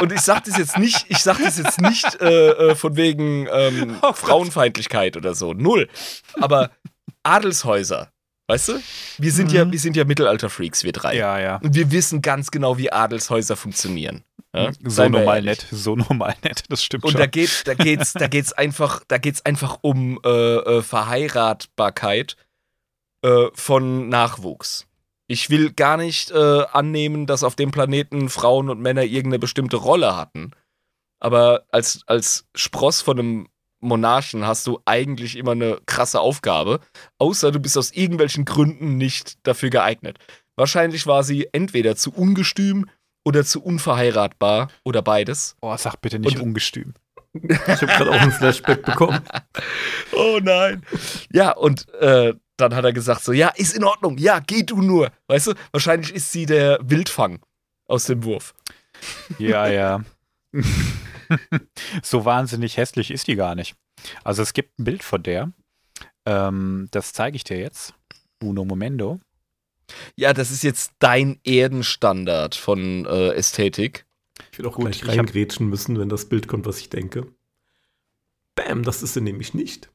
[0.00, 3.46] Und ich sag das jetzt nicht, ich sag das jetzt nicht äh, äh, von wegen
[3.52, 4.14] ähm, Oh.
[4.14, 5.52] Frauenfeindlichkeit oder so.
[5.52, 5.88] Null.
[6.40, 6.72] Aber
[7.22, 8.11] Adelshäuser,
[8.48, 8.82] weißt du?
[9.18, 9.72] Wir sind ja, Mhm.
[9.72, 11.16] wir sind ja Mittelalter-Freaks, wir drei.
[11.16, 11.56] Ja, ja.
[11.56, 14.24] Und wir wissen ganz genau, wie Adelshäuser funktionieren.
[14.54, 14.72] Ja?
[14.82, 15.66] So Seien wir normal nett.
[15.70, 16.64] So normal nett.
[16.68, 17.20] Das stimmt Und schon.
[17.20, 22.36] da geht, da geht's, da geht's einfach, da geht's einfach um äh, äh, Verheiratbarkeit
[23.24, 24.86] äh, von Nachwuchs.
[25.28, 29.76] Ich will gar nicht äh, annehmen, dass auf dem Planeten Frauen und Männer irgendeine bestimmte
[29.76, 30.50] Rolle hatten.
[31.20, 33.48] Aber als, als Spross von einem
[33.82, 36.80] Monarchen hast du eigentlich immer eine krasse Aufgabe,
[37.18, 40.18] außer du bist aus irgendwelchen Gründen nicht dafür geeignet.
[40.56, 42.88] Wahrscheinlich war sie entweder zu ungestüm
[43.24, 45.56] oder zu unverheiratbar oder beides.
[45.60, 46.94] oh, sag bitte nicht Und- ungestüm.
[47.34, 49.20] Ich habe gerade auch ein Flashback bekommen.
[50.14, 50.82] Oh nein.
[51.32, 54.82] Ja, und äh, dann hat er gesagt so, ja, ist in Ordnung, ja, geh du
[54.82, 55.10] nur.
[55.28, 57.40] Weißt du, wahrscheinlich ist sie der Wildfang
[57.86, 58.52] aus dem Wurf.
[59.38, 60.04] Ja, ja.
[62.02, 63.74] so wahnsinnig hässlich ist die gar nicht.
[64.24, 65.52] Also es gibt ein Bild von der.
[66.24, 67.94] Ähm, das zeige ich dir jetzt.
[68.42, 69.20] Uno Momento.
[70.16, 74.06] Ja, das ist jetzt dein Erdenstandard von äh, Ästhetik.
[74.50, 77.26] Ich will auch Gut, gleich reingrätschen müssen, wenn das Bild kommt, was ich denke.
[78.54, 79.90] Bam, das ist sie nämlich nicht.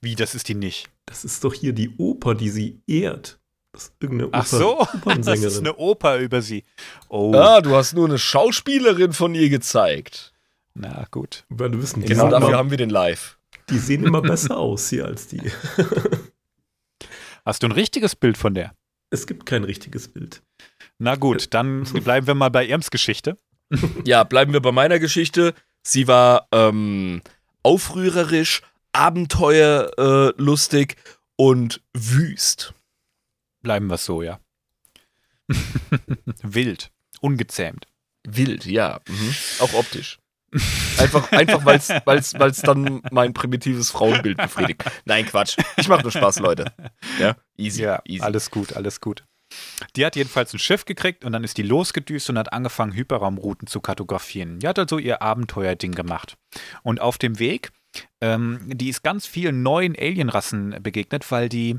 [0.00, 0.88] Wie, das ist die nicht?
[1.06, 3.38] Das ist doch hier die Oper, die sie ehrt.
[3.72, 4.86] Das ist irgendeine Oper Ach so,
[5.22, 6.64] das ist eine Oper über sie.
[7.08, 10.31] Oh, Ah, du hast nur eine Schauspielerin von ihr gezeigt.
[10.74, 11.44] Na gut.
[11.48, 13.38] Weil du wissen, die, Genau dafür immer, haben wir den live.
[13.70, 15.42] die sehen immer besser aus hier als die.
[17.44, 18.74] Hast du ein richtiges Bild von der?
[19.10, 20.42] Es gibt kein richtiges Bild.
[20.98, 23.36] Na gut, dann bleiben wir mal bei Irms Geschichte.
[24.04, 25.54] Ja, bleiben wir bei meiner Geschichte.
[25.82, 27.22] Sie war ähm,
[27.62, 28.60] aufrührerisch,
[28.92, 30.96] abenteuerlustig
[31.36, 32.74] und wüst.
[33.62, 34.38] Bleiben wir so, ja.
[36.42, 37.86] Wild, ungezähmt.
[38.24, 39.00] Wild, ja.
[39.08, 39.34] Mhm.
[39.60, 40.18] Auch optisch.
[40.98, 41.78] Einfach, einfach weil
[42.50, 44.84] es dann mein primitives Frauenbild befriedigt.
[45.04, 45.56] Nein, Quatsch.
[45.76, 46.72] Ich mache nur Spaß, Leute.
[47.18, 48.22] Ja, easy, Ja, easy.
[48.22, 49.24] alles gut, alles gut.
[49.96, 53.66] Die hat jedenfalls ein Schiff gekriegt und dann ist die losgedüst und hat angefangen, Hyperraumrouten
[53.68, 54.58] zu kartografieren.
[54.60, 56.36] Die hat also ihr Abenteuerding gemacht.
[56.82, 57.70] Und auf dem Weg,
[58.22, 61.76] ähm, die ist ganz vielen neuen Alienrassen begegnet, weil die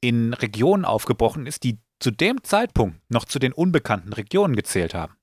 [0.00, 5.14] in Regionen aufgebrochen ist, die zu dem Zeitpunkt noch zu den unbekannten Regionen gezählt haben.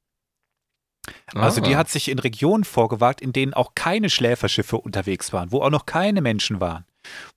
[1.33, 1.79] Also die Ah.
[1.79, 5.85] hat sich in Regionen vorgewagt, in denen auch keine Schläferschiffe unterwegs waren, wo auch noch
[5.85, 6.85] keine Menschen waren,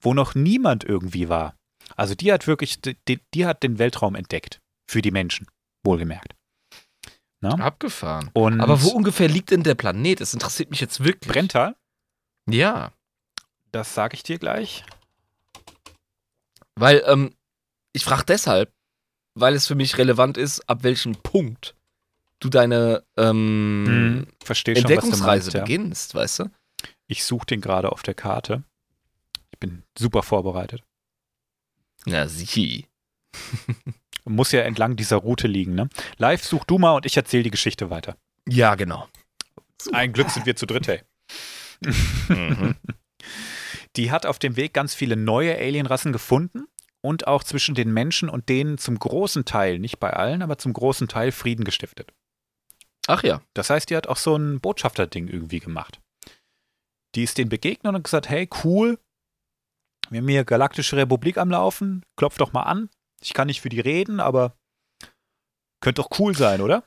[0.01, 1.55] wo noch niemand irgendwie war.
[1.97, 4.61] Also die hat wirklich, die, die hat den Weltraum entdeckt.
[4.91, 5.47] Für die Menschen,
[5.85, 6.35] wohlgemerkt.
[7.41, 7.51] Na?
[7.55, 8.31] Abgefahren.
[8.33, 10.21] Und Aber wo ungefähr liegt denn der Planet?
[10.21, 11.31] Das interessiert mich jetzt wirklich.
[11.31, 11.77] Brenntal,
[12.49, 12.93] Ja.
[13.71, 14.85] das sage ich dir gleich.
[16.75, 17.35] Weil, ähm,
[17.93, 18.73] ich frage deshalb,
[19.35, 21.75] weil es für mich relevant ist, ab welchem Punkt
[22.41, 25.55] du deine ähm, Hm, verstehe schon, Entdeckungsreise meinst.
[25.55, 25.61] Ja.
[25.61, 26.51] beginnst, weißt du?
[27.07, 28.63] Ich suche den gerade auf der Karte.
[29.53, 30.83] Ich bin super vorbereitet.
[32.07, 32.87] Ja, sie.
[34.25, 35.89] Muss ja entlang dieser Route liegen, ne?
[36.19, 38.17] Live, such du mal und ich erzähle die Geschichte weiter.
[38.47, 39.09] Ja, genau.
[39.93, 41.01] Ein Glück sind wir zu dritt, hey.
[42.29, 42.75] Mhm.
[43.97, 46.67] Die hat auf dem Weg ganz viele neue Alienrassen gefunden
[47.01, 50.73] und auch zwischen den Menschen und denen zum großen Teil, nicht bei allen, aber zum
[50.73, 52.13] großen Teil Frieden gestiftet.
[53.09, 53.41] Ach ja.
[53.55, 56.01] Das heißt, die hat auch so ein Botschafterding irgendwie gemacht.
[57.15, 58.99] Die ist denen begegnet und gesagt, hey, cool,
[60.11, 62.91] wir haben hier Galaktische Republik am Laufen, klopf doch mal an.
[63.21, 64.57] Ich kann nicht für die reden, aber
[65.83, 66.85] könnte doch cool sein, oder?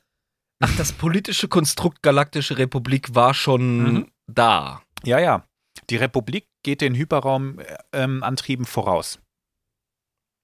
[0.64, 4.12] Ach, das politische Konstrukt Galaktische Republik war schon Mhm.
[4.28, 4.84] da.
[5.04, 5.48] Ja, ja.
[5.90, 9.20] Die Republik geht den Hyperraumantrieben voraus.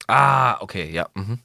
[0.07, 1.09] Ah, okay, ja.
[1.13, 1.39] Mhm.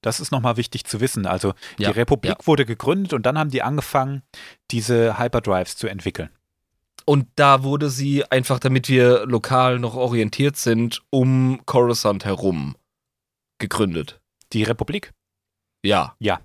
[0.00, 1.26] Das ist nochmal wichtig zu wissen.
[1.26, 4.22] Also Ja, die Republik wurde gegründet und dann haben die angefangen,
[4.70, 6.30] diese Hyperdrives zu entwickeln.
[7.04, 12.76] Und da wurde sie einfach, damit wir lokal noch orientiert sind, um Coruscant herum
[13.58, 14.20] gegründet.
[14.52, 15.12] Die Republik?
[15.82, 16.14] Ja.
[16.20, 16.40] Ja.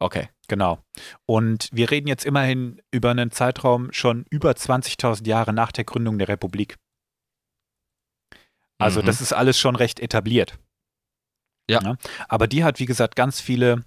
[0.00, 0.28] Okay.
[0.48, 0.78] Genau.
[1.24, 6.18] Und wir reden jetzt immerhin über einen Zeitraum schon über 20.000 Jahre nach der Gründung
[6.18, 6.76] der Republik.
[8.78, 9.06] Also Mhm.
[9.06, 10.58] das ist alles schon recht etabliert.
[11.68, 11.96] Ja.
[12.28, 13.84] Aber die hat, wie gesagt, ganz viele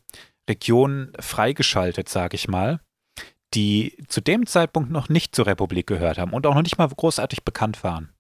[0.50, 2.80] Regionen freigeschaltet, sage ich mal,
[3.54, 6.88] die zu dem Zeitpunkt noch nicht zur Republik gehört haben und auch noch nicht mal
[6.88, 8.14] großartig bekannt waren.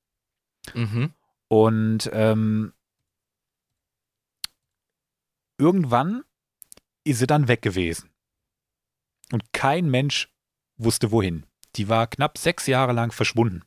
[0.74, 1.14] Mhm.
[1.48, 2.74] Und ähm,
[5.58, 6.24] irgendwann
[7.04, 8.12] ist sie dann weg gewesen.
[9.32, 10.30] Und kein Mensch
[10.78, 11.46] wusste wohin.
[11.76, 13.64] Die war knapp sechs Jahre lang verschwunden.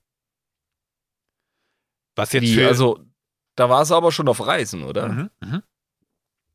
[2.17, 3.05] Was jetzt Wie, für, also,
[3.57, 5.09] da war sie aber schon auf Reisen, oder?
[5.09, 5.63] Mhm, mhm.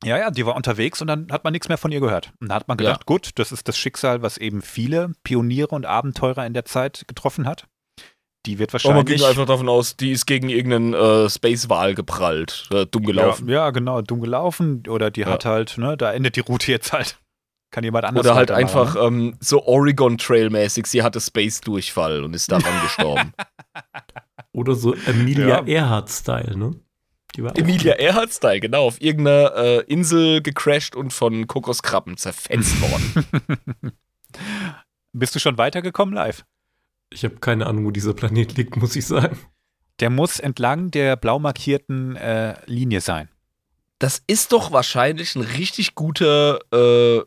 [0.03, 2.31] Ja, ja, die war unterwegs und dann hat man nichts mehr von ihr gehört.
[2.39, 2.83] Und da hat man Ja.
[2.91, 7.05] gedacht, gut, das ist das Schicksal, was eben viele Pioniere und Abenteurer in der Zeit
[7.07, 7.65] getroffen hat.
[8.45, 9.27] Die wird Aber man ging wahrscheinlich.
[9.39, 12.67] einfach davon aus, die ist gegen irgendeinen äh, Space-Wal geprallt.
[12.71, 13.47] Äh, dumm gelaufen.
[13.47, 14.83] Ja, ja, genau, dumm gelaufen.
[14.87, 15.27] Oder die Ja.
[15.27, 17.17] hat halt, ne, da endet die Route jetzt halt.
[17.71, 19.01] Kann jemand anders Oder halt einfach ne?
[19.01, 23.33] ähm, so Oregon Trail-mäßig, sie hatte Space-Durchfall und ist daran gestorben.
[24.53, 25.65] Oder so Emilia Ja.
[25.65, 26.75] Earhart-Style, ne?
[27.37, 33.25] Emilia Earhart-Style, genau, auf irgendeiner äh, Insel gecrashed und von Kokoskrabben zerfetzt worden.
[35.13, 36.45] Bist du schon weitergekommen live?
[37.09, 39.37] Ich habe keine Ahnung, wo dieser Planet liegt, muss ich sagen.
[39.99, 43.29] Der muss entlang der blau markierten äh, Linie sein.
[43.99, 47.23] Das ist doch wahrscheinlich ein richtig guter äh,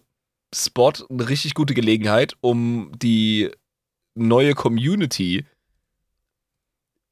[0.54, 3.50] Spot, eine richtig gute Gelegenheit, um die
[4.14, 5.46] neue Community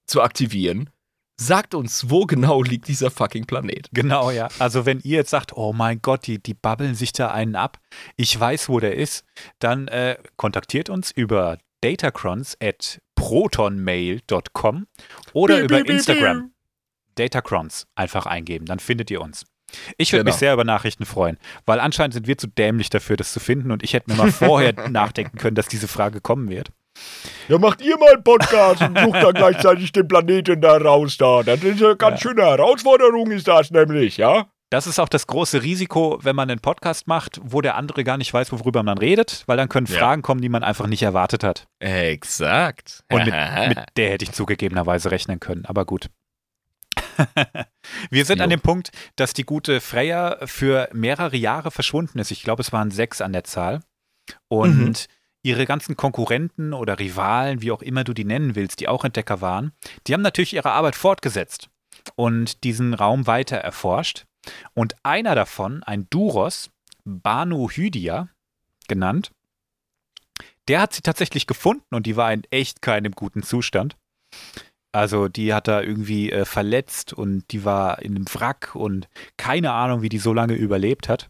[0.07, 0.91] zu aktivieren.
[1.39, 3.89] Sagt uns, wo genau liegt dieser fucking Planet?
[3.93, 4.49] Genau, ja.
[4.59, 7.79] Also wenn ihr jetzt sagt, oh mein Gott, die, die babbeln sich da einen ab,
[8.17, 9.25] ich weiß, wo der ist,
[9.59, 14.87] dann äh, kontaktiert uns über datacrons at protonmail.com
[15.33, 16.53] oder über Instagram.
[17.17, 19.45] Datacrons einfach eingeben, dann findet ihr uns.
[19.97, 20.33] Ich würde Genau.
[20.35, 23.71] mich sehr über Nachrichten freuen, weil anscheinend sind wir zu dämlich dafür, das zu finden
[23.73, 26.71] und ich hätte mir mal vorher nachdenken können, dass diese Frage kommen wird.
[27.49, 31.43] Ja, macht ihr mal einen Podcast und sucht dann gleichzeitig den Planeten da raus da.
[31.43, 34.47] Das ist eine ganz schöne Herausforderung, ist das nämlich, ja?
[34.71, 38.17] Das ist auch das große Risiko, wenn man einen Podcast macht, wo der andere gar
[38.17, 39.97] nicht weiß, worüber man redet, weil dann können Ja.
[39.99, 41.69] Fragen kommen, die man einfach nicht erwartet hat.
[41.79, 43.05] Exakt.
[43.13, 43.35] Und mit,
[43.69, 46.09] mit der hätte ich zugegebenerweise rechnen können, aber gut.
[48.11, 48.57] Wir sind an Jo.
[48.57, 52.31] dem Punkt, dass die gute Freya für mehrere Jahre verschwunden ist.
[52.31, 53.81] Ich glaube, es waren sechs an der Zahl.
[54.49, 54.95] Und Mhm.
[55.47, 59.41] Ihre ganzen Konkurrenten oder Rivalen, wie auch immer du die nennen willst, die auch Entdecker
[59.41, 59.71] waren,
[60.07, 61.71] die haben natürlich ihre Arbeit fortgesetzt
[62.17, 64.25] und diesen Raum weiter erforscht.
[64.75, 66.71] Und einer davon, ein Duros,
[67.05, 68.29] Banu Hydia
[68.89, 69.31] genannt,
[70.67, 73.97] der hat sie tatsächlich gefunden und die war in echt keinem guten Zustand.
[74.91, 79.73] Also die hat er irgendwie äh, verletzt und die war in einem Wrack und keine
[79.73, 81.29] Ahnung, wie die so lange überlebt hat.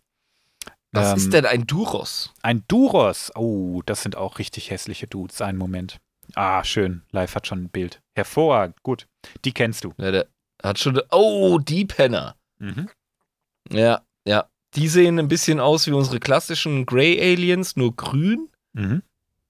[0.93, 2.33] Was Ähm, ist denn ein Duros?
[2.43, 3.33] Ein Duros.
[3.35, 5.41] Oh, das sind auch richtig hässliche Dudes.
[5.43, 5.99] Einen Moment.
[6.35, 7.03] Ah, schön.
[7.13, 8.01] Live hat schon ein Bild.
[8.15, 8.83] Hervorragend.
[8.83, 9.07] Gut.
[9.45, 9.93] Die kennst du.
[9.99, 10.27] Ja, der
[10.63, 11.01] hat schon.
[11.11, 12.37] Oh, die Penner.
[12.59, 12.89] Mhm.
[13.71, 14.47] Ja, ja.
[14.75, 18.49] Die sehen ein bisschen aus wie unsere klassischen Grey Aliens, nur grün.
[18.75, 19.03] Mhm.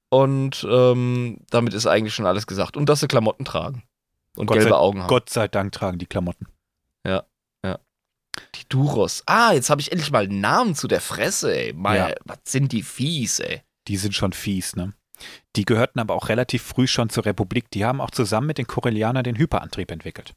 [0.08, 2.76] Und ähm, damit ist eigentlich schon alles gesagt.
[2.76, 3.82] Und dass sie Klamotten tragen.
[4.36, 5.08] Und Gott gelbe sei- Augen haben.
[5.08, 6.46] Gott sei Dank tragen die Klamotten.
[8.54, 9.22] Die Duros.
[9.26, 11.72] Ah, jetzt habe ich endlich mal einen Namen zu der Fresse, ey.
[11.72, 12.14] Mal, Ja.
[12.24, 13.62] Was sind die fies, ey.
[13.88, 14.92] Die sind schon fies, ne?
[15.56, 17.70] Die gehörten aber auch relativ früh schon zur Republik.
[17.70, 20.34] Die haben auch zusammen mit den Corellianern den Hyperantrieb entwickelt.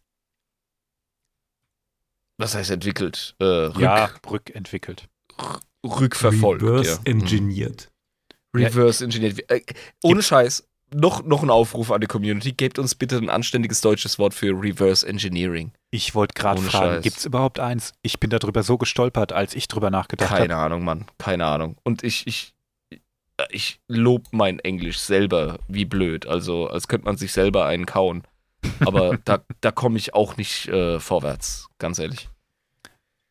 [2.37, 3.35] Was heißt entwickelt?
[3.39, 5.09] Äh, rück, Ja, rückentwickelt.
[5.85, 6.63] Rückverfolgt.
[6.63, 7.13] Reverse ja.
[7.13, 7.21] Mhm.
[7.21, 7.91] engineert.
[8.55, 9.49] Reverse Engineered.
[9.51, 9.61] Äh,
[10.03, 10.67] ohne Scheiß.
[10.93, 12.51] Noch, noch ein Aufruf an die Community.
[12.51, 15.71] Gebt uns bitte ein anständiges deutsches Wort für Reverse Engineering.
[15.91, 17.93] Ich wollte gerade fragen, gibt es überhaupt eins?
[18.01, 20.41] Ich bin darüber so gestolpert, als ich drüber nachgedacht habe.
[20.41, 21.05] Keine Ahnung, Mann.
[21.19, 21.77] Keine Ahnung.
[21.83, 22.55] Und ich, ich,
[23.49, 26.25] ich lob mein Englisch selber wie blöd.
[26.25, 28.23] Also, als könnte man sich selber einen kauen.
[28.79, 32.29] Aber da, da komme ich auch nicht äh, vorwärts, ganz ehrlich.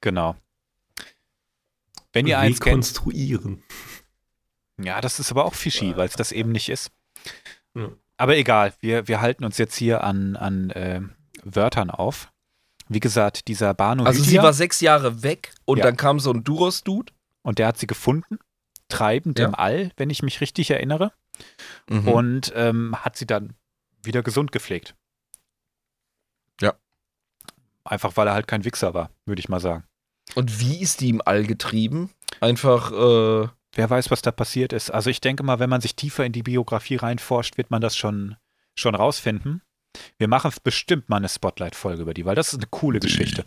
[0.00, 0.36] Genau.
[2.12, 3.62] Wenn ihr eins kennt, Rekonstruieren.
[4.80, 6.90] ja, das ist aber auch fishy, weil es das eben nicht ist.
[7.74, 7.88] Ja.
[8.16, 11.00] Aber egal, wir, wir halten uns jetzt hier an, an äh,
[11.44, 12.32] Wörtern auf.
[12.88, 15.84] Wie gesagt, dieser Banu Also, sie war sechs Jahre weg und Ja.
[15.84, 17.12] dann kam so ein Duros-Dude.
[17.42, 18.38] und der hat sie gefunden,
[18.88, 19.46] treibend Ja.
[19.46, 21.12] im All, wenn ich mich richtig erinnere,
[21.88, 22.08] Mhm.
[22.08, 23.54] und ähm, hat sie dann
[24.02, 24.94] wieder gesund gepflegt.
[26.60, 26.74] Ja.
[27.84, 29.84] Einfach weil er halt kein Wichser war, würde ich mal sagen.
[30.34, 32.10] Und wie ist die im All getrieben?
[32.40, 34.90] Einfach, äh, Wer weiß, was da passiert ist.
[34.90, 37.96] Also ich denke mal, wenn man sich tiefer in die Biografie reinforscht, wird man das
[37.96, 38.34] schon,
[38.74, 39.62] schon rausfinden.
[40.16, 43.44] Wir machen bestimmt mal eine Spotlight-Folge über die, weil das ist eine coole Geschichte.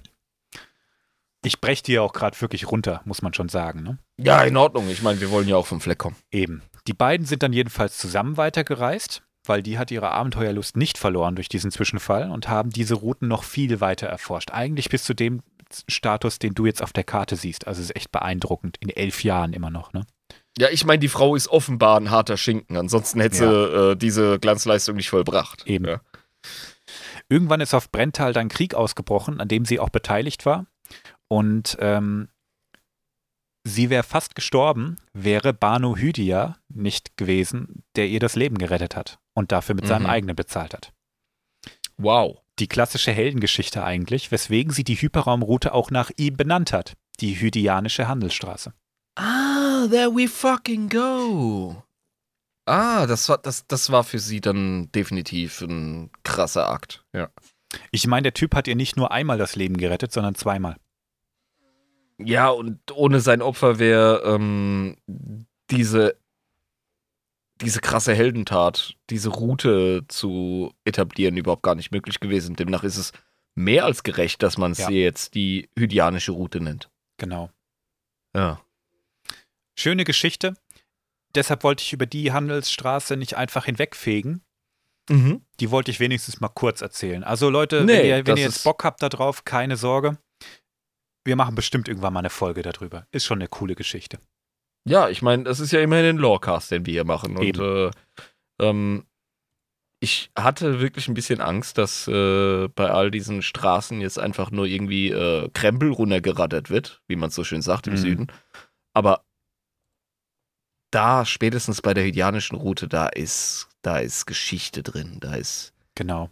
[1.43, 3.83] Ich breche die ja auch gerade wirklich runter, muss man schon sagen.
[3.83, 3.97] Ne?
[4.15, 4.87] ja, in Ordnung.
[4.87, 6.15] Ich meine, wir wollen ja auch vom Fleck kommen.
[6.31, 6.61] Eben.
[6.87, 11.49] Die beiden sind dann jedenfalls zusammen weitergereist, weil die hat ihre Abenteuerlust nicht verloren durch
[11.49, 14.51] diesen Zwischenfall und haben diese Routen noch viel weiter erforscht.
[14.51, 15.41] Eigentlich bis zu dem
[15.89, 17.67] Status, den du jetzt auf der Karte siehst.
[17.67, 18.77] Also es ist echt beeindruckend.
[18.79, 20.05] In elf Jahren immer noch, ne?
[20.57, 22.75] Ja, ich meine, die Frau ist offenbar ein harter Schinken.
[22.77, 25.65] Ansonsten hätte sie äh, diese Glanzleistung nicht vollbracht.
[25.65, 25.85] Eben.
[25.85, 26.01] Ja.
[27.29, 30.65] Irgendwann ist auf Brenntal dann Krieg ausgebrochen, an dem sie auch beteiligt war.
[31.29, 32.27] Und ähm,
[33.63, 39.19] sie wäre fast gestorben, wäre Banu Hydia nicht gewesen, der ihr das Leben gerettet hat
[39.33, 40.09] und dafür mit seinem Mhm.
[40.09, 40.91] eigenen bezahlt hat.
[41.97, 42.39] Wow.
[42.59, 48.07] Die klassische Heldengeschichte eigentlich, weswegen sie die Hyperraumroute auch nach ihm benannt hat, die Hydianische
[48.09, 48.73] Handelsstraße.
[49.15, 49.50] Ah,
[49.89, 51.83] there we fucking go.
[52.65, 57.03] Ah, das war, das, das war für sie dann definitiv ein krasser Akt.
[57.13, 57.29] Ja.
[57.91, 60.75] Ich meine, der Typ hat ihr nicht nur einmal das Leben gerettet, sondern zweimal.
[62.17, 64.95] Ja, und ohne sein Opfer wäre ähm,
[65.71, 66.15] diese,
[67.61, 72.55] diese krasse Heldentat, diese Route zu etablieren, überhaupt gar nicht möglich gewesen.
[72.55, 73.11] Demnach ist es
[73.55, 74.89] mehr als gerecht, dass man es Ja.
[74.91, 76.89] jetzt die hydianische Route nennt.
[77.17, 77.49] Genau.
[78.35, 78.61] Ja.
[79.75, 80.53] Schöne Geschichte.
[81.35, 84.43] Deshalb wollte ich über die Handelsstraße nicht einfach hinwegfegen.
[85.09, 85.41] Mhm.
[85.59, 87.23] Die wollte ich wenigstens mal kurz erzählen.
[87.23, 90.17] Also Leute, Nee, wenn ihr, wenn ihr jetzt Bock habt darauf, keine Sorge.
[91.23, 93.07] Wir machen bestimmt irgendwann mal eine Folge darüber.
[93.11, 94.19] Ist schon eine coole Geschichte.
[94.85, 97.37] Ja, ich meine, das ist ja immerhin ein Lorecast, den wir hier machen.
[97.37, 97.91] Und äh,
[98.59, 99.05] ähm,
[99.99, 104.65] ich hatte wirklich ein bisschen Angst, dass äh, bei all diesen Straßen jetzt einfach nur
[104.65, 107.97] irgendwie äh, Krempel runtergerattert wird, wie man so schön sagt im Mhm.
[107.97, 108.27] Süden.
[108.93, 109.23] Aber
[110.91, 116.29] da, spätestens bei der hydianischen Route, da ist, da ist Geschichte drin, da ist Genau.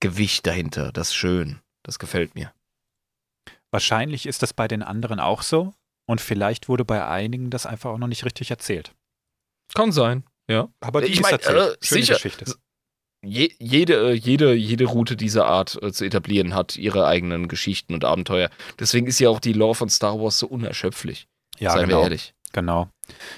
[0.00, 0.92] Gewicht dahinter.
[0.92, 1.60] Das ist schön.
[1.84, 2.52] Das gefällt mir.
[3.70, 5.74] Wahrscheinlich ist das bei den anderen auch so.
[6.06, 8.92] Und vielleicht wurde bei einigen das einfach auch noch nicht richtig erzählt.
[9.74, 10.68] Kann sein, ja.
[10.80, 11.56] Aber die Ich ist mein, erzählt.
[11.56, 12.14] äh, Schöne sicher.
[12.14, 12.54] Geschichte.
[13.24, 17.94] Je, jede, äh, jede, jede Route dieser Art äh, zu etablieren hat ihre eigenen Geschichten
[17.94, 18.50] und Abenteuer.
[18.80, 21.28] Deswegen ist ja auch die Lore von Star Wars so unerschöpflich.
[21.58, 22.00] Ja, seien genau.
[22.00, 22.34] wir ehrlich.
[22.52, 22.90] Genau.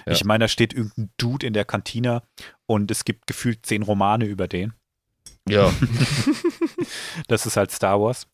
[0.07, 0.13] Ja.
[0.13, 2.23] Ich meine, da steht irgendein Dude in der Kantine
[2.67, 4.73] und es gibt gefühlt zehn Romane über den.
[5.49, 5.73] Ja.
[7.29, 8.27] Das ist halt Star Wars.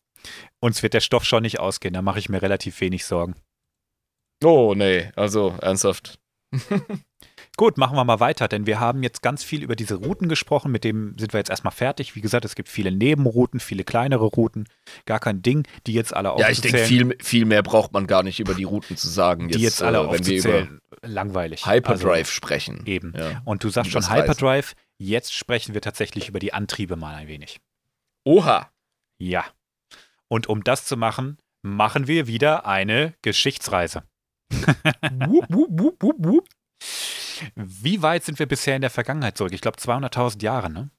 [0.59, 3.35] Uns wird der Stoff schon nicht ausgehen, da mache ich mir relativ wenig Sorgen.
[4.43, 5.11] oh, nee.
[5.15, 6.19] Also, ernsthaft.
[7.61, 10.71] Gut, machen wir mal weiter, denn wir haben jetzt ganz viel über diese Routen gesprochen,
[10.71, 12.15] mit dem sind wir jetzt erstmal fertig.
[12.15, 14.67] Wie gesagt, es gibt viele Nebenrouten, viele kleinere Routen,
[15.05, 17.11] gar kein Ding, die jetzt alle Ja, ich denke, aufzuzählen.
[17.11, 19.49] viel, viel mehr braucht man gar nicht über die Routen zu sagen.
[19.49, 21.67] die jetzt alle äh, aufzuzählen, langweilig.
[21.67, 22.81] Hyperdrive Also, sprechen.
[22.87, 23.13] eben.
[23.15, 23.43] Ja.
[23.45, 24.09] Und du sagst schon.
[24.09, 27.59] Hyperdrive, jetzt sprechen wir tatsächlich über die Antriebe mal ein wenig.
[28.25, 28.71] Oha.
[29.19, 29.45] Ja.
[30.29, 34.01] Und um das zu machen, machen wir wieder eine Geschichtsreise.
[34.49, 36.47] wup, wup, wup, wup, wup.
[37.55, 39.53] Wie weit sind wir bisher in der Vergangenheit zurück?
[39.53, 40.89] Ich glaube 200.000 Jahre, ne?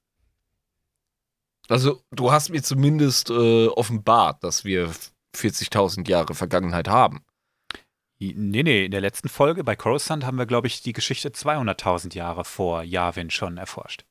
[1.69, 4.91] Also, du hast mir zumindest äh, offenbart, dass wir
[5.37, 7.25] 40.000 Jahre Vergangenheit haben.
[8.19, 12.15] Nee, nee, in der letzten Folge bei Coruscant haben wir, glaube ich, die Geschichte 200.000
[12.15, 14.05] Jahre vor Yavin schon erforscht.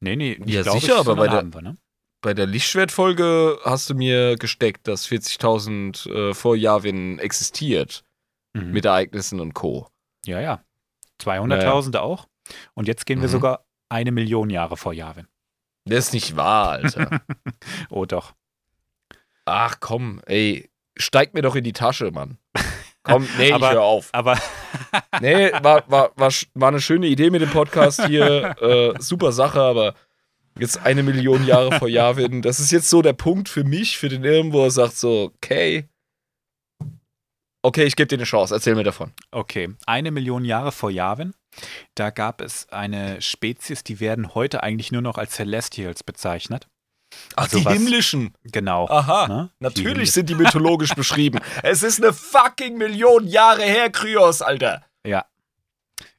[0.00, 1.76] Nee, nee, Ja, glaube, sicher, aber bei der- wir, ne?
[2.22, 8.04] Bei der Lichtschwertfolge hast du mir gesteckt, dass 40.000 äh, vor Yavin existiert.
[8.52, 8.72] Mhm.
[8.72, 9.88] Mit Ereignissen und Co.
[10.24, 10.62] ja, ja.
[11.22, 12.26] 200.000 auch.
[12.74, 13.32] Und jetzt gehen wir Mhm.
[13.32, 15.26] sogar eine Million Jahre vor Yavin.
[15.84, 17.20] Das ist nicht wahr, Alter.
[17.90, 18.32] Oh doch.
[19.44, 22.38] Ach komm, ey, steig mir doch in die Tasche, Mann.
[23.04, 24.08] Komm, nee, Aber- ich hör auf.
[24.12, 24.36] Aber
[25.20, 28.56] Nee, war, war, war, war eine schöne Idee mit dem Podcast hier.
[28.60, 29.94] Äh, super Sache, aber
[30.58, 34.08] jetzt eine Million Jahre vor Yavin, das ist jetzt so der Punkt für mich, für
[34.08, 35.88] den Irm, wo er sagt so, okay,
[37.66, 39.12] okay, ich gebe dir eine Chance, erzähl mir davon.
[39.30, 41.34] Okay, eine Million Jahre vor Yavin,
[41.94, 46.68] da gab es eine Spezies, die werden heute eigentlich nur noch als Celestials bezeichnet.
[47.36, 48.34] Ach, Also die was- himmlischen.
[48.44, 48.88] Genau.
[48.88, 49.50] Aha, Ne?
[49.60, 50.12] Die natürlich himmlischen.
[50.12, 51.40] sind die mythologisch beschrieben.
[51.62, 54.84] Es ist eine fucking Million Jahre her, Kryos, Alter.
[55.06, 55.24] Ja.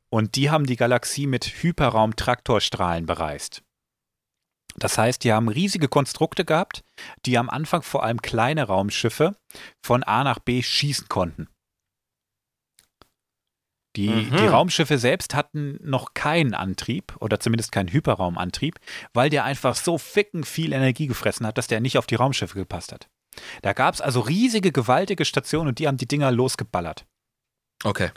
[0.10, 3.62] Und die haben die Galaxie mit Hyperraum-Traktorstrahlen bereist.
[4.80, 6.84] Das heißt, die haben riesige Konstrukte gehabt,
[7.26, 9.36] die am Anfang vor allem kleine Raumschiffe
[9.84, 11.48] von A nach B schießen konnten.
[13.96, 14.38] Die, Mhm.
[14.38, 18.80] die Raumschiffe selbst hatten noch keinen Antrieb oder zumindest keinen Hyperraumantrieb,
[19.14, 22.56] weil der einfach so ficken viel Energie gefressen hat, dass der nicht auf die Raumschiffe
[22.60, 23.10] gepasst hat.
[23.64, 27.08] Da gab es also riesige, gewaltige Stationen und die haben die Dinger losgeballert.
[27.84, 28.12] Okay.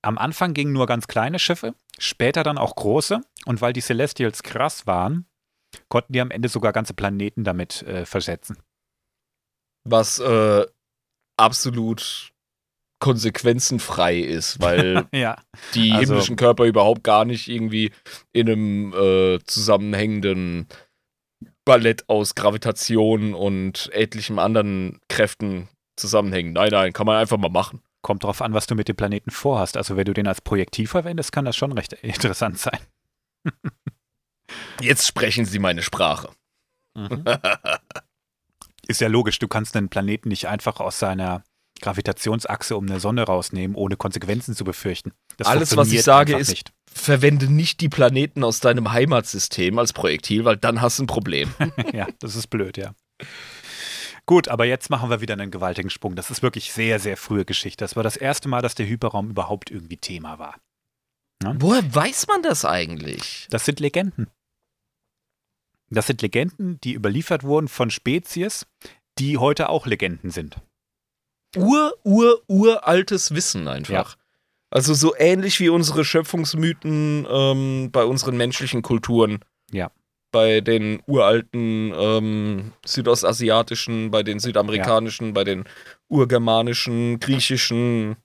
[0.00, 3.20] Am Anfang gingen nur ganz kleine Schiffe, später dann auch große.
[3.44, 5.26] Und weil die Celestials krass waren,
[5.88, 8.56] konnten die am Ende sogar ganze Planeten damit äh, versetzen.
[9.84, 10.66] Was äh,
[11.36, 12.32] absolut
[13.00, 15.36] konsequenzenfrei ist, weil Ja.
[15.74, 17.90] die Also- himmlischen Körper überhaupt gar nicht irgendwie
[18.32, 20.68] in einem äh, zusammenhängenden
[21.64, 26.52] Ballett aus Gravitation und etlichen anderen Kräften zusammenhängen.
[26.52, 27.82] Nein, nein, kann man einfach mal machen.
[28.02, 29.76] Kommt drauf an, was du mit dem Planeten vorhast.
[29.76, 32.78] Also, wenn du den als Projektil verwendest, kann das schon recht interessant sein.
[34.80, 36.30] Jetzt sprechen Sie meine Sprache.
[38.88, 41.44] Ist ja logisch, du kannst einen Planeten nicht einfach aus seiner
[41.80, 45.12] Gravitationsachse um eine Sonne rausnehmen, ohne Konsequenzen zu befürchten.
[45.36, 46.72] Das Alles, was ich sage, ist- Nicht.
[46.94, 51.54] Verwende nicht die Planeten aus deinem Heimatsystem als Projektil, weil dann hast du ein Problem.
[51.94, 52.92] ja, das ist blöd, ja.
[54.26, 56.16] Gut, aber jetzt machen wir wieder einen gewaltigen Sprung.
[56.16, 57.82] Das ist wirklich sehr, sehr frühe Geschichte.
[57.82, 60.58] Das war das erste Mal, dass der Hyperraum überhaupt irgendwie Thema war.
[61.42, 63.46] Woher weiß man das eigentlich?
[63.50, 64.28] Das sind Legenden.
[65.94, 68.66] Das sind Legenden, die überliefert wurden von Spezies,
[69.18, 70.56] die heute auch Legenden sind.
[71.56, 74.16] ur, ur, uraltes Wissen einfach.
[74.70, 79.40] Also so ähnlich wie unsere Schöpfungsmythen ähm, bei unseren menschlichen Kulturen.
[79.70, 79.90] Ja.
[80.30, 85.64] Bei den uralten ähm, südostasiatischen, bei den südamerikanischen, bei den
[86.08, 88.16] urgermanischen, griechischen.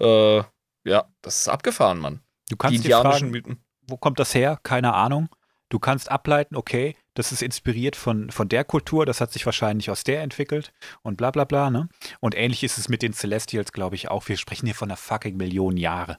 [0.00, 0.38] Äh,
[0.84, 2.20] ja, das ist abgefahren, Mann.
[2.48, 3.64] Du Die kannst dir indianischen fragen, Mythen.
[3.86, 4.58] wo kommt das her?
[4.62, 5.28] Keine Ahnung.
[5.68, 9.90] Du kannst ableiten, okay, das ist inspiriert von, von der Kultur, das hat sich wahrscheinlich
[9.90, 10.72] aus der entwickelt
[11.02, 11.88] und bla bla bla, ne?
[12.20, 14.28] Und ähnlich ist es mit den Celestials, glaube ich, auch.
[14.28, 16.18] Wir sprechen hier von einer fucking Million Jahre.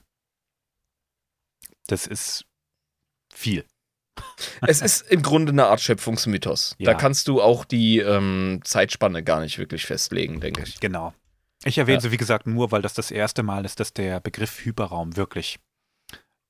[1.87, 2.45] Das ist
[3.33, 3.65] viel.
[4.67, 6.75] Es ist im Grunde eine Art Schöpfungsmythos.
[6.79, 6.93] Da Ja.
[6.97, 10.79] kannst du auch die ähm, Zeitspanne gar nicht wirklich festlegen, denke ich.
[10.79, 11.13] Genau.
[11.63, 12.01] Ich erwähne Ja.
[12.01, 15.59] sie, wie gesagt, nur, weil das das erste Mal ist, dass der Begriff Hyperraum wirklich,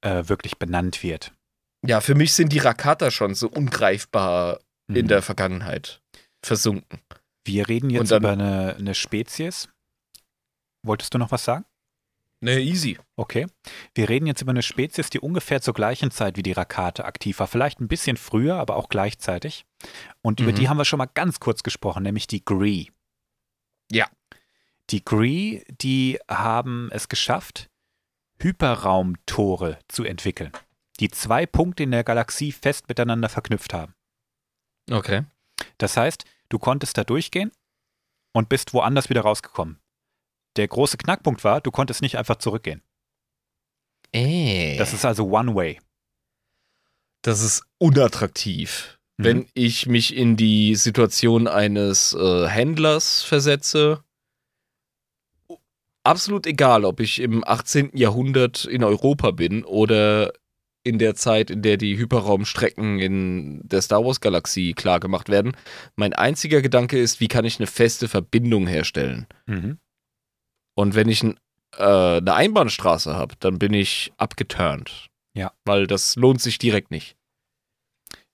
[0.01, 1.33] äh, wirklich benannt wird.
[1.85, 5.07] Ja, für mich sind die Rakata schon so ungreifbar in Mhm.
[5.07, 6.01] der Vergangenheit
[6.43, 6.99] versunken.
[7.45, 9.67] Wir reden jetzt dann- über eine, eine Spezies.
[10.83, 11.65] Wolltest du noch was sagen?
[12.43, 12.97] Ne, easy.
[13.15, 13.45] Okay.
[13.93, 17.39] Wir reden jetzt über eine Spezies, die ungefähr zur gleichen Zeit wie die Rakate aktiv
[17.39, 17.45] war.
[17.47, 19.65] Vielleicht ein bisschen früher, aber auch gleichzeitig.
[20.23, 20.55] Und über Mhm.
[20.55, 22.87] die haben wir schon mal ganz kurz gesprochen, nämlich die Gree.
[23.91, 24.07] Ja.
[24.89, 27.69] Die Gree, die haben es geschafft,
[28.39, 30.51] Hyperraumtore zu entwickeln,
[31.01, 33.95] die zwei Punkte in der Galaxie fest miteinander verknüpft haben.
[34.89, 35.25] Okay.
[35.77, 37.51] Das heißt, du konntest da durchgehen
[38.33, 39.79] und bist woanders wieder rausgekommen.
[40.55, 42.83] Der große Knackpunkt war, du konntest nicht einfach zurückgehen.
[44.13, 44.77] Äh.
[44.77, 45.79] Das ist also One-Way.
[47.23, 48.99] das ist unattraktiv.
[49.17, 49.23] Mhm.
[49.23, 54.03] Wenn ich mich in die Situation eines äh, Händlers versetze,
[56.03, 57.95] absolut egal, ob ich im 18.
[57.95, 60.33] Jahrhundert in Europa bin oder
[60.83, 65.55] in der Zeit, in der die Hyperraumstrecken in der Star Wars Galaxie klargemacht werden.
[65.95, 69.27] Mein einziger Gedanke ist, wie kann ich eine feste Verbindung herstellen?
[69.45, 69.77] Mhm.
[70.75, 71.39] Und wenn ich ein,
[71.77, 75.09] äh, eine Einbahnstraße habe, dann bin ich abgeturnt.
[75.33, 75.51] Ja.
[75.65, 77.15] Weil das lohnt sich direkt nicht.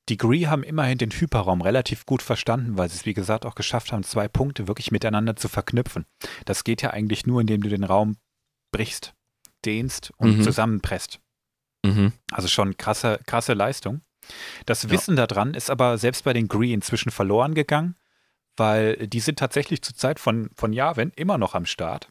[0.10, 3.56] Die Gree haben immerhin den Hyperraum relativ gut verstanden, weil sie es, wie gesagt, auch
[3.56, 6.06] geschafft haben, zwei Punkte wirklich miteinander zu verknüpfen.
[6.46, 8.16] Das geht ja eigentlich nur, indem du den Raum
[8.72, 9.14] brichst,
[9.66, 10.44] dehnst und Mhm.
[10.44, 11.20] zusammenpresst.
[11.84, 12.14] Mhm.
[12.32, 14.02] Also schon krasse, krasse Leistung.
[14.66, 17.96] Das Wissen daran ist aber selbst bei den Gree inzwischen verloren gegangen,
[18.58, 22.10] weil die sind tatsächlich zur Zeit von, von Yavin immer noch am Start.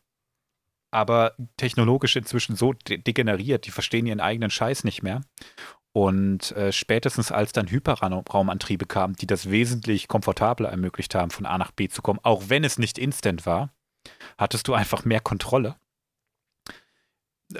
[0.90, 5.22] Aber technologisch inzwischen so de degeneriert, die verstehen ihren eigenen Scheiß nicht mehr.
[5.92, 11.58] Und äh, spätestens als dann Hyperraumantriebe kamen, die das wesentlich komfortabler ermöglicht haben, von A
[11.58, 13.70] nach B zu kommen, auch wenn es nicht instant war,
[14.38, 15.76] hattest du einfach mehr Kontrolle.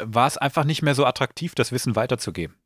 [0.03, 2.57] War es einfach nicht mehr so attraktiv, das Wissen weiterzugeben.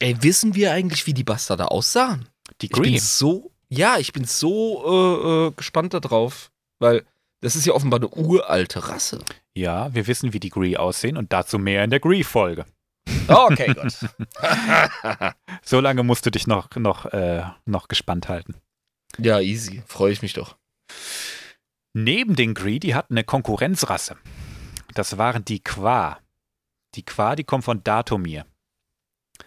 [0.00, 2.28] Ey, wissen wir eigentlich, wie die Bastarde aussahen?
[2.60, 2.98] Die Ich bin Green.
[2.98, 7.04] so, ja, ich bin so äh, äh, gespannt darauf, weil
[7.40, 9.20] das ist ja offenbar eine uralte Rasse.
[9.54, 12.64] Ja, wir wissen, wie die Gree aussehen und dazu mehr in der Gree-Folge.
[13.26, 13.94] Okay, gut.
[15.62, 18.54] So lange musst du dich noch, noch, äh, noch gespannt halten.
[19.18, 19.82] ja, easy.
[19.86, 20.56] Freue ich mich doch.
[21.94, 24.16] Neben den Gree, die hatten eine Konkurrenzrasse.
[24.94, 26.18] Das waren die Qua.
[26.94, 28.46] Die Qua, die kommen von Datomir.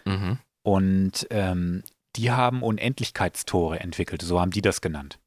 [0.04, 0.38] Mhm.
[0.62, 1.82] Und ähm,
[2.16, 5.18] die haben Unendlichkeitstore entwickelt, so haben die das genannt.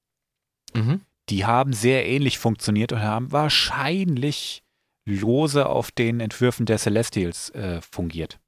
[0.73, 1.01] Mhm.
[1.29, 4.63] Die haben sehr ähnlich funktioniert und haben wahrscheinlich
[5.07, 8.39] lose auf den Entwürfen der Celestials äh, fungiert.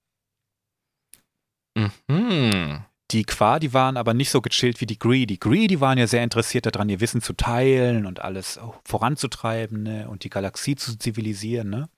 [1.76, 2.86] Mhm.
[3.12, 5.26] Die Qua, die waren aber nicht so gechillt wie die Gree.
[5.26, 9.84] Die Gree, die waren ja sehr interessiert daran, ihr Wissen zu teilen und alles voranzutreiben
[9.84, 10.10] ne?
[10.10, 11.70] und die Galaxie zu zivilisieren.
[11.70, 11.90] Ne?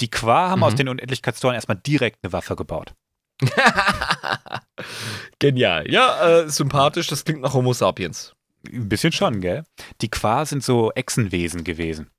[0.00, 0.64] Die Qua haben Mhm.
[0.64, 2.94] aus den Unendlichkeitstoren erstmal direkt eine Waffe gebaut.
[5.38, 5.90] Genial.
[5.90, 7.06] Ja, äh, sympathisch.
[7.06, 8.34] Das klingt nach Homo sapiens.
[8.70, 9.64] Ein bisschen schon, gell?
[10.00, 12.10] Die Qua sind so Echsenwesen gewesen.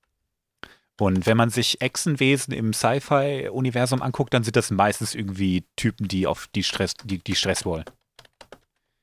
[1.00, 6.28] Und wenn man sich Echsenwesen im Sci-Fi-Universum anguckt, dann sind das meistens irgendwie Typen, die
[6.28, 7.86] auf die Stress, die, die Stress wollen.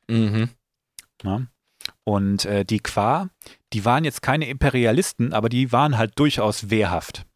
[0.09, 0.51] Mhm.
[1.23, 1.49] Ne?
[2.05, 3.29] Und äh, die Qua,
[3.73, 7.27] die waren jetzt keine Imperialisten, aber die waren halt durchaus wehrhaft.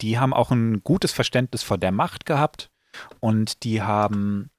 [0.00, 2.70] Die haben auch ein gutes Verständnis von der Macht gehabt
[3.20, 4.50] und die haben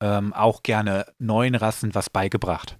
[0.00, 2.78] ähm, auch gerne neuen Rassen was beigebracht.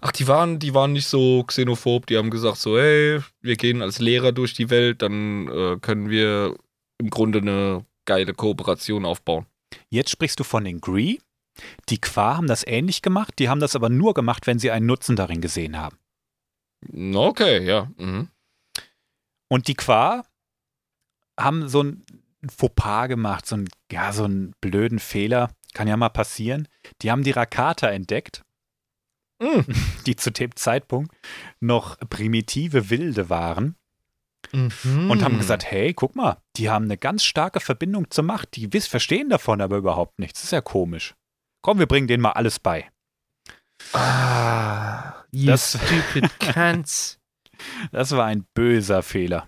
[0.00, 2.06] Ach, die waren, die waren nicht so xenophob.
[2.06, 6.10] Die haben gesagt so, hey, wir gehen als Lehrer durch die Welt, dann äh, können
[6.10, 6.56] wir
[6.98, 9.46] im Grunde eine geile Kooperation aufbauen.
[9.88, 11.18] Jetzt sprichst du von den Gree.
[11.88, 14.86] Die Qua haben das ähnlich gemacht, die haben das aber nur gemacht, wenn sie einen
[14.86, 15.98] Nutzen darin gesehen haben.
[17.14, 17.90] Okay, ja.
[17.96, 18.28] Mhm.
[19.48, 20.24] Und die Qua
[21.38, 22.04] haben so ein
[22.48, 25.50] Fauxpas gemacht, so, ein, ja, so einen blöden Fehler.
[25.74, 26.68] Kann ja mal passieren.
[27.00, 28.42] Die haben die Rakata entdeckt,
[29.40, 29.64] Mhm.
[30.06, 31.14] die zu dem Zeitpunkt
[31.60, 33.76] noch primitive Wilde waren
[34.52, 35.10] Mhm.
[35.10, 38.56] und haben gesagt, hey, guck mal, die haben eine ganz starke Verbindung zur Macht.
[38.56, 40.40] Die verstehen davon aber überhaupt nichts.
[40.40, 41.14] Das ist ja komisch.
[41.62, 42.90] Komm, wir bringen denen mal alles bei.
[43.92, 47.18] Ah, you Das- stupid cunts.
[47.92, 49.46] Das war ein böser Fehler.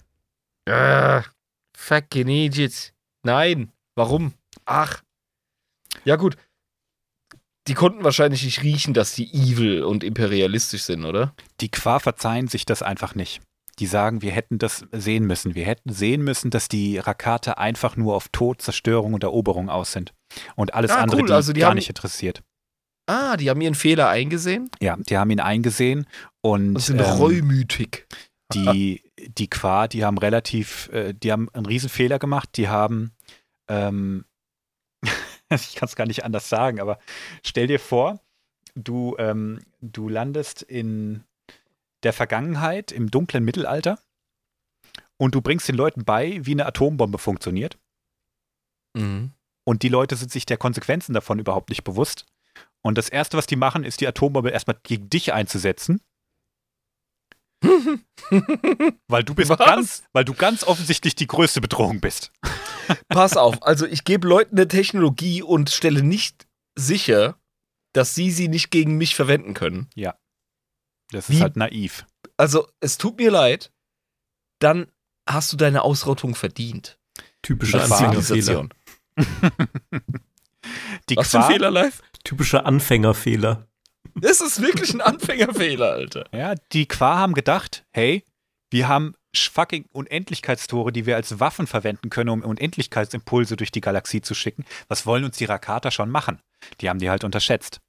[0.68, 1.22] Ah,
[1.76, 2.92] fucking idiots.
[3.24, 4.34] Nein, warum?
[4.64, 5.02] Ach.
[6.04, 6.36] Ja, gut.
[7.66, 11.34] Die konnten wahrscheinlich nicht riechen, dass die evil und imperialistisch sind, oder?
[11.60, 13.40] Die Qua verzeihen sich das einfach nicht.
[13.78, 15.54] Die sagen, wir hätten das sehen müssen.
[15.54, 19.92] Wir hätten sehen müssen, dass die Rakate einfach nur auf Tod, Zerstörung und Eroberung aus
[19.92, 20.12] sind.
[20.56, 22.42] Und alles Ah, andere, cool, die, also die gar haben- nicht interessiert.
[23.06, 26.06] Ah, die haben ihren Fehler eingesehen Ja, die haben ihn eingesehen
[26.40, 28.06] und und sind ähm, reumütig.
[28.54, 32.50] die, die Qua, die haben relativ, äh, die haben einen riesen Fehler gemacht.
[32.56, 33.12] Die haben,
[33.68, 34.24] ähm,
[35.50, 36.98] ich kann es gar nicht anders sagen, aber
[37.44, 38.20] stell dir vor,
[38.74, 41.24] du, ähm, du landest in
[42.04, 43.98] der Vergangenheit, im dunklen Mittelalter
[45.18, 47.76] und du bringst den Leuten bei, wie eine Atombombe funktioniert.
[48.96, 49.30] Mhm.
[49.64, 52.26] Und die Leute sind sich der Konsequenzen davon überhaupt nicht bewusst.
[52.82, 56.00] Und das Erste, was die machen, ist die Atombombe erstmal gegen dich einzusetzen.
[59.08, 59.58] Weil du bist Was?
[59.58, 62.30] ganz, weil du ganz offensichtlich die größte Bedrohung bist.
[63.08, 66.46] Pass auf, also ich gebe Leuten eine Technologie und stelle nicht
[66.78, 67.38] sicher,
[67.94, 69.88] dass sie sie nicht gegen mich verwenden können.
[71.10, 72.06] Das Wie- ist halt naiv.
[72.36, 73.72] Also, es tut mir leid,
[74.58, 74.88] dann
[75.28, 76.98] hast du deine Ausrottung verdient.
[77.42, 78.68] Typischer Das war- Anfängerfehler.
[81.10, 82.02] Die Was für ein Qua, Fehler live?
[82.24, 83.66] Typischer Anfängerfehler.
[84.14, 86.24] Das ist wirklich ein Anfängerfehler, Alter.
[86.32, 88.24] ja, die Qua haben gedacht, hey,
[88.70, 94.20] wir haben fucking Unendlichkeitstore, die wir als Waffen verwenden können, um Unendlichkeitsimpulse durch die Galaxie
[94.22, 94.64] zu schicken.
[94.88, 96.40] Was wollen uns die Rakata schon machen?
[96.80, 97.80] Die haben die halt unterschätzt.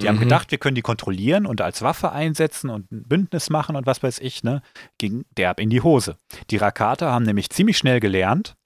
[0.00, 0.20] Die haben Mhm.
[0.20, 4.02] gedacht, wir können die kontrollieren und als Waffe einsetzen und ein Bündnis machen und was
[4.02, 4.62] weiß ich, ne?
[4.96, 6.16] Ging derb in die Hose.
[6.50, 8.56] Die Rakata haben nämlich ziemlich schnell gelernt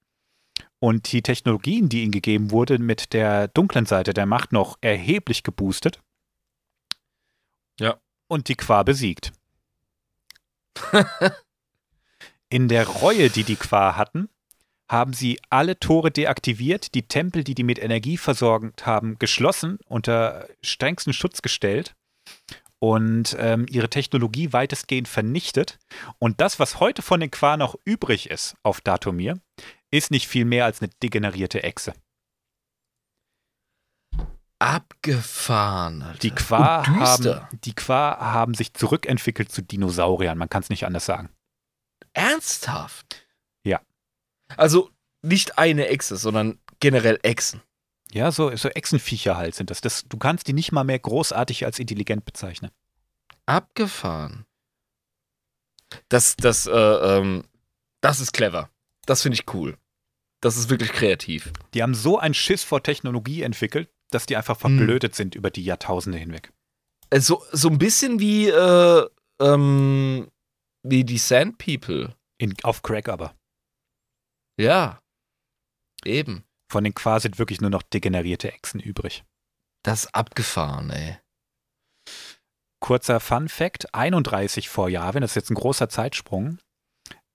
[0.83, 5.41] und die Technologien, die ihnen gegeben wurde, mit der dunklen Seite der Macht noch erheblich
[5.43, 6.01] geboostet.
[7.79, 8.01] Ja.
[8.27, 9.31] Und die Qua besiegt.
[12.49, 14.27] in der Reue, die die Qua hatten,
[14.89, 20.49] haben sie alle Tore deaktiviert, die Tempel, die die mit Energie versorgt haben, geschlossen, unter
[20.61, 21.95] strengsten Schutz gestellt
[22.79, 25.79] und ähm, ihre Technologie weitestgehend vernichtet.
[26.19, 29.39] Und das, was heute von den Qua noch übrig ist auf Datomir,
[29.93, 31.93] ist nicht viel mehr als eine degenerierte Echse.
[34.59, 36.19] Abgefahren, Alter.
[36.19, 37.41] Die Qua, düster.
[37.49, 41.29] haben, die Qua haben sich zurückentwickelt zu Dinosauriern, man kann es nicht anders sagen.
[42.13, 43.27] Ernsthaft?
[43.63, 43.81] Ja.
[44.55, 44.89] Also
[45.21, 47.61] nicht eine Echse, sondern generell Echsen.
[48.11, 49.81] Ja, so, so Echsenviecher halt sind das.
[49.81, 50.05] das.
[50.07, 52.71] Du kannst die nicht mal mehr großartig als intelligent bezeichnen.
[53.45, 54.45] Abgefahren.
[56.09, 57.43] Das, das, äh, ähm,
[58.01, 58.69] das ist clever.
[59.05, 59.77] Das finde ich cool.
[60.43, 61.53] Das ist wirklich kreativ.
[61.73, 64.77] Die haben so einen Schiss vor Technologie entwickelt, dass die einfach Hm.
[64.77, 66.51] verblödet sind über die Jahrtausende hinweg.
[67.09, 69.07] Äh, So, so ein bisschen wie, äh,
[69.41, 70.29] ähm,
[70.83, 72.15] wie die Sand People.
[72.37, 73.35] In, auf Crack aber.
[74.59, 74.99] Ja.
[76.03, 76.43] Eben.
[76.69, 79.23] Von den Qua sind wirklich nur noch degenerierte Echsen übrig.
[79.83, 81.17] Das ist abgefahren, ey.
[82.81, 86.57] Kurzer Fun Fact: 31 vor Yavin, das ist jetzt ein großer Zeitsprung.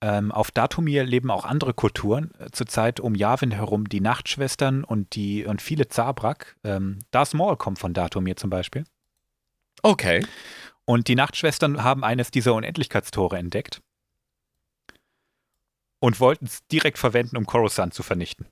[0.01, 2.33] Ähm, auf Datumir leben auch andere Kulturen.
[2.39, 6.57] Äh, Zurzeit um Yavin herum die Nachtschwestern und, die, und viele Zabrak.
[6.63, 8.85] Ähm, Darth Maul kommt von Datumir zum Beispiel.
[9.83, 10.25] Okay.
[10.85, 13.83] Und die Nachtschwestern haben eines dieser Unendlichkeitstore entdeckt
[16.01, 18.47] und wollten es direkt verwenden, um Coruscant zu vernichten.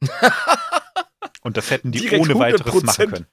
[1.42, 2.86] und das hätten die Direkt ohne weiteres 100%.
[2.86, 3.26] machen können.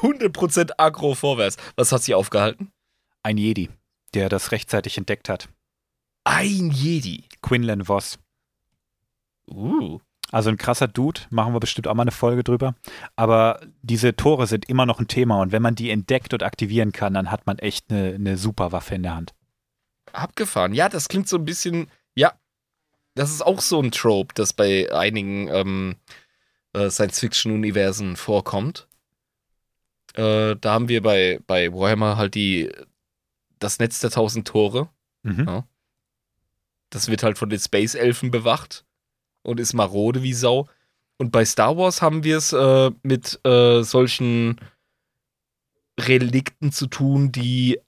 [0.00, 1.56] 100% aggro vorwärts.
[1.76, 2.72] Was hat sie aufgehalten?
[3.22, 3.70] Ein Jedi,
[4.14, 5.48] der das rechtzeitig entdeckt hat.
[6.24, 7.24] Ein Jedi.
[7.42, 8.18] Quinlan Voss.
[9.48, 10.00] Uh.
[10.30, 12.74] Also ein krasser Dude, machen wir bestimmt auch mal eine Folge drüber.
[13.16, 16.92] Aber diese Tore sind immer noch ein Thema und wenn man die entdeckt und aktivieren
[16.92, 19.34] kann, dann hat man echt eine, eine super Waffe in der Hand.
[20.12, 20.72] Abgefahren.
[20.72, 21.90] Ja, das klingt so ein bisschen.
[22.14, 22.32] Ja,
[23.14, 25.96] das ist auch so ein Trope, das bei einigen ähm,
[26.72, 28.88] äh, Science-Fiction-Universen vorkommt.
[30.14, 32.70] Äh, da haben wir bei, bei Warhammer halt die
[33.58, 34.88] das Netz der tausend Tore.
[35.22, 35.44] Mhm.
[35.46, 35.64] Ja.
[36.92, 38.84] Das wird halt von den Space-Elfen bewacht
[39.42, 40.68] und ist marode wie Sau.
[41.18, 44.60] Und bei Star Wars haben wir es äh, mit äh, solchen
[45.98, 47.80] Relikten zu tun, die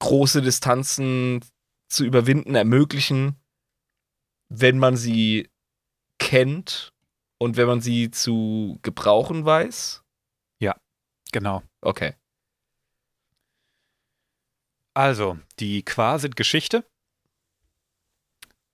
[0.00, 1.44] große Distanzen
[1.88, 3.36] zu überwinden ermöglichen,
[4.48, 5.48] wenn man sie
[6.18, 6.92] kennt
[7.38, 10.02] und wenn man sie zu gebrauchen weiß.
[11.32, 11.62] Genau.
[11.80, 12.14] Okay.
[14.94, 16.84] Also, die Qua sind Geschichte.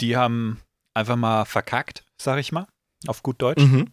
[0.05, 0.61] Die haben
[0.93, 2.67] einfach mal verkackt, sag ich mal,
[3.07, 3.63] auf gut Deutsch.
[3.63, 3.91] Mhm.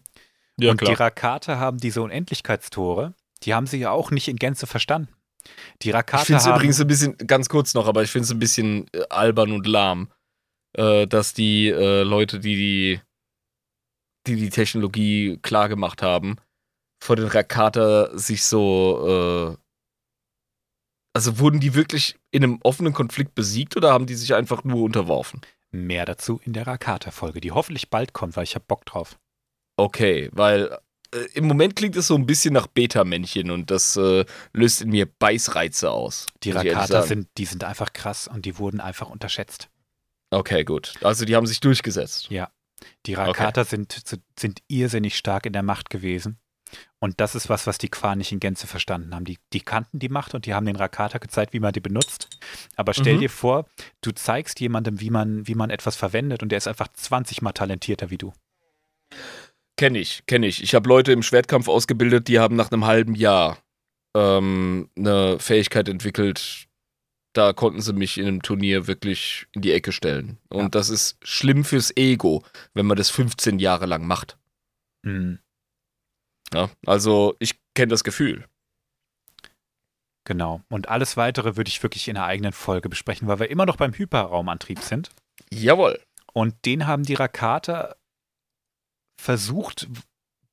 [0.60, 3.14] Ja, und die Rakate haben diese Unendlichkeitstore,
[3.44, 5.08] die haben sie ja auch nicht in Gänze verstanden.
[5.80, 8.30] Die Ich Rakate finde es übrigens ein bisschen, ganz kurz noch, aber ich finde es
[8.30, 10.12] ein bisschen äh, albern und lahm,
[10.74, 13.00] äh, dass die äh, Leute, die die,
[14.26, 16.36] die die Technologie klar gemacht haben,
[17.02, 19.56] vor den Rakata sich so, äh,
[21.14, 24.82] also wurden die wirklich in einem offenen Konflikt besiegt oder haben die sich einfach nur
[24.82, 25.40] unterworfen?
[25.72, 29.18] Mehr dazu in der Rakata-Folge, die hoffentlich bald kommt, weil ich habe Bock drauf.
[29.76, 30.78] Okay, weil
[31.14, 34.90] äh, im Moment klingt es so ein bisschen nach Beta-Männchen und das äh, löst in
[34.90, 36.26] mir Beißreize aus.
[36.42, 39.68] Die Rakata sind, die sind einfach krass und die wurden einfach unterschätzt.
[40.30, 40.94] Okay, gut.
[41.02, 42.30] Also die haben sich durchgesetzt.
[43.06, 46.38] Die Rakata sind, sind, sind irrsinnig stark in der Macht gewesen.
[46.98, 49.24] Und das ist was, was die Qua nicht in Gänze verstanden haben.
[49.24, 52.28] Die, die kannten die Macht und die haben den Rakata gezeigt, wie man die benutzt.
[52.76, 53.20] Aber stell Mhm.
[53.20, 53.66] dir vor,
[54.02, 57.52] du zeigst jemandem, wie man, wie man etwas verwendet und der ist einfach 20 mal
[57.52, 58.32] talentierter wie du.
[59.76, 60.62] Kenn ich, kenn ich.
[60.62, 63.58] Ich habe Leute im Schwertkampf ausgebildet, die haben nach einem halben Jahr
[64.14, 66.66] ähm, eine Fähigkeit entwickelt.
[67.32, 70.38] Da konnten sie mich in einem Turnier wirklich in die Ecke stellen.
[70.50, 70.68] Und Ja.
[70.68, 72.44] das ist schlimm fürs Ego,
[72.74, 74.36] wenn man das 15 Jahre lang macht.
[75.02, 75.38] Mhm.
[76.52, 76.70] Ja?
[76.86, 78.46] Also ich kenne das Gefühl.
[80.24, 80.62] Genau.
[80.68, 83.76] Und alles weitere würde ich wirklich in einer eigenen Folge besprechen, weil wir immer noch
[83.76, 85.10] beim Hyperraumantrieb sind.
[85.50, 86.00] Jawohl.
[86.32, 87.96] Und den haben die Rakata
[89.20, 89.88] versucht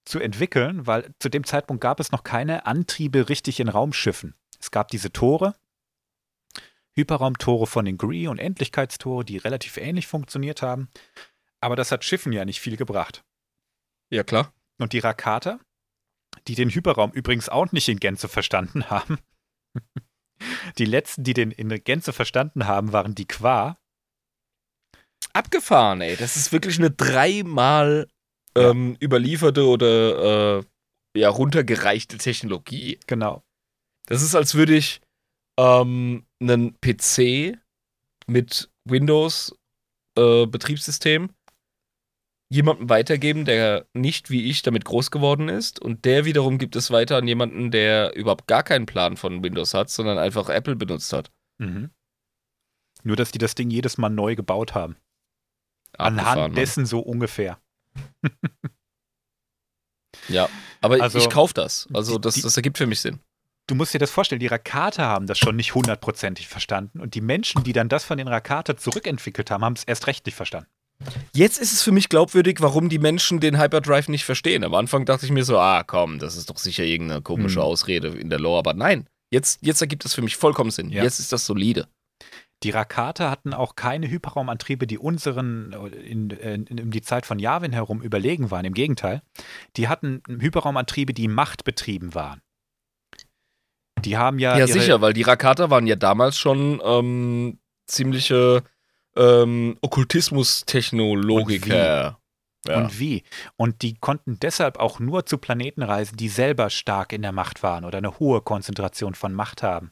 [0.05, 4.35] zu entwickeln, weil zu dem Zeitpunkt gab es noch keine Antriebe richtig in Raumschiffen.
[4.59, 5.55] Es gab diese Tore,
[6.93, 10.89] Hyperraumtore von den Gree und Endlichkeitstore, die relativ ähnlich funktioniert haben.
[11.61, 13.23] Aber das hat Schiffen ja nicht viel gebracht.
[14.09, 14.53] Ja, klar.
[14.79, 15.59] Und die Rakata,
[16.47, 19.17] die den Hyperraum übrigens auch nicht in Gänze verstanden haben,
[20.77, 23.77] die letzten, die den in Gänze verstanden haben, waren die Qua.
[25.33, 26.15] Abgefahren, ey.
[26.15, 28.07] Das ist wirklich eine dreimal
[28.55, 30.63] ähm, überlieferte oder äh,
[31.15, 32.99] ja, runtergereichte Technologie.
[33.07, 33.43] Genau.
[34.07, 35.01] Das ist, als würde ich
[35.59, 37.57] ähm, einen PC
[38.27, 39.55] mit Windows
[40.17, 41.29] äh, Betriebssystem
[42.51, 46.89] jemandem weitergeben, der nicht wie ich damit groß geworden ist und der wiederum gibt es
[46.91, 51.13] weiter an jemanden, der überhaupt gar keinen Plan von Windows hat, sondern einfach Apple benutzt
[51.13, 51.31] hat.
[51.59, 51.91] Mhm.
[53.03, 54.95] Nur, dass die das Ding jedes Mal neu gebaut haben.
[55.93, 56.55] Abgefahren, Anhand Mann.
[56.55, 57.59] dessen so ungefähr.
[60.27, 60.49] Ja,
[60.81, 61.87] aber Also, ich kaufe das.
[61.93, 63.19] Also das, die- das ergibt für mich Sinn.
[63.67, 67.21] Du musst dir das vorstellen, die Rakata haben das schon nicht hundertprozentig verstanden und die
[67.21, 70.69] Menschen, die dann das von den Rakata zurückentwickelt haben, haben es erst recht nicht verstanden.
[71.33, 74.63] Jetzt ist es für mich glaubwürdig, warum die Menschen den Hyperdrive nicht verstehen.
[74.63, 77.65] Am Anfang dachte ich mir so, ah komm, das ist doch sicher irgendeine komische Hm.
[77.65, 78.59] Ausrede in der Lore.
[78.59, 80.89] Aber nein, jetzt, jetzt ergibt es für mich vollkommen Sinn.
[80.89, 81.03] Ja.
[81.03, 81.87] Jetzt ist das solide.
[82.63, 85.71] Die Rakata hatten auch keine Hyperraumantriebe, die unseren
[86.03, 88.65] in, in, in die Zeit von Yavin herum überlegen waren.
[88.65, 89.21] Im Gegenteil,
[89.77, 92.41] die hatten Hyperraumantriebe, die machtbetrieben waren.
[94.03, 94.57] Die haben ja.
[94.57, 98.63] Ja, sicher, weil die Rakata waren ja damals schon ähm, ziemliche
[99.19, 102.17] ähm, Okkultismus-Technologiker.
[102.67, 102.77] Ja.
[102.77, 103.23] Und wie?
[103.55, 107.63] Und die konnten deshalb auch nur zu Planeten reisen, die selber stark in der Macht
[107.63, 109.91] waren oder eine hohe Konzentration von Macht haben.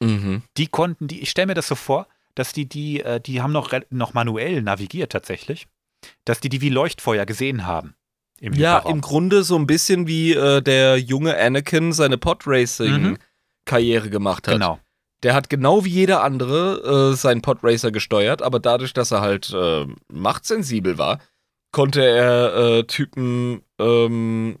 [0.00, 0.42] Mhm.
[0.56, 3.52] Die konnten die, ich stelle mir das so vor, dass die die, äh, die haben
[3.52, 5.66] noch, noch manuell navigiert tatsächlich,
[6.24, 7.94] dass die die wie Leuchtfeuer gesehen haben.
[8.40, 8.96] Im Ja, Hyperraum.
[8.96, 14.54] im Grunde so ein bisschen wie äh, der junge Anakin seine Podracing-Karriere gemacht hat.
[14.54, 14.78] Genau.
[15.24, 19.50] Der hat genau wie jeder andere äh, seinen Podracer gesteuert, aber dadurch, dass er halt
[19.52, 21.18] äh, machtsensibel war,
[21.72, 24.58] konnte er äh, Typen ähm,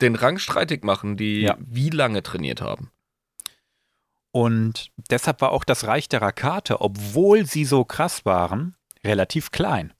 [0.00, 1.56] den Rang streitig machen, die Ja.
[1.60, 2.90] wie lange trainiert haben.
[4.32, 9.92] Und deshalb war auch das Reich der Rakate, obwohl sie so krass waren, relativ klein.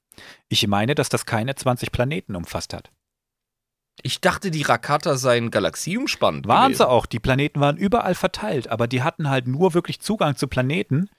[0.47, 2.91] Ich meine, dass das keine 20 Planeten umfasst hat.
[4.03, 6.47] Ich dachte, die Rakata seien galaxieumspannend.
[6.47, 6.77] Waren gewesen.
[6.79, 7.05] sie auch.
[7.05, 11.09] Die Planeten waren überall verteilt, aber die hatten halt nur wirklich Zugang zu Planeten,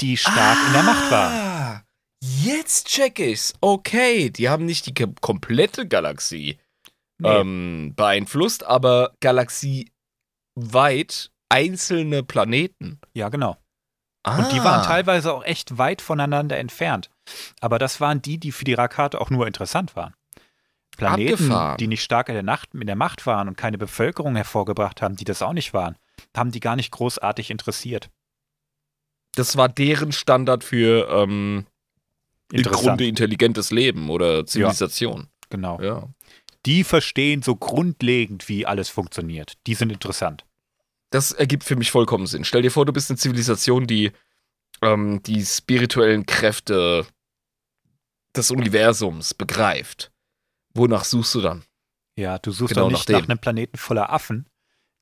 [0.00, 1.34] die stark in der Macht waren.
[1.34, 1.82] Ah,
[2.22, 3.54] Jetzt check ich's.
[3.60, 6.58] Okay, die haben nicht die komplette Galaxie
[7.22, 7.28] Nee.
[7.28, 9.90] ähm, beeinflusst, aber galaxieweit
[11.48, 13.00] einzelne Planeten.
[13.14, 13.56] Ja, genau.
[14.22, 14.38] Ah.
[14.38, 17.10] Und die waren teilweise auch echt weit voneinander entfernt.
[17.60, 20.14] Aber das waren die, die für die Rakate auch nur interessant waren.
[20.96, 21.76] Planeten, Abgefahren.
[21.78, 25.16] die nicht stark in der, Nacht, in der Macht waren und keine Bevölkerung hervorgebracht haben,
[25.16, 25.96] die das auch nicht waren,
[26.36, 28.10] haben die gar nicht großartig interessiert.
[29.34, 31.66] Das war deren Standard für ähm,
[32.52, 32.62] im.
[32.64, 35.28] Grunde intelligentes Leben oder Zivilisation.
[35.48, 35.80] Genau.
[35.80, 36.08] Ja.
[36.66, 39.54] Die verstehen so grundlegend, wie alles funktioniert.
[39.66, 40.44] Die sind interessant.
[41.10, 42.44] Das ergibt für mich vollkommen Sinn.
[42.44, 44.12] Stell dir vor, du bist eine Zivilisation, die
[44.82, 47.06] ähm, die spirituellen Kräfte
[48.36, 50.12] des Universums begreift.
[50.74, 51.64] Wonach suchst du dann?
[52.16, 53.18] Ja, du suchst Genau doch nach nicht dem.
[53.18, 54.48] nach einem Planeten voller Affen,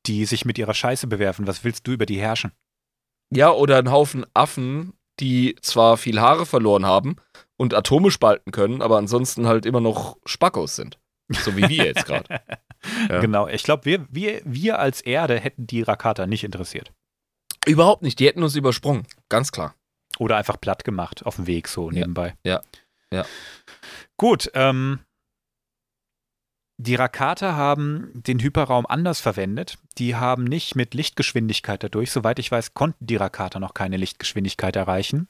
[0.07, 1.47] die sich mit ihrer Scheiße bewerfen.
[1.47, 2.53] Was willst du über die herrschen?
[3.31, 7.17] Ja, oder ein Haufen Affen, die zwar viel Haare verloren haben
[7.57, 10.99] und Atome spalten können, aber ansonsten halt immer noch Spackos sind.
[11.31, 12.41] So wie wir jetzt gerade.
[13.09, 13.19] Ja.
[13.21, 13.49] Genau.
[13.49, 16.93] Ich glaube, wir, wir, wir als Erde hätten die Rakata nicht interessiert.
[17.67, 19.05] Überhaupt nicht, die hätten uns übersprungen.
[19.29, 19.75] Ganz klar.
[20.21, 22.37] Oder einfach platt gemacht auf dem Weg so nebenbei.
[22.45, 22.63] ja,
[23.13, 23.25] ja.
[24.17, 25.01] Gut, ähm,
[26.81, 29.79] Die Rakata haben den Hyperraum anders verwendet.
[29.99, 34.77] Die haben nicht mit Lichtgeschwindigkeit dadurch, soweit ich weiß, konnten die Rakata noch keine Lichtgeschwindigkeit
[34.77, 35.29] erreichen.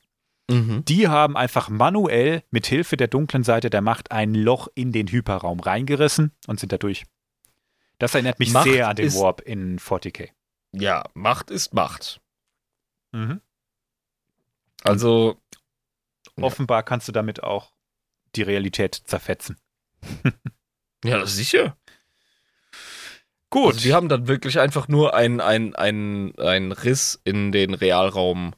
[0.51, 0.85] Mhm.
[0.85, 5.09] Die haben einfach manuell mit Hilfe der dunklen Seite der Macht ein Loch in den
[5.09, 7.07] Hyperraum reingerissen und sind da durch.
[7.99, 10.29] Das erinnert mich Macht sehr an den Warp in 40k.
[10.73, 12.21] Ja, Macht ist Macht.
[13.13, 13.41] Mhm.
[14.85, 15.41] Also.
[16.37, 17.73] Offenbar kannst du damit auch
[18.37, 19.57] die Realität zerfetzen.
[21.09, 21.77] ja, sicher.
[23.51, 23.75] Gut.
[23.75, 28.55] Also die haben dann wirklich einfach nur einen ein, ein Riss in den Realraum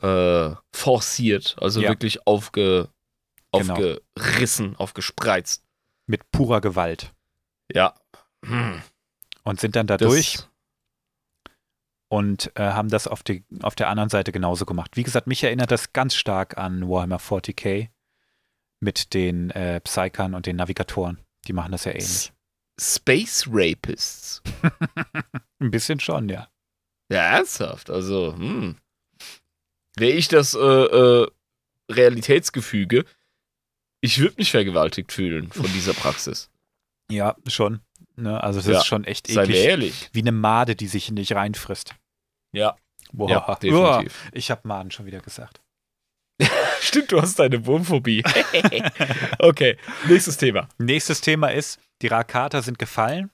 [0.00, 1.56] äh, forciert.
[1.60, 1.90] Also Ja.
[1.90, 2.88] wirklich aufge,
[3.52, 3.74] Genau.
[3.74, 5.64] aufgerissen, aufgespreizt.
[6.06, 7.12] mit purer Gewalt.
[7.72, 7.94] Ja.
[8.44, 8.82] Hm,
[9.44, 10.38] Und sind dann da das- durch
[12.08, 14.96] und äh, haben das auf, die, auf der anderen Seite genauso gemacht.
[14.96, 17.88] Wie gesagt, mich erinnert das ganz stark an Warhammer 40k
[18.80, 21.18] mit den äh, Psykern und den Navigatoren.
[21.46, 22.32] Die machen das ja ähnlich.
[22.80, 24.42] Space Rapists.
[25.60, 26.48] Ein bisschen schon, ja.
[27.12, 27.90] Ja, ernsthaft.
[27.90, 28.76] Also, hm.
[29.96, 31.26] Wäre ich das äh, äh,
[31.90, 33.04] Realitätsgefüge,
[34.02, 36.50] ich würde mich vergewaltigt fühlen von dieser Praxis.
[37.10, 37.80] Ja, schon.
[38.16, 38.42] Ne?
[38.42, 39.66] Also es Ja, ist schon echt Seien wir eklig.
[39.68, 40.10] ehrlich.
[40.12, 41.94] Wie eine Made, die sich in dich reinfrisst.
[42.52, 42.76] Ja,
[43.12, 43.28] Boah.
[43.30, 43.56] ja Uah.
[43.56, 44.30] definitiv.
[44.32, 45.60] Ich habe Maden schon wieder gesagt.
[46.80, 48.22] Stimmt, du hast deine Wurmphobie.
[49.38, 49.76] okay,
[50.08, 50.68] nächstes Thema.
[50.78, 53.30] Nächstes Thema ist, die Rakata sind gefallen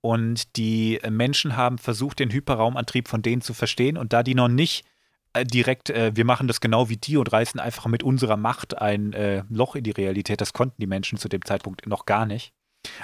[0.00, 4.48] und die Menschen haben versucht, den Hyperraumantrieb von denen zu verstehen und da die noch
[4.48, 4.84] nicht
[5.32, 8.78] äh, direkt, äh, wir machen das genau wie die und reißen einfach mit unserer Macht
[8.78, 12.26] ein äh, Loch in die Realität, das konnten die Menschen zu dem Zeitpunkt noch gar
[12.26, 12.52] nicht.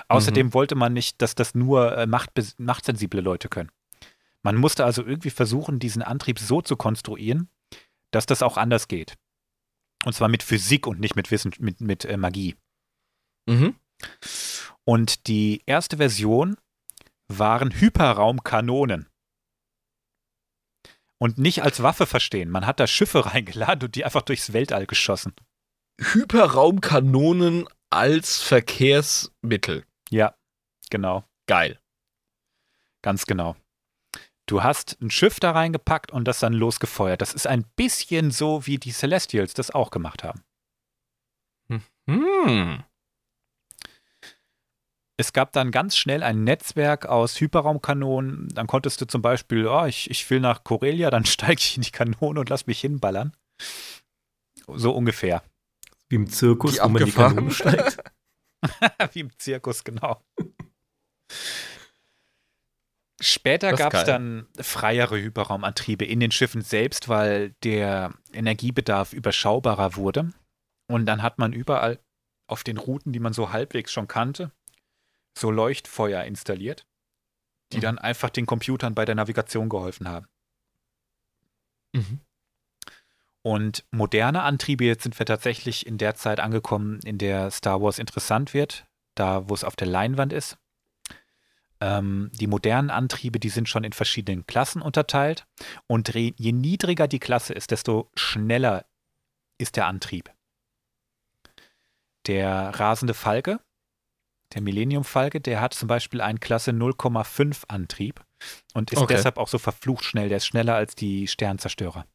[0.09, 3.71] Außerdem wollte man nicht, dass das nur äh, machtbes- machtsensible Leute können.
[4.43, 7.49] Man musste also irgendwie versuchen, diesen Antrieb so zu konstruieren,
[8.11, 9.15] dass das auch anders geht.
[10.05, 12.57] Und zwar mit Physik und nicht mit Wissen, mit, mit äh, Magie.
[13.47, 13.77] Mhm.
[14.85, 16.57] Und die erste Version
[17.29, 19.09] waren Hyperraumkanonen.
[21.19, 22.51] Und nicht als Waffe verstehen.
[22.51, 25.35] Man hat da Schiffe reingeladen und die einfach durchs Weltall geschossen.
[26.01, 29.85] Hyperraumkanonen als Verkehrsmittel.
[30.11, 30.35] Ja,
[30.91, 31.25] genau.
[31.47, 31.79] Geil.
[33.03, 33.57] Ganz genau.
[34.47, 37.21] Du hast ein Schiff da reingepackt und das dann losgefeuert.
[37.21, 40.43] Das ist ein bisschen so, wie die Celestials das auch gemacht haben.
[42.07, 42.83] Hm.
[45.17, 48.49] Es gab dann ganz schnell ein Netzwerk aus Hyperraumkanonen.
[48.49, 51.83] Dann konntest du zum Beispiel, oh, ich, ich will nach Corellia, dann steige ich in
[51.83, 53.33] die Kanone und lass mich hinballern.
[54.67, 55.43] So ungefähr.
[56.09, 57.13] Wie im Zirkus, Wie wo man die.
[57.13, 57.99] Kanone steigt.
[59.13, 60.23] Wie im Zirkus, genau.
[63.23, 70.33] Später gab es dann freiere Hyperraumantriebe in den Schiffen selbst, weil der Energiebedarf überschaubarer wurde.
[70.91, 72.01] Und dann hat man überall
[72.49, 74.51] auf den Routen, die man so halbwegs schon kannte,
[75.39, 76.85] so Leuchtfeuer installiert,
[77.73, 77.83] die Mhm.
[77.83, 80.27] dann einfach den Computern bei der Navigation geholfen haben.
[81.95, 82.21] Mhm.
[83.45, 87.99] Und moderne Antriebe, jetzt sind wir tatsächlich in der Zeit angekommen, in der Star Wars
[87.99, 88.85] interessant wird,
[89.15, 90.59] da wo es auf der Leinwand ist.
[91.85, 95.47] Ähm, die modernen Antriebe, die sind schon in verschiedenen Klassen unterteilt.
[95.89, 98.85] Und je niedriger die Klasse ist, desto schneller
[99.59, 100.31] ist der Antrieb.
[102.29, 103.59] Der rasende Falke,
[104.55, 108.23] der Millennium Falke, der hat zum Beispiel einen Klasse 0,5 Antrieb
[108.75, 109.15] und ist Okay.
[109.17, 110.29] deshalb auch so verflucht schnell.
[110.29, 112.07] Der ist schneller als die Sternzerstörer.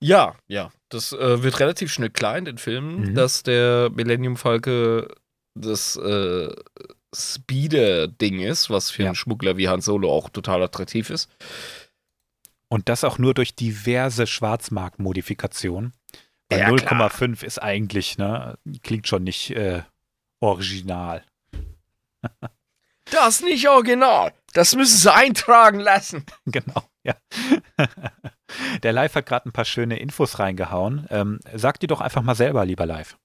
[0.00, 0.70] Ja, ja.
[0.88, 3.14] Das äh, wird relativ schnell klar in den Filmen, Mhm.
[3.14, 5.14] dass der Millennium Falke
[5.54, 6.52] das äh,
[7.14, 9.08] Speeder-Ding ist, was für Ja.
[9.08, 11.30] einen Schmuggler wie Han Solo auch total attraktiv ist.
[12.68, 15.94] Und das auch nur durch diverse Schwarzmarktmodifikationen.
[16.50, 17.10] Weil Ja, klar.
[17.10, 19.82] 0,5 ist eigentlich, ne, klingt schon nicht äh,
[20.40, 21.24] original.
[23.10, 24.34] Das ist nicht original.
[24.52, 26.26] Das müssen sie eintragen lassen.
[26.44, 27.14] genau, ja.
[28.82, 31.06] Der Live hat gerade ein paar schöne Infos reingehauen.
[31.08, 33.16] Ähm, sag die doch einfach mal selber, lieber Live.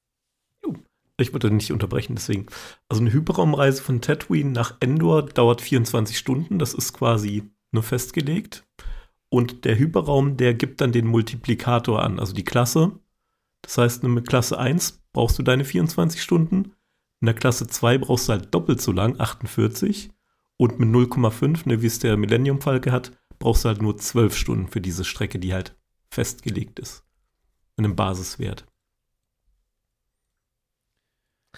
[1.18, 2.48] Ich würde nicht unterbrechen, deswegen.
[2.90, 6.58] Also eine Hyperraumreise von Tatooine nach Endor dauert 24 Stunden.
[6.58, 8.66] Das ist quasi nur festgelegt.
[9.30, 12.92] Und der Hyperraum, der gibt dann den Multiplikator an, also die Klasse.
[13.62, 16.74] Das heißt, mit Klasse 1 brauchst du deine 24 Stunden.
[17.22, 20.12] In der Klasse 2 brauchst du halt doppelt so lang, 48.
[20.58, 24.36] Und mit 0,5, ne, wie es der Millennium Falke hat, brauchst du halt nur 12
[24.36, 25.76] Stunden für diese Strecke, die halt
[26.10, 27.04] festgelegt ist.
[27.76, 28.66] Mit einem Basiswert.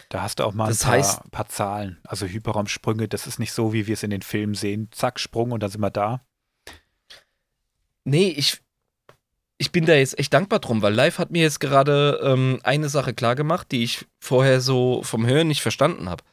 [0.10, 2.00] Da hast du auch mal Das ein paar, heißt- paar Zahlen.
[2.04, 4.90] Also Hyperraumsprünge, das ist nicht so, wie wir es in den Filmen sehen.
[4.92, 6.26] Zack, Sprung und dann sind wir da.
[8.04, 8.62] Nee, ich,
[9.58, 12.90] ich bin da jetzt echt dankbar drum, weil Live hat mir jetzt gerade ähm, eine
[12.90, 16.24] Sache klargemacht, die ich vorher so vom Hören nicht verstanden habe.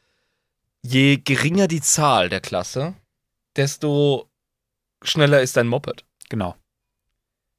[0.83, 2.95] je geringer die Zahl der Klasse,
[3.57, 4.29] desto
[5.03, 6.05] schneller ist dein Moped.
[6.29, 6.57] Genau.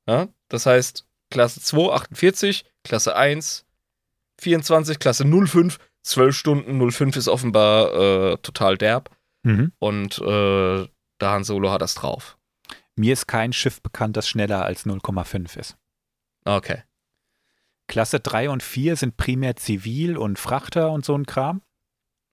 [0.07, 0.27] Ja?
[0.49, 3.65] Das heißt, Klasse 2 48, Klasse 1
[4.39, 7.93] 24, Klasse 05 12 Stunden, 05 ist offenbar
[8.33, 9.09] äh, total derb
[9.45, 9.73] Mhm.
[9.79, 10.87] und äh,
[11.19, 12.37] der Han Solo hat das drauf.
[12.95, 15.75] Mir ist kein Schiff bekannt, das schneller als 0,5 ist.
[16.45, 16.83] Okay.
[17.87, 21.61] Klasse 3 und 4 sind primär Zivil und Frachter und so ein Kram.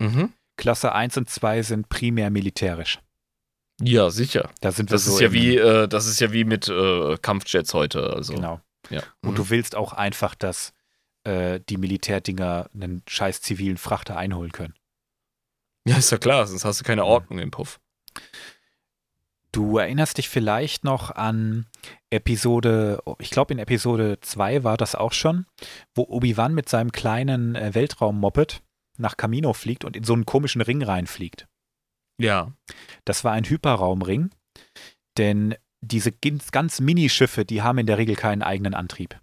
[0.00, 0.32] Mhm.
[0.56, 3.00] Klasse 1 und 2 sind primär militärisch.
[3.82, 4.50] Ja, sicher.
[4.60, 7.16] Da sind wir Das so ist ja wie, äh, das ist ja wie mit äh,
[7.20, 8.12] Kampfjets heute.
[8.12, 8.34] Also.
[8.34, 8.60] Genau.
[8.90, 9.02] Ja.
[9.22, 9.34] Und Mhm.
[9.36, 10.72] du willst auch einfach, dass
[11.24, 14.74] äh, die Militärdinger einen scheiß zivilen Frachter einholen können.
[15.86, 17.80] ja, ist ja klar, sonst hast du keine Ordnung im Puff.
[19.52, 21.66] Du erinnerst dich vielleicht noch an
[22.10, 25.46] Episode, ich glaube in Episode 2 war das auch schon,
[25.94, 28.62] wo Obi-Wan mit seinem kleinen äh, Weltraum-Moped
[28.96, 31.48] nach Camino fliegt und in so einen komischen Ring reinfliegt.
[32.18, 32.52] Ja.
[33.04, 34.30] Das war ein Hyperraumring,
[35.16, 39.18] denn diese ganz Minischiffe, die haben in der Regel keinen eigenen Antrieb.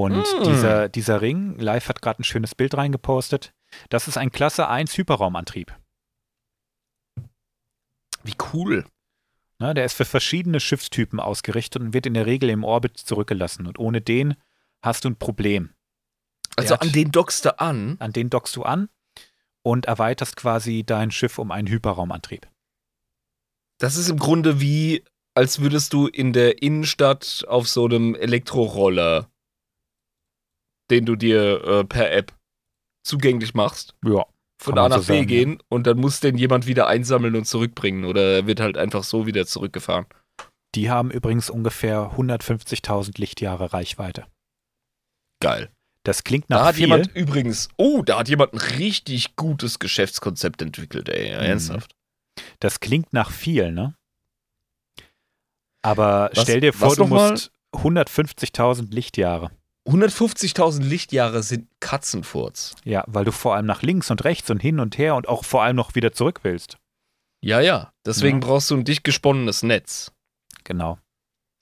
[0.00, 0.44] Und Mm.
[0.44, 3.52] dieser, dieser Ring, Live hat gerade ein schönes Bild reingepostet,
[3.90, 5.76] das ist ein Klasse 1 Hyperraumantrieb.
[8.22, 8.84] Wie cool.
[9.58, 13.66] Ne, der ist für verschiedene Schiffstypen ausgerichtet und wird in der Regel im Orbit zurückgelassen.
[13.66, 14.34] Und ohne den
[14.82, 15.70] hast du ein Problem.
[16.56, 17.96] Also hat- an den dockst du an.
[17.98, 18.88] An den dockst du an
[19.62, 22.48] und erweiterst quasi dein Schiff um einen Hyperraumantrieb.
[23.78, 25.04] Das ist im Grunde wie,
[25.34, 29.30] als würdest du in der Innenstadt auf so einem Elektroroller,
[30.90, 32.32] den du dir äh, per App
[33.06, 34.26] zugänglich machst, Ja.
[34.62, 38.04] von A nach so B gehen und dann muss den jemand wieder einsammeln und zurückbringen
[38.04, 40.06] oder er wird halt einfach so wieder zurückgefahren.
[40.74, 44.26] Die haben übrigens ungefähr 150.000 Lichtjahre Reichweite.
[45.42, 45.70] Geil.
[46.04, 46.84] Das klingt Da nach hat viel.
[46.84, 51.44] jemand übrigens, oh, da hat jemand ein richtig gutes Geschäftskonzept entwickelt, ey, Mhm.
[51.44, 51.94] ernsthaft.
[52.60, 53.94] Das klingt nach viel, ne?
[55.82, 59.50] Aber Was- stell dir vor, du musst 150.000 Lichtjahre.
[59.90, 62.74] 150.000 Lichtjahre sind Katzenfurz.
[62.84, 65.44] Ja, weil du vor allem nach links und rechts und hin und her und auch
[65.44, 66.78] vor allem noch wieder zurück willst.
[67.40, 67.92] Ja, ja.
[68.04, 68.46] Deswegen Ja.
[68.46, 70.12] brauchst du ein dicht gesponnenes Netz.
[70.64, 70.98] Genau.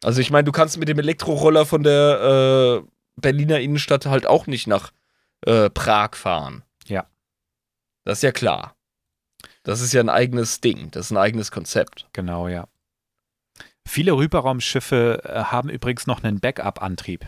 [0.05, 2.88] Also ich meine, du kannst mit dem Elektroroller von der äh,
[3.20, 4.92] Berliner Innenstadt halt auch nicht nach
[5.46, 6.62] äh, Prag fahren.
[6.86, 7.06] Ja.
[8.05, 8.74] Das ist ja klar.
[9.62, 10.90] Das ist ja ein eigenes Ding.
[10.90, 12.06] Das ist ein eigenes Konzept.
[12.12, 12.68] Genau, ja.
[13.86, 17.26] Viele Hyperraumschiffe äh, haben übrigens noch einen Backup-Antrieb,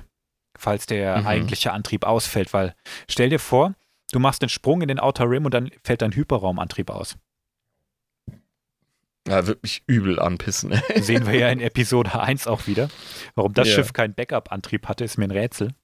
[0.60, 1.26] falls der Mhm.
[1.26, 2.74] eigentliche Antrieb ausfällt, weil
[3.08, 3.74] stell dir vor,
[4.12, 7.16] du machst einen Sprung in den Outer Rim und dann fällt dein Hyperraumantrieb aus.
[9.28, 10.72] Ja, wird mich übel anpissen.
[10.72, 10.80] ey.
[11.02, 12.88] Sehen wir ja in Episode 1 auch wieder.
[13.34, 13.74] Warum das Ja.
[13.76, 15.74] Schiff keinen Backup-Antrieb hatte, ist mir ein Rätsel.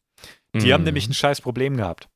[0.55, 0.87] Die haben Mhm.
[0.87, 2.09] nämlich ein scheiß Problem gehabt.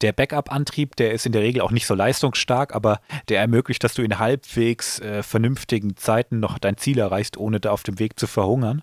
[0.00, 3.94] Der Backup-Antrieb, der ist in der Regel auch nicht so leistungsstark, aber der ermöglicht, dass
[3.94, 8.18] du in halbwegs äh, vernünftigen Zeiten noch dein Ziel erreichst, ohne da auf dem Weg
[8.18, 8.82] zu verhungern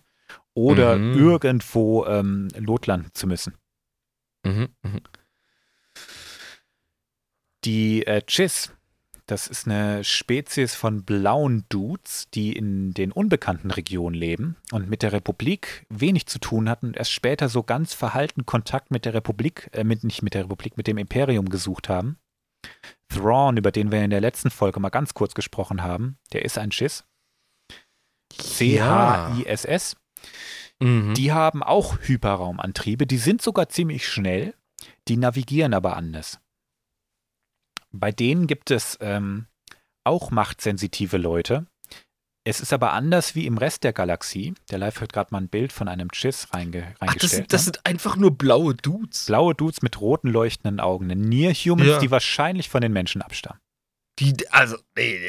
[0.55, 1.19] oder Mhm.
[1.19, 3.53] irgendwo ähm, notlanden zu müssen.
[4.43, 4.69] Mhm.
[4.81, 5.01] Mhm.
[7.63, 8.71] Die äh, Chiss,
[9.25, 15.01] das ist eine Spezies von blauen Dudes, die in den unbekannten Regionen leben und mit
[15.01, 19.13] der Republik wenig zu tun hatten und erst später so ganz verhalten Kontakt mit der
[19.15, 22.17] Republik, äh, mit, nicht mit der Republik, mit dem Imperium gesucht haben.
[23.09, 26.57] Thrawn, über den wir in der letzten Folge mal ganz kurz gesprochen haben, der ist
[26.57, 27.03] ein Chiss.
[28.31, 29.95] C-H-I-S-S.
[30.81, 31.13] Mhm.
[31.13, 34.53] Die haben auch Hyperraumantriebe, die sind sogar ziemlich schnell,
[35.07, 36.39] die navigieren aber anders.
[37.91, 39.47] Bei denen gibt es ähm,
[40.03, 41.65] auch machtsensitive Leute.
[42.47, 44.53] Es ist aber anders wie im Rest der Galaxie.
[44.69, 47.23] Der Live hat gerade mal ein Bild von einem Chiss reinge Ach, reingestellt.
[47.23, 47.65] das sind, das ne?
[47.65, 49.25] sind einfach nur blaue Dudes.
[49.25, 51.07] Blaue Dudes mit roten leuchtenden Augen.
[51.07, 51.99] Near-Humans, Ja.
[51.99, 53.59] die wahrscheinlich von den Menschen abstammen.
[54.19, 55.19] Die, also, nee,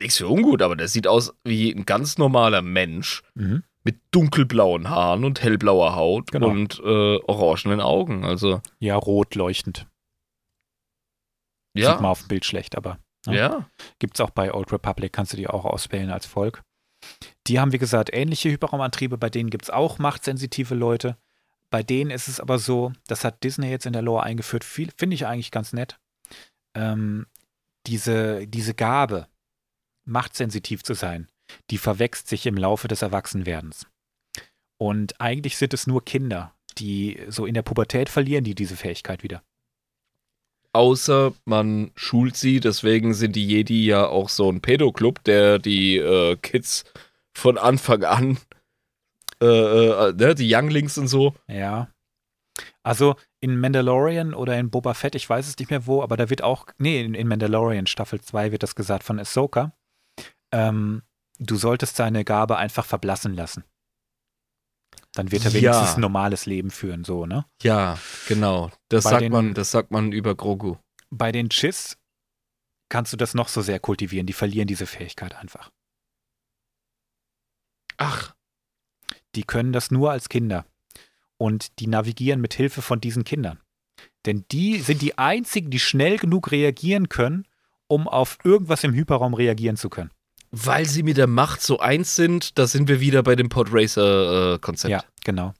[0.00, 3.62] nichts für ungut, aber der sieht aus wie ein ganz normaler Mensch Mhm.
[3.84, 6.48] Mit dunkelblauen Haaren und hellblauer Haut Genau.
[6.48, 8.24] und äh, orangenen Augen.
[8.24, 9.86] Also, Ja, rot leuchtend.
[11.74, 12.10] Sieht man ja.
[12.10, 13.32] auf dem Bild schlecht, aber Ja.
[13.32, 13.70] Ja.
[13.98, 16.62] Gibt es auch bei Old Republic, kannst du die auch auswählen als Volk.
[17.46, 21.16] Die haben, wie gesagt, ähnliche Hyperraumantriebe, bei denen gibt es auch machtsensitive Leute.
[21.70, 25.14] Bei denen ist es aber so, das hat Disney jetzt in der Lore eingeführt, finde
[25.14, 25.98] ich eigentlich ganz nett.
[26.74, 27.26] Ähm,
[27.86, 29.26] diese, diese Gabe,
[30.04, 31.28] machtsensitiv zu sein,
[31.70, 33.86] die verwächst sich im Laufe des Erwachsenwerdens.
[34.78, 39.22] Und eigentlich sind es nur Kinder, die so in der Pubertät verlieren, die diese Fähigkeit
[39.22, 39.42] wieder.
[40.72, 45.98] Außer man schult sie, deswegen sind die Jedi ja auch so ein Pädoclub, der die
[45.98, 46.84] äh, Kids
[47.34, 48.38] von Anfang an,
[49.42, 51.34] äh, äh, ne, die Younglings und so.
[51.46, 51.88] Ja.
[52.82, 56.30] Also in Mandalorian oder in Boba Fett, ich weiß es nicht mehr wo, aber da
[56.30, 59.72] wird auch, nee, in, in Mandalorian Staffel 2 wird das gesagt von Ahsoka.
[60.52, 61.02] Ähm,
[61.42, 63.64] du solltest seine Gabe einfach verblassen lassen.
[65.14, 65.72] Dann wird er Ja.
[65.72, 67.44] wenigstens ein normales Leben führen, so, ne?
[67.62, 67.98] Ja,
[68.28, 68.70] genau.
[68.88, 70.76] Das Bei sagt den- man, das sagt man über Grogu.
[71.10, 71.98] Bei den Chiss
[72.88, 75.70] kannst du das noch so sehr kultivieren, die verlieren diese Fähigkeit einfach.
[77.98, 78.34] Ach,
[79.34, 80.66] Die können das nur als Kinder.
[81.38, 83.58] Und die navigieren mit Hilfe von diesen Kindern.
[84.26, 87.46] Denn die sind die einzigen, die schnell genug reagieren können,
[87.88, 90.10] um auf irgendwas im Hyperraum reagieren zu können.
[90.52, 94.90] Weil sie mit der Macht so eins sind, da sind wir wieder bei dem Podracer-Konzept.
[94.90, 95.52] Ja, genau.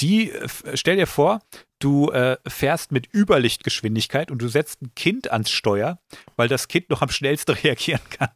[0.00, 1.40] Die, äh, stell dir vor,
[1.78, 5.98] du äh, fährst mit Überlichtgeschwindigkeit und du setzt ein Kind ans Steuer,
[6.36, 8.28] weil das Kind noch am schnellsten reagieren kann.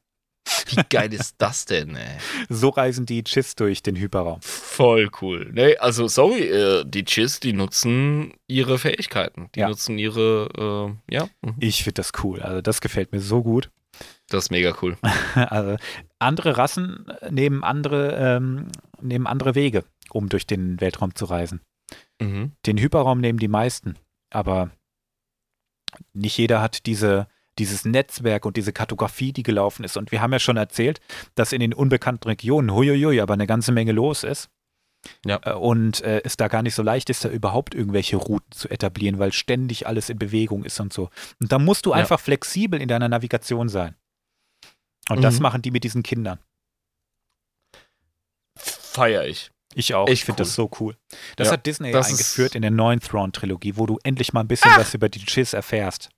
[0.71, 2.17] Wie geil ist das denn, ey?
[2.49, 4.41] So reisen die Chiss durch den Hyperraum.
[4.41, 5.51] Voll cool.
[5.53, 9.51] Nee, also sorry, äh, die Chiss, die nutzen ihre Fähigkeiten.
[9.55, 9.69] Die Ja.
[9.69, 11.57] nutzen ihre, äh, ja, mhm.
[11.61, 12.41] Ich finde das cool.
[12.41, 13.71] Also das gefällt mir so gut.
[14.29, 14.97] Das ist mega cool.
[15.35, 15.77] Also
[16.19, 18.69] andere Rassen nehmen andere, ähm,
[19.01, 21.61] nehmen andere Wege, um durch den Weltraum zu reisen.
[22.21, 22.53] Mhm.
[22.67, 23.97] Den Hyperraum nehmen die meisten,
[24.31, 24.71] aber
[26.13, 27.29] nicht jeder hat diese,
[27.59, 29.97] dieses Netzwerk und diese Kartografie, die gelaufen ist.
[29.97, 31.01] Und wir haben ja schon erzählt,
[31.35, 34.51] dass in den unbekannten Regionen, huiuiui, aber eine ganze Menge los ist.
[35.25, 35.41] Ja.
[35.45, 38.69] Äh, Und äh, es da gar nicht so leicht ist, da überhaupt irgendwelche Routen zu
[38.69, 41.09] etablieren, weil ständig alles in Bewegung ist und so.
[41.41, 41.97] Und da musst du Ja.
[41.97, 43.95] einfach flexibel in deiner Navigation sein.
[45.09, 45.43] Und das Mhm.
[45.43, 46.39] machen die mit diesen Kindern.
[48.57, 49.51] Feier ich.
[49.75, 50.09] Ich auch.
[50.09, 50.45] Ich finde cool.
[50.47, 50.97] das so cool.
[51.37, 54.49] Das Ja, hat Disney das eingeführt in der neuen Thrawn-Trilogie, wo du endlich mal ein
[54.49, 56.09] bisschen was über die Chiss erfährst.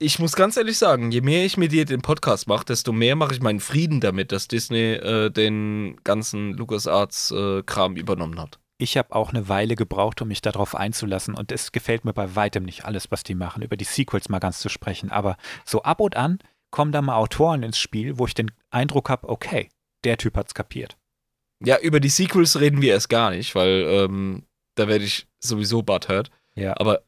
[0.00, 3.16] Ich muss ganz ehrlich sagen, je mehr ich mit dir den Podcast mache, desto mehr
[3.16, 8.60] mache ich meinen Frieden damit, dass Disney äh, den ganzen LucasArts-Kram übernommen hat.
[8.80, 12.36] Ich habe auch eine Weile gebraucht, um mich darauf einzulassen und es gefällt mir bei
[12.36, 15.10] weitem nicht alles, was die machen, über die Sequels mal ganz zu sprechen.
[15.10, 16.38] Aber so ab und an
[16.70, 19.68] kommen da mal Autoren ins Spiel, wo ich den Eindruck habe, okay,
[20.04, 20.96] der Typ hat's kapiert.
[21.64, 24.44] Ja, über die Sequels reden wir erst gar nicht, weil ähm,
[24.76, 26.30] da werde ich sowieso butthurt.
[26.54, 27.02] Ja, Aber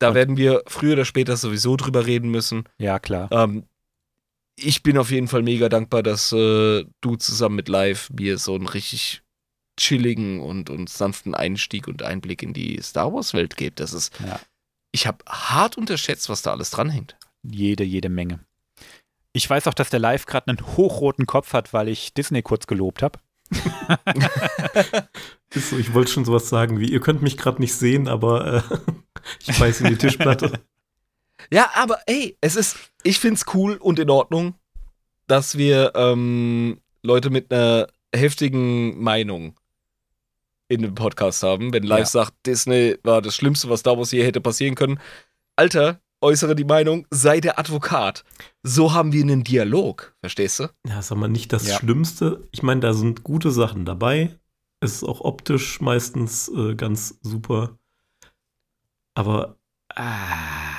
[0.00, 2.64] da Und- werden wir früher oder später sowieso drüber reden müssen.
[2.78, 3.28] ja klar.
[3.32, 3.66] Ähm,
[4.56, 8.54] ich bin auf jeden Fall mega dankbar, dass äh, du zusammen mit Live mir so
[8.54, 9.22] einen richtig
[9.78, 13.80] chilligen und, und sanften Einstieg und Einblick in die Star Wars-Welt gibt.
[13.80, 14.38] Das ist, Ja.
[14.92, 17.16] ich habe hart unterschätzt, was da alles dranhängt.
[17.42, 18.40] Jede, jede Menge.
[19.32, 22.66] Ich weiß auch, dass der Live gerade einen hochroten Kopf hat, weil ich Disney kurz
[22.66, 23.18] gelobt habe.
[25.52, 28.92] So, ich wollte schon sowas sagen wie, ihr könnt mich gerade nicht sehen, aber äh,
[29.48, 30.60] ich beiß in die Tischplatte.
[31.50, 34.54] Ja, aber ey, es ist, ich find's cool und in Ordnung,
[35.26, 39.56] dass wir ähm, Leute mit einer heftigen Meinung
[40.68, 41.72] in dem Podcast haben.
[41.72, 42.24] Wenn Live Ja.
[42.24, 45.00] sagt, Disney war das Schlimmste, was Star Wars je hätte passieren können.
[45.56, 48.24] Alter, äußere die Meinung, sei der Advokat.
[48.62, 50.68] So haben wir einen Dialog, verstehst du?
[50.86, 51.78] Ja, sag mal, nicht das Ja.
[51.78, 52.46] Schlimmste.
[52.52, 54.38] Ich meine, da sind gute Sachen dabei.
[54.80, 57.78] Es ist auch optisch meistens äh, ganz super.
[59.14, 59.56] Aber,
[59.94, 60.76] ah.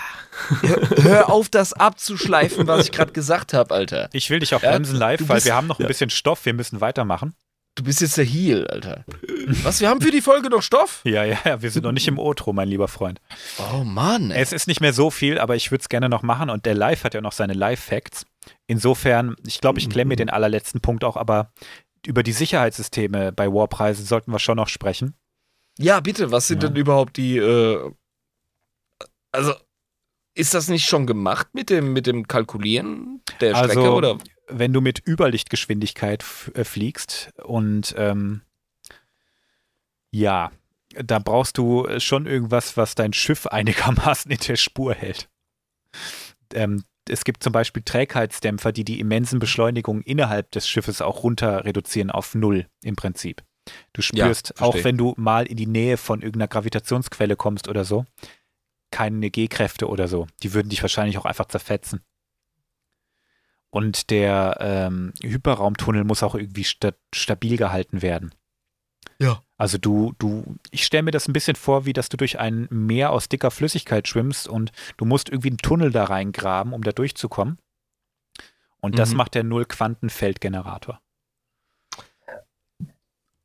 [0.61, 4.09] Hör, hör auf, das abzuschleifen, was ich gerade gesagt habe, Alter.
[4.13, 5.87] Ich will dich auch Ja, bremsen live, weil bist- wir haben noch ein ja.
[5.87, 7.35] bisschen Stoff, wir müssen weitermachen.
[7.75, 9.05] Du bist jetzt der Heel, Alter.
[9.63, 11.01] Was, wir haben für die Folge noch Stoff?
[11.05, 13.21] Ja, ja, ja, wir sind noch nicht im Outro, mein lieber Freund.
[13.73, 14.41] Oh Mann, ey.
[14.41, 16.75] Es ist nicht mehr so viel, aber ich würde es gerne noch machen und der
[16.75, 18.25] Live hat ja noch seine Live-Facts.
[18.67, 21.53] Insofern, ich glaube, ich klemme mir den allerletzten Punkt auch, aber
[22.05, 25.13] über die Sicherheitssysteme bei Warpreisen sollten wir schon noch sprechen.
[25.79, 26.69] Ja, bitte, was sind Ja.
[26.69, 27.91] denn überhaupt die, äh,
[29.31, 29.53] also,
[30.35, 34.17] ist das nicht schon gemacht mit dem, mit dem Kalkulieren der Also, Strecke, oder?
[34.51, 36.23] Wenn du mit Überlichtgeschwindigkeit
[36.53, 38.41] äh, fliegst und ähm,
[40.11, 40.51] ja,
[40.93, 45.29] da brauchst du schon irgendwas, was dein Schiff einigermaßen in der Spur hält.
[46.53, 51.65] Ähm, es gibt zum Beispiel Trägheitsdämpfer, die die immensen Beschleunigungen innerhalb des Schiffes auch runter
[51.65, 53.43] reduzieren auf Null im Prinzip.
[53.93, 54.83] Du Ja, spürst, auch verstehe.
[54.83, 58.05] wenn du mal in die Nähe von irgendeiner Gravitationsquelle kommst oder so,
[58.91, 60.27] keine G-Kräfte oder so.
[60.43, 62.01] Die würden dich wahrscheinlich auch einfach zerfetzen.
[63.71, 68.35] Und der ähm, Hyperraumtunnel muss auch irgendwie sta stabil gehalten werden.
[69.17, 69.41] Ja.
[69.57, 72.67] Also du, du, ich stelle mir das ein bisschen vor, wie dass du durch ein
[72.69, 76.91] Meer aus dicker Flüssigkeit schwimmst und du musst irgendwie einen Tunnel da reingraben, um da
[76.91, 77.59] durchzukommen.
[78.81, 79.17] Und das Mhm.
[79.17, 80.99] macht der Null-Quantenfeldgenerator.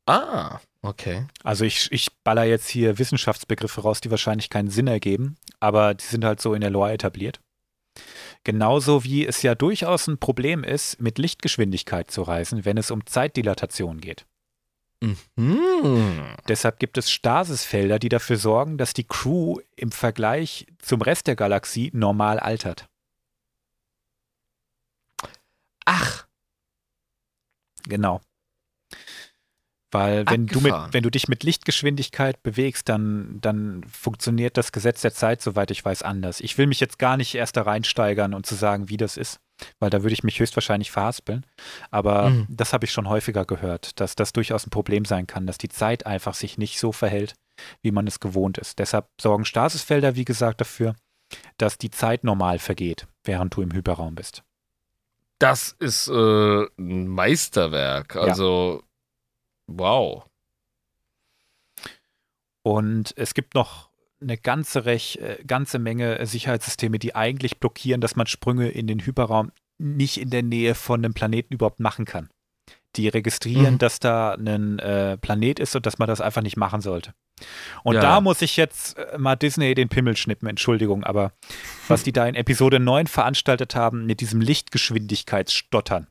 [0.07, 1.27] Ah, okay.
[1.43, 6.05] Also ich, ich baller jetzt hier Wissenschaftsbegriffe raus, die wahrscheinlich keinen Sinn ergeben, aber die
[6.05, 7.41] sind halt so in der Lore etabliert.
[8.45, 13.07] Genauso wie es ja durchaus ein Problem ist, mit Lichtgeschwindigkeit zu reisen, wenn es um
[13.07, 14.27] Zeitdilatation geht.
[15.01, 16.37] Mhm.
[16.49, 21.37] Deshalb gibt es Stasisfelder, die dafür sorgen, dass die Crew im Vergleich zum Rest der
[21.37, 22.89] Galaxie normal altert.
[25.85, 26.27] Ach,
[27.89, 28.21] Genau.
[29.99, 35.01] Weil wenn du, mit, wenn du dich mit Lichtgeschwindigkeit bewegst, dann, dann funktioniert das Gesetz
[35.01, 36.41] der Zeit, soweit ich weiß, anders.
[36.41, 39.39] Ich will mich jetzt gar nicht erst da reinsteigern und zu sagen, wie das ist,
[39.79, 41.47] weil da würde ich mich höchstwahrscheinlich verhaspeln.
[41.91, 42.47] Aber Mhm.
[42.51, 45.69] das habe ich schon häufiger gehört, dass das durchaus ein Problem sein kann, dass die
[45.71, 47.35] Zeit einfach sich nicht so verhält,
[47.83, 48.79] wie man es gewohnt ist.
[48.79, 50.95] Deshalb sorgen Stasisfelder, wie gesagt, dafür,
[51.57, 54.43] dass die Zeit normal vergeht, während du im Hyperraum bist.
[55.39, 58.17] das ist äh, ein Meisterwerk.
[58.17, 58.83] Also,
[59.67, 60.25] wow.
[62.63, 63.91] Und es gibt noch
[64.21, 69.01] eine ganze, Rech, äh, ganze Menge Sicherheitssysteme, die eigentlich blockieren, dass man Sprünge in den
[69.05, 72.31] Hyperraum nicht in der Nähe von einem Planeten überhaupt machen kann.
[72.97, 73.79] Die registrieren, Mhm.
[73.79, 77.13] dass da ein äh, Planet ist und dass man das einfach nicht machen sollte.
[77.85, 78.01] Und Ja.
[78.01, 81.33] da muss ich jetzt äh, mal Disney den Pimmel schnippen, Entschuldigung, aber
[81.89, 86.07] was die da in Episode 9 veranstaltet haben mit diesem Lichtgeschwindigkeitsstottern.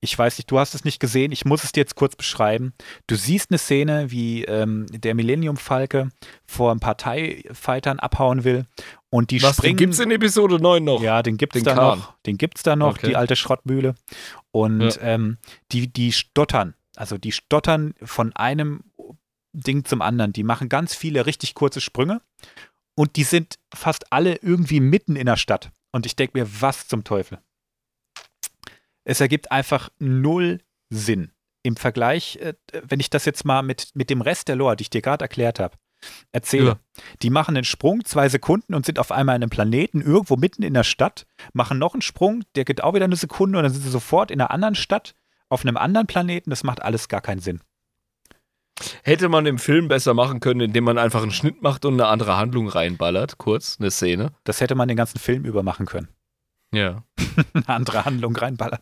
[0.00, 2.72] Ich weiß nicht, du hast es nicht gesehen, ich muss es dir jetzt kurz beschreiben.
[3.08, 6.10] Du siehst eine Szene, wie ähm, der Millennium Falke
[6.46, 8.66] vor ein paar TIE-Fightern abhauen will
[9.10, 9.76] und die Was, den springen.
[9.76, 11.02] gibt's in Episode 9 noch?
[11.02, 11.98] Ja, den gibt's Den da Kahn.
[11.98, 12.14] noch.
[12.26, 13.08] Den gibt's da noch, Okay.
[13.08, 13.94] die alte Schrottmühle.
[14.52, 15.02] Und Ja.
[15.02, 15.38] ähm,
[15.72, 16.74] die, die stottern.
[16.96, 18.84] Also die stottern von einem
[19.52, 20.32] Ding zum anderen.
[20.32, 22.20] Die machen ganz viele richtig kurze Sprünge.
[22.94, 25.70] Und die sind fast alle irgendwie mitten in der Stadt.
[25.90, 27.38] Und ich denke mir, was zum Teufel?
[29.08, 30.60] Es ergibt einfach null
[30.90, 31.32] Sinn.
[31.62, 32.52] Im Vergleich, äh,
[32.82, 35.24] wenn ich das jetzt mal mit, mit dem Rest der Lore, die ich dir gerade
[35.24, 35.78] erklärt habe,
[36.30, 36.66] erzähle.
[36.66, 36.78] Ja.
[37.22, 40.62] Die machen einen Sprung, zwei Sekunden und sind auf einmal an einem Planeten, irgendwo mitten
[40.62, 43.72] in der Stadt, machen noch einen Sprung, der geht auch wieder eine Sekunde und dann
[43.72, 45.14] sind sie sofort in einer anderen Stadt,
[45.48, 46.50] auf einem anderen Planeten.
[46.50, 47.62] Das macht alles gar keinen Sinn.
[49.02, 52.08] Hätte man im Film besser machen können, indem man einfach einen Schnitt macht und eine
[52.08, 54.32] andere Handlung reinballert, kurz, eine Szene.
[54.44, 56.08] Das hätte man den ganzen Film über machen können.
[56.72, 57.04] Ja.
[57.54, 58.80] Eine andere Handlung reinballern.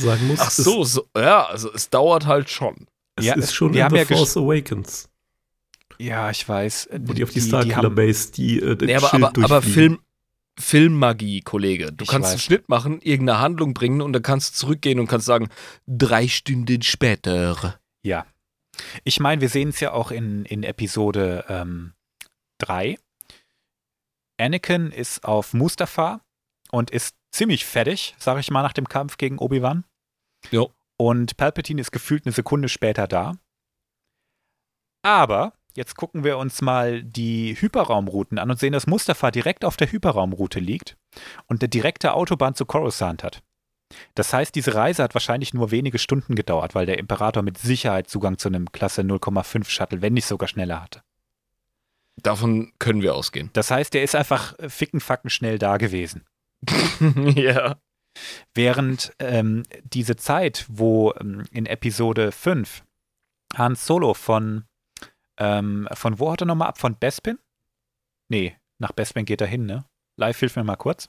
[0.00, 2.86] Sagen muss, Ach so, so, ja, also es dauert halt schon.
[3.16, 5.08] es, Ja, ist schon wir in haben The ja Force Awakens,
[5.98, 6.88] Ja, ich weiß.
[7.02, 9.62] wo die auf die, die Starkiller Base die äh, den Nee, aber, Schild aber, aber.
[9.62, 9.98] Film,
[10.58, 11.92] Filmmagie, Kollege.
[11.92, 12.32] Du Ich kannst weiß.
[12.32, 15.48] einen Schnitt machen, irgendeine Handlung bringen und dann kannst du zurückgehen und kannst sagen,
[15.86, 17.78] drei Stunden später.
[18.02, 18.26] Ja.
[19.04, 21.92] Ich meine, wir sehen es ja auch in, in Episode ähm,
[22.58, 22.96] 3.
[24.38, 26.20] Anakin ist auf Mustafar
[26.70, 29.84] und ist ziemlich fertig, sag ich mal, nach dem Kampf gegen Obi-Wan.
[30.50, 30.70] Jo.
[30.96, 33.36] Und Palpatine ist gefühlt eine Sekunde später da.
[35.02, 39.76] Aber jetzt gucken wir uns mal die Hyperraumrouten an und sehen, dass Mustafar direkt auf
[39.76, 40.96] der Hyperraumroute liegt
[41.46, 43.42] und eine direkte Autobahn zu Coruscant hat.
[44.14, 48.08] Das heißt, diese Reise hat wahrscheinlich nur wenige Stunden gedauert, weil der Imperator mit Sicherheit
[48.08, 51.02] Zugang zu einem Klasse 0,5 Shuttle, wenn nicht sogar schneller hatte.
[52.16, 53.50] Davon können wir ausgehen.
[53.52, 56.24] Das heißt, der ist einfach äh, fickenfacken schnell da gewesen.
[57.34, 57.76] ja.
[58.54, 62.84] Während ähm, diese Zeit, wo ähm, in Episode 5
[63.56, 64.64] Han Solo von,
[65.36, 66.78] ähm, von wo haut er nochmal ab?
[66.78, 67.38] Von Bespin?
[68.28, 69.84] Nee, nach Bespin geht er hin, ne?
[70.16, 71.08] Live, hilf mir mal kurz.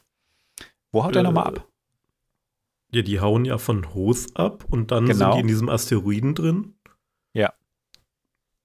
[0.92, 1.68] Wo haut er Äh, nochmal ab?
[2.94, 5.18] Ja, die hauen ja von Hoth ab und dann Genau.
[5.28, 6.76] sind die in diesem Asteroiden drin.
[7.34, 7.54] Ja.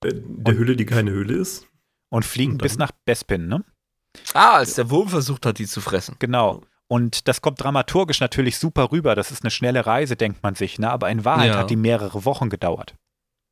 [0.05, 1.67] Äh, der Und- Hülle, die keine Hülle ist.
[2.09, 3.65] Und fliegen und bis nach Bespin, ne?
[4.33, 6.17] Ah, als der Wurm versucht hat, die zu fressen.
[6.19, 6.63] Genau.
[6.89, 9.15] Und das kommt dramaturgisch natürlich super rüber.
[9.17, 10.91] Das ist eine schnelle Reise, denkt man sich, ne?
[10.91, 11.59] Aber in Wahrheit Ja.
[11.59, 12.95] hat die mehrere Wochen gedauert.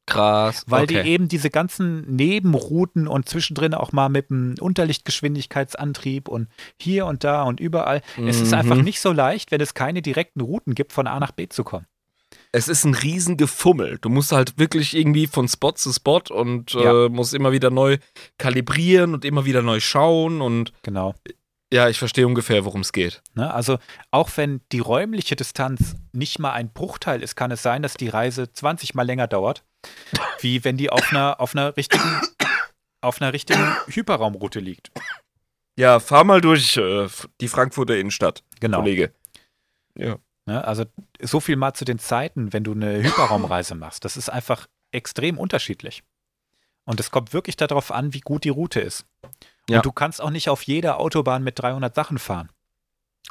[0.06, 0.64] Krass.
[0.68, 1.02] Weil okay.
[1.02, 6.48] die eben diese ganzen Nebenrouten und zwischendrin auch mal mit dem Unterlichtgeschwindigkeitsantrieb und
[6.80, 8.02] hier und da und überall.
[8.26, 8.58] Es ist Mhm.
[8.58, 11.64] einfach nicht so leicht, wenn es keine direkten Routen gibt, von A nach B zu
[11.64, 11.86] kommen.
[12.52, 13.98] Es ist ein Riesengefummel.
[14.00, 17.06] Du musst halt wirklich irgendwie von Spot zu Spot und Ja.
[17.06, 17.98] äh, musst immer wieder neu
[18.38, 21.14] kalibrieren und immer wieder neu schauen und Genau.
[21.74, 23.20] Ja, ich verstehe ungefähr, worum es geht.
[23.34, 23.52] Ne?
[23.52, 23.78] Also
[24.12, 28.08] auch wenn die räumliche Distanz nicht mal ein Bruchteil ist, kann es sein, dass die
[28.08, 29.64] Reise 20 mal länger dauert,
[30.38, 32.20] wie wenn die auf einer, auf einer richtigen,
[33.00, 34.92] auf einer richtigen Hyperraumroute liegt.
[35.76, 37.08] Ja, fahr mal durch äh,
[37.40, 38.78] die Frankfurter Innenstadt, Genau.
[38.78, 39.12] Kollege.
[39.98, 40.18] Ja.
[40.46, 40.64] Ne?
[40.64, 40.84] Also
[41.20, 44.04] so viel mal zu den Zeiten, wenn du eine Hyperraumreise machst.
[44.04, 46.04] Das ist einfach extrem unterschiedlich.
[46.84, 49.06] Und es kommt wirklich darauf an, wie gut die Route ist.
[49.68, 49.78] Ja.
[49.78, 52.50] Und du kannst auch nicht auf jeder Autobahn mit 300 Sachen fahren.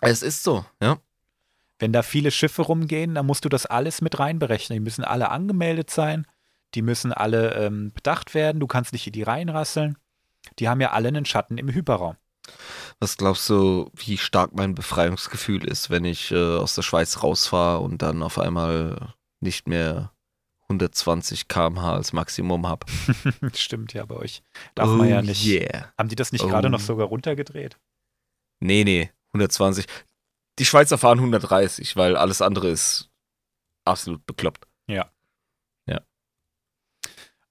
[0.01, 0.97] Es ist so, ja.
[1.79, 4.77] Wenn da viele Schiffe rumgehen, dann musst du das alles mit reinberechnen.
[4.77, 6.25] Die müssen alle angemeldet sein,
[6.75, 9.97] die müssen alle ähm, bedacht werden, du kannst nicht in die Reihen rasseln.
[10.59, 12.15] Die haben ja alle einen Schatten im Hyperraum.
[12.99, 17.79] Was glaubst du, wie stark mein Befreiungsgefühl ist, wenn ich äh, aus der Schweiz rausfahre
[17.79, 20.12] und dann auf einmal nicht mehr
[20.69, 22.85] 120 km/h als Maximum habe.
[23.53, 24.43] Stimmt ja bei euch.
[24.75, 25.45] Darf man ja nicht.
[25.45, 25.93] Oh Yeah.
[25.97, 26.47] Haben die das nicht Oh.
[26.47, 27.77] gerade noch sogar runtergedreht?
[28.59, 29.85] Nee, nee, 120.
[30.59, 33.09] Die Schweizer fahren 130, weil alles andere ist
[33.85, 34.67] absolut bekloppt.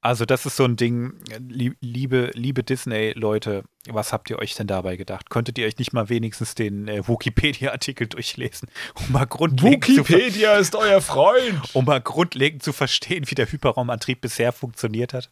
[0.04, 4.66] Also, das ist so ein Ding, lie- liebe, liebe Disney-Leute, was habt ihr euch denn
[4.66, 5.30] dabei gedacht?
[5.30, 10.74] Könntet ihr euch nicht mal wenigstens den äh, Wikipedia-Artikel durchlesen, um mal, grundlegend Wikipedia ist
[10.74, 11.60] euer Freund.
[11.72, 15.30] um mal grundlegend zu verstehen, wie der Hyperraumantrieb bisher funktioniert hat?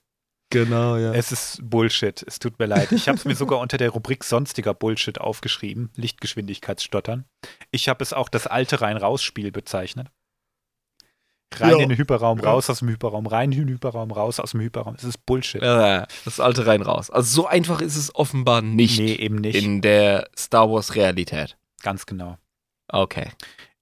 [0.52, 1.14] Genau, ja.
[1.14, 2.24] Es ist Bullshit.
[2.26, 2.90] Es tut mir leid.
[2.90, 5.90] Ich habe es mir sogar unter der Rubrik sonstiger Bullshit aufgeschrieben.
[5.97, 7.24] Lichtgeschwindigkeitsstottern.
[7.70, 10.09] Ich habe es auch das alte Rein-Raus-Spiel bezeichnet.
[11.56, 11.78] Rein Ja.
[11.82, 12.51] in den Hyperraum, Ja.
[12.51, 14.94] raus aus dem Hyperraum, rein in den Hyperraum, raus aus dem Hyperraum.
[14.97, 15.60] Es ist Bullshit.
[15.62, 17.10] Ja, das alte rein raus.
[17.10, 19.56] Also so einfach ist es offenbar nicht Nee, eben nicht.
[19.62, 21.56] in der Star Wars Realität.
[21.82, 22.36] Ganz genau.
[22.89, 23.31] Okay.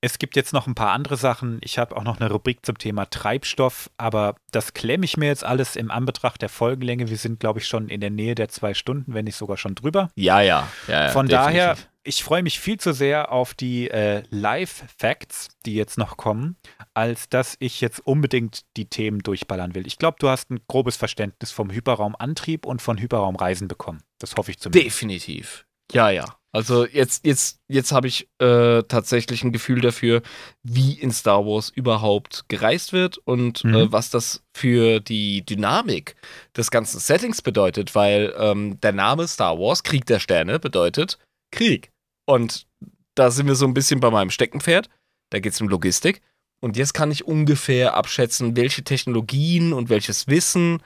[0.00, 1.58] Es gibt jetzt noch ein paar andere Sachen.
[1.60, 5.44] Ich habe auch noch eine Rubrik zum Thema Treibstoff, aber das klemme ich mir jetzt
[5.44, 7.10] alles im Anbetracht der Folgenlänge.
[7.10, 9.74] Wir sind, glaube ich, schon in der Nähe der zwei Stunden, wenn nicht sogar schon
[9.74, 10.10] drüber.
[10.14, 10.68] Ja, ja.
[10.86, 11.52] ja, ja Von definitiv.
[11.52, 16.56] daher, ich freue mich viel zu sehr auf die äh, Live-Facts, die jetzt noch kommen,
[16.94, 19.84] als dass ich jetzt unbedingt die Themen durchballern will.
[19.84, 24.04] Ich glaube, du hast ein grobes Verständnis vom Hyperraumantrieb und von Hyperraumreisen bekommen.
[24.20, 24.86] Das hoffe ich zumindest.
[24.86, 25.66] Definitiv.
[25.92, 26.37] Ja, ja.
[26.52, 30.22] Also jetzt, jetzt, jetzt habe ich äh, tatsächlich ein Gefühl dafür,
[30.62, 33.74] wie in Star Wars überhaupt gereist wird und Mhm.
[33.74, 36.16] äh, was das für die Dynamik
[36.56, 41.18] des ganzen Settings bedeutet, weil ähm, der Name Star Wars, Krieg der Sterne, bedeutet
[41.50, 41.90] Krieg.
[42.24, 42.66] Und
[43.14, 44.88] da sind wir so ein bisschen bei meinem Steckenpferd.
[45.30, 46.22] Da geht es um Logistik.
[46.60, 50.82] Und jetzt kann ich ungefähr abschätzen, welche Technologien und welches Wissen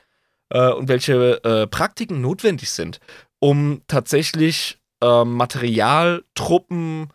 [0.50, 2.98] äh, und welche äh, Praktiken notwendig sind,
[3.38, 7.12] um tatsächlich ähm, Material, Truppen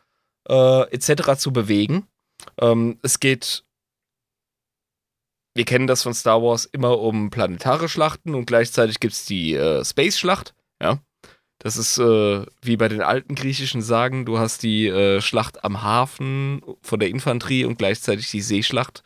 [0.48, 1.38] äh, etc.
[1.38, 2.08] zu bewegen.
[2.60, 3.64] Ähm, es geht,
[5.56, 9.54] wir kennen das von Star Wars, immer um planetare Schlachten und gleichzeitig gibt es die
[9.56, 10.54] äh, Space-Schlacht.
[10.82, 11.00] Ja.
[11.60, 15.82] Das ist äh, wie bei den alten griechischen Sagen, du hast die äh, Schlacht am
[15.82, 19.04] Hafen von der Infanterie und gleichzeitig die Seeschlacht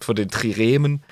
[0.00, 1.04] von den Triremen.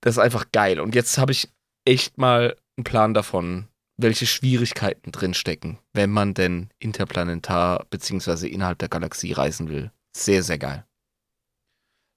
[0.00, 0.80] Das ist einfach geil.
[0.80, 1.50] Und jetzt habe ich
[1.84, 8.48] echt mal einen Plan davon, welche Schwierigkeiten drinstecken, wenn man denn interplanetar bzw.
[8.48, 9.92] innerhalb der Galaxie reisen will.
[10.12, 10.84] Sehr, sehr geil.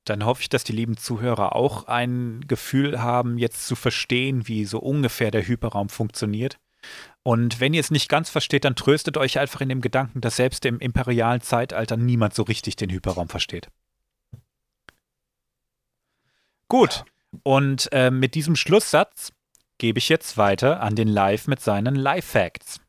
[0.05, 4.65] Dann hoffe ich, dass die lieben Zuhörer auch ein Gefühl haben, jetzt zu verstehen, wie
[4.65, 6.59] so ungefähr der Hyperraum funktioniert.
[7.23, 10.37] Und wenn ihr es nicht ganz versteht, dann tröstet euch einfach in dem Gedanken, dass
[10.37, 13.67] selbst im imperialen Zeitalter niemand so richtig den Hyperraum versteht.
[16.69, 17.03] Gut.
[17.43, 19.33] Und äh, mit diesem Schlusssatz
[19.77, 22.81] gebe ich jetzt weiter an den Live mit seinen Live-Facts.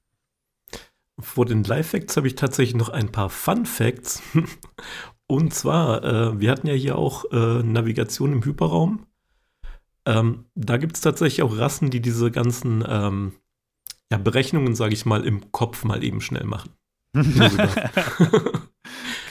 [1.21, 4.23] Vor den Live-Facts habe ich tatsächlich noch ein paar Fun-Facts.
[5.27, 9.07] Und zwar, äh, wir hatten ja hier auch äh, Navigation im Hyperraum.
[10.07, 13.33] Ähm, da gibt es tatsächlich auch Rassen, die diese ganzen ähm,
[14.11, 16.71] ja, Berechnungen, sage ich mal, im Kopf mal eben schnell machen.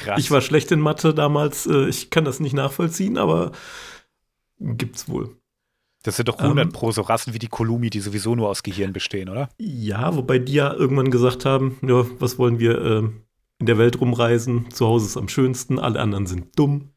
[0.03, 0.19] Krass.
[0.19, 3.53] ich war schlecht in Mathe damals, äh, ich kann das nicht nachvollziehen, aber
[4.59, 5.36] gibt's wohl.
[6.07, 8.63] Das sind doch 100 ähm, pro so Rassen wie die Kolumi, die sowieso nur aus
[8.63, 9.49] Gehirn bestehen, oder?
[9.59, 13.09] Ja, wobei die ja irgendwann gesagt haben, ja, was wollen wir äh,
[13.59, 14.71] in der Welt rumreisen?
[14.71, 16.91] Zu Hause ist am schönsten, alle anderen sind dumm.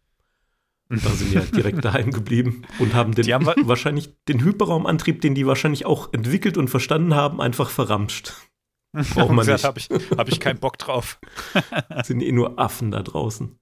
[0.89, 4.45] Und da sind die halt direkt daheim geblieben und haben den haben wa- wahrscheinlich den
[4.45, 8.35] Hyperraumantrieb, den die wahrscheinlich auch entwickelt und verstanden haben, einfach verramscht.
[8.93, 9.65] Braucht man nicht.
[9.65, 11.19] Habe ich, hab ich keinen Bock drauf.
[12.05, 13.59] sind eh nur Affen da draußen.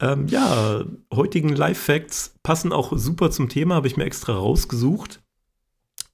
[0.00, 5.22] Ähm, ja, heutigen Live-Facts passen auch super zum Thema, habe ich mir extra rausgesucht.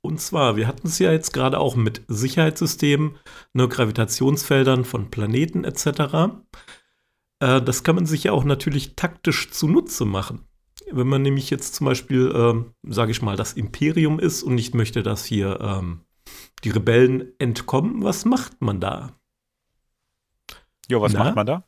[0.03, 3.17] Und zwar, wir hatten es ja jetzt gerade auch mit Sicherheitssystemen,
[3.53, 6.43] ne, Gravitationsfeldern von Planeten etc.
[7.41, 10.45] Äh, das kann man sich ja auch natürlich taktisch zunutze machen.
[10.91, 14.75] Wenn man nämlich jetzt zum Beispiel, ähm, sage ich mal, das Imperium ist und nicht
[14.75, 16.01] möchte, dass hier ähm,
[16.65, 19.13] die Rebellen entkommen, was macht man da?
[20.89, 21.25] Jo, was Na?
[21.25, 21.65] macht man da?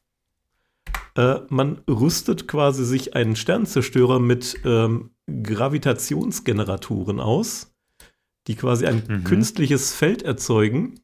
[1.16, 5.10] Äh, man rüstet quasi sich einen Sternzerstörer mit ähm,
[5.42, 7.72] Gravitationsgeneratoren aus,
[8.46, 9.24] die quasi ein Mhm.
[9.24, 11.00] künstliches Feld erzeugen,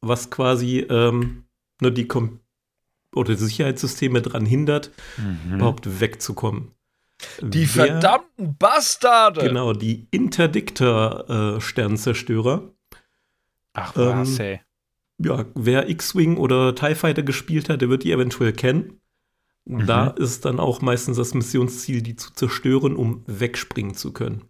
[0.00, 1.44] was quasi ähm,
[1.80, 2.38] nur die Kom
[3.14, 5.54] oder die Sicherheitssysteme daran hindert, Mhm.
[5.56, 6.70] überhaupt wegzukommen.
[7.40, 9.40] Die Wer- verdammten Bastarde!
[9.42, 12.70] Genau, die Interdictor-Sternzerstörer.
[13.72, 14.60] Ach ähm, was, ey.
[15.18, 19.00] Ja, wer X-Wing oder TIE Fighter gespielt hat, der wird die eventuell kennen.
[19.66, 20.22] Da Mhm.
[20.22, 24.44] ist dann auch meistens das Missionsziel, die zu zerstören, um wegspringen zu können.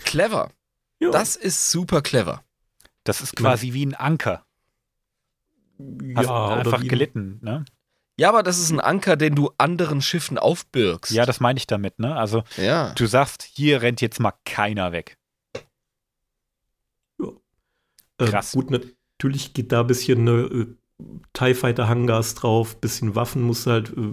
[0.00, 0.50] Clever.
[1.00, 2.42] Ja, Das ist super clever.
[3.04, 4.44] Das ist quasi wie ein Anker.
[6.16, 7.64] Hast ja einfach wie, gelitten, ne?
[8.18, 11.12] Ja, aber das ist ein Anker, den du anderen Schiffen aufbürgst.
[11.12, 12.16] Ja, das meine ich damit, ne?
[12.16, 12.92] Also, ja.
[12.94, 15.16] du sagst, hier rennt jetzt mal keiner weg.
[17.20, 18.50] Äh, Krass.
[18.52, 18.70] gut,
[19.18, 20.66] natürlich geht da ein bisschen ne, äh,
[21.32, 24.12] TIE Fighter Hangars drauf, bisschen Waffen musst du halt äh,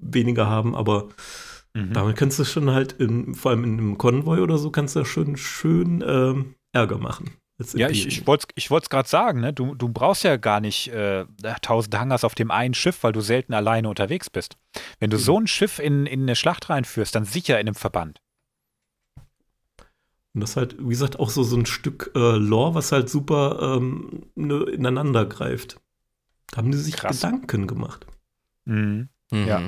[0.00, 1.08] weniger haben, aber
[1.74, 1.92] Mhm.
[1.92, 5.04] damit kannst du schon halt, in, vor allem in einem Konvoi oder so, kannst du
[5.04, 7.32] schon schön ähm, Ärger machen.
[7.74, 9.52] Ja, ich, ich wollte es gerade sagen, ne?
[9.52, 11.26] Du, du brauchst ja gar nicht äh,
[11.62, 14.56] tausend Hangars auf dem einen Schiff, weil du selten alleine unterwegs bist.
[15.00, 15.20] Wenn du Mhm.
[15.20, 18.20] so ein Schiff in, in eine Schlacht reinführst, dann sicher in einem Verband.
[20.36, 23.08] Und das ist halt, wie gesagt, auch so, so ein Stück äh, Lore, was halt
[23.08, 25.80] super ähm, ne, ineinander greift.
[26.50, 27.22] Da haben die sich Krass.
[27.22, 28.06] Gedanken gemacht.
[28.66, 29.08] Mhm.
[29.30, 29.46] Mhm.
[29.46, 29.62] Ja.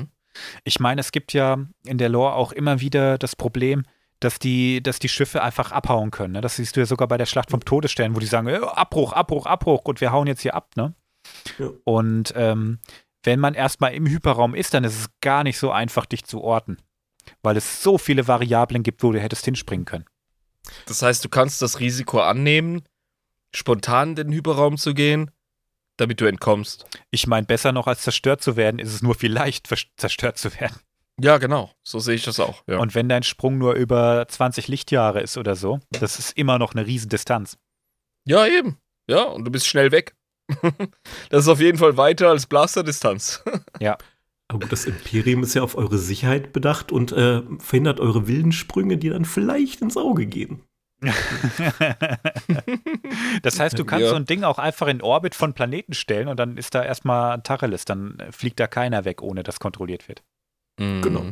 [0.64, 3.84] Ich meine, es gibt ja in der Lore auch immer wieder das Problem,
[4.20, 6.34] dass die, dass die Schiffe einfach abhauen können.
[6.34, 6.42] Ne?
[6.42, 9.14] Das siehst du ja sogar bei der Schlacht vom Todesstern, wo die sagen, äh, Abbruch,
[9.14, 10.72] Abbruch, Abbruch und wir hauen jetzt hier ab.
[10.76, 10.94] Ne?
[11.58, 11.70] Ja.
[11.84, 12.78] Und ähm,
[13.22, 16.42] wenn man erstmal im Hyperraum ist, dann ist es gar nicht so einfach, dich zu
[16.42, 16.76] orten.
[17.42, 20.04] Weil es so viele Variablen gibt, wo du hättest hinspringen können.
[20.86, 22.82] Das heißt, du kannst das Risiko annehmen,
[23.54, 25.30] spontan in den Hyperraum zu gehen,
[25.96, 26.86] damit du entkommst.
[27.10, 30.78] Ich meine, besser noch als zerstört zu werden, ist es nur vielleicht zerstört zu werden.
[31.20, 31.72] Ja, genau.
[31.82, 32.62] So sehe ich das auch.
[32.68, 32.78] Ja.
[32.78, 36.74] Und wenn dein Sprung nur über 20 Lichtjahre ist oder so, das ist immer noch
[36.74, 37.58] eine Riesendistanz.
[38.24, 38.78] ja, eben.
[39.10, 40.14] Ja, und du bist schnell weg.
[41.30, 43.42] das ist auf jeden Fall weiter als Blasterdistanz.
[44.48, 48.52] Aber gut, das Imperium ist ja auf eure Sicherheit bedacht und äh, verhindert eure wilden
[48.52, 50.62] Sprünge, die dann vielleicht ins Auge gehen.
[53.42, 54.10] das heißt, du kannst Ja.
[54.10, 57.40] so ein Ding auch einfach in Orbit von Planeten stellen und dann ist da erstmal
[57.42, 60.22] Tacheles, dann fliegt da keiner weg, ohne dass kontrolliert wird.
[60.76, 61.26] Genau.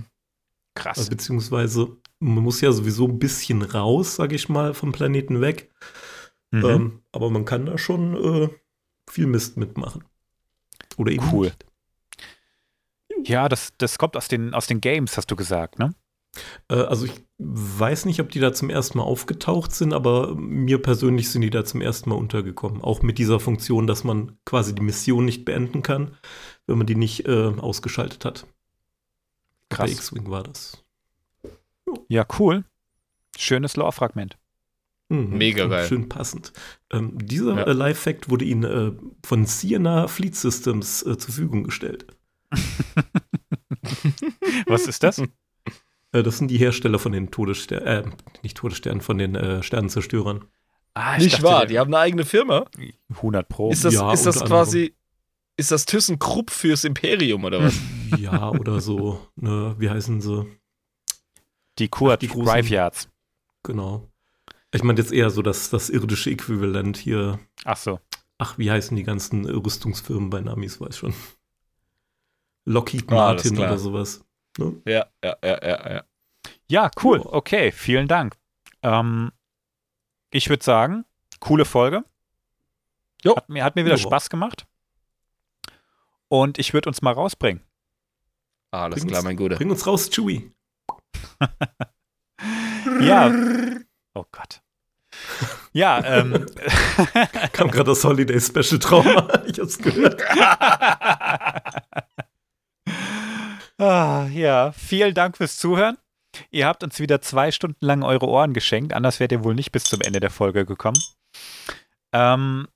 [0.74, 0.98] Krass.
[0.98, 1.88] Also, beziehungsweise,
[2.18, 5.70] man muss ja sowieso ein bisschen raus, sag ich mal, vom Planeten weg.
[6.50, 6.64] Mhm.
[6.64, 8.14] Ähm, aber man kann da schon
[8.44, 8.48] äh,
[9.08, 10.04] viel Mist mitmachen.
[10.96, 11.46] Oder eben Cool.
[11.46, 11.65] nicht.
[13.24, 15.94] Ja, das, das kommt aus den, aus den Games, hast du gesagt, ne?
[16.68, 20.80] Äh, also ich weiß nicht, ob die da zum ersten Mal aufgetaucht sind, aber mir
[20.80, 22.80] persönlich sind die da zum ersten Mal untergekommen.
[22.82, 26.16] Auch mit dieser Funktion, dass man quasi die Mission nicht beenden kann,
[26.66, 28.46] wenn man die nicht äh, ausgeschaltet hat.
[29.68, 29.92] Bei Krass.
[29.92, 30.84] X-Wing war das.
[32.08, 32.64] Ja, cool.
[33.36, 34.36] Schönes Lore-Fragment.
[35.08, 35.38] Mhm.
[35.38, 35.86] Mega geil.
[35.86, 36.52] Schön passend.
[36.90, 37.62] Ähm, dieser Ja.
[37.64, 38.92] äh, Live-Fact wurde Ihnen äh,
[39.24, 42.06] von Sienna Fleet Systems äh, zur Verfügung gestellt.
[44.66, 45.18] Was ist das?
[45.18, 50.44] Äh, das sind die Hersteller von den Todessternen, äh, nicht Todessternen, von den äh, Sternenzerstörern.
[50.94, 52.64] Ah, ich Nicht dachte, wahr, die haben eine eigene Firma.
[53.10, 53.70] 100 Pro.
[53.70, 54.94] Ist das, Ja, ist das quasi,
[55.58, 57.74] ist das ThyssenKrupp fürs Imperium oder was?
[58.18, 59.20] ja, oder so.
[59.36, 60.46] Ne, wie heißen sie?
[61.78, 63.10] die Kurt die großen- Graveyards.
[63.62, 64.08] Genau.
[64.72, 67.38] Ich meine jetzt eher so das, das irdische Äquivalent hier.
[67.66, 68.00] Ach so.
[68.38, 71.12] Ach, wie heißen die ganzen Rüstungsfirmen bei Namis, weiß schon.
[72.66, 73.68] Lockheed Ah, Martin klar.
[73.68, 74.24] oder sowas.
[74.58, 74.80] Ne?
[74.86, 76.04] ja, ja, ja, ja, ja.
[76.68, 77.18] Ja, cool.
[77.18, 77.32] Ja.
[77.32, 78.36] Okay, vielen Dank.
[78.82, 79.32] Ähm,
[80.30, 81.04] ich würde sagen,
[81.40, 82.04] coole Folge.
[83.24, 83.36] Jo.
[83.36, 84.02] Hat mir, hat mir wieder Ja.
[84.02, 84.66] Spaß gemacht.
[86.28, 87.62] Und ich würde uns mal rausbringen.
[88.72, 89.56] Alles Bring klar, uns- mein Guter.
[89.56, 90.52] Bring uns raus, Chewie.
[93.00, 93.30] Ja.
[94.14, 94.62] Oh Gott.
[95.72, 96.46] Ja, ähm.
[97.52, 99.28] Kam gerade das Holiday Special Trauma.
[99.46, 100.20] ich hab's gehört.
[103.78, 105.98] Ah, ja, vielen Dank fürs Zuhören.
[106.50, 108.92] Ihr habt uns wieder zwei Stunden lang eure Ohren geschenkt.
[108.92, 111.02] Anders wärt ihr wohl nicht bis zum Ende der Folge gekommen.
[112.12, 112.68] Ähm,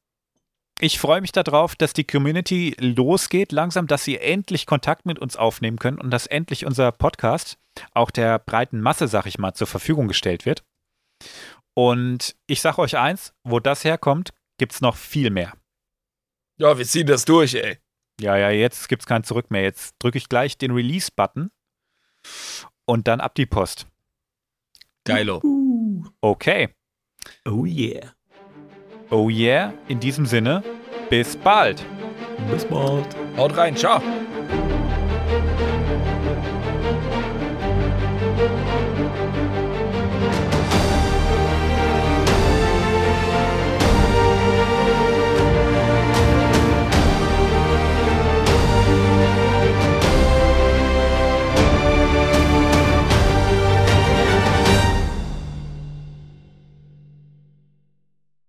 [0.80, 5.36] ich freue mich darauf, dass die Community losgeht, langsam, dass sie endlich Kontakt mit uns
[5.36, 7.58] aufnehmen können und dass endlich unser Podcast
[7.92, 10.62] auch der breiten Masse, sag ich mal, zur Verfügung gestellt wird.
[11.74, 15.52] Und ich sag euch eins, wo das herkommt, gibt's noch viel mehr.
[16.58, 17.78] Ja, wir ziehen das durch, ey.
[18.20, 19.62] Ja, ja, jetzt gibt's kein Zurück mehr.
[19.62, 21.50] Jetzt drücke ich gleich den Release-Button
[22.84, 23.86] und dann ab die Post.
[25.04, 25.40] Geilo.
[26.20, 26.68] Okay.
[27.48, 28.12] oh yeah.
[29.10, 29.72] Oh yeah.
[29.88, 30.62] In diesem Sinne,
[31.08, 31.84] bis bald.
[32.50, 33.16] Bis bald.
[33.36, 34.02] Haut rein, ciao.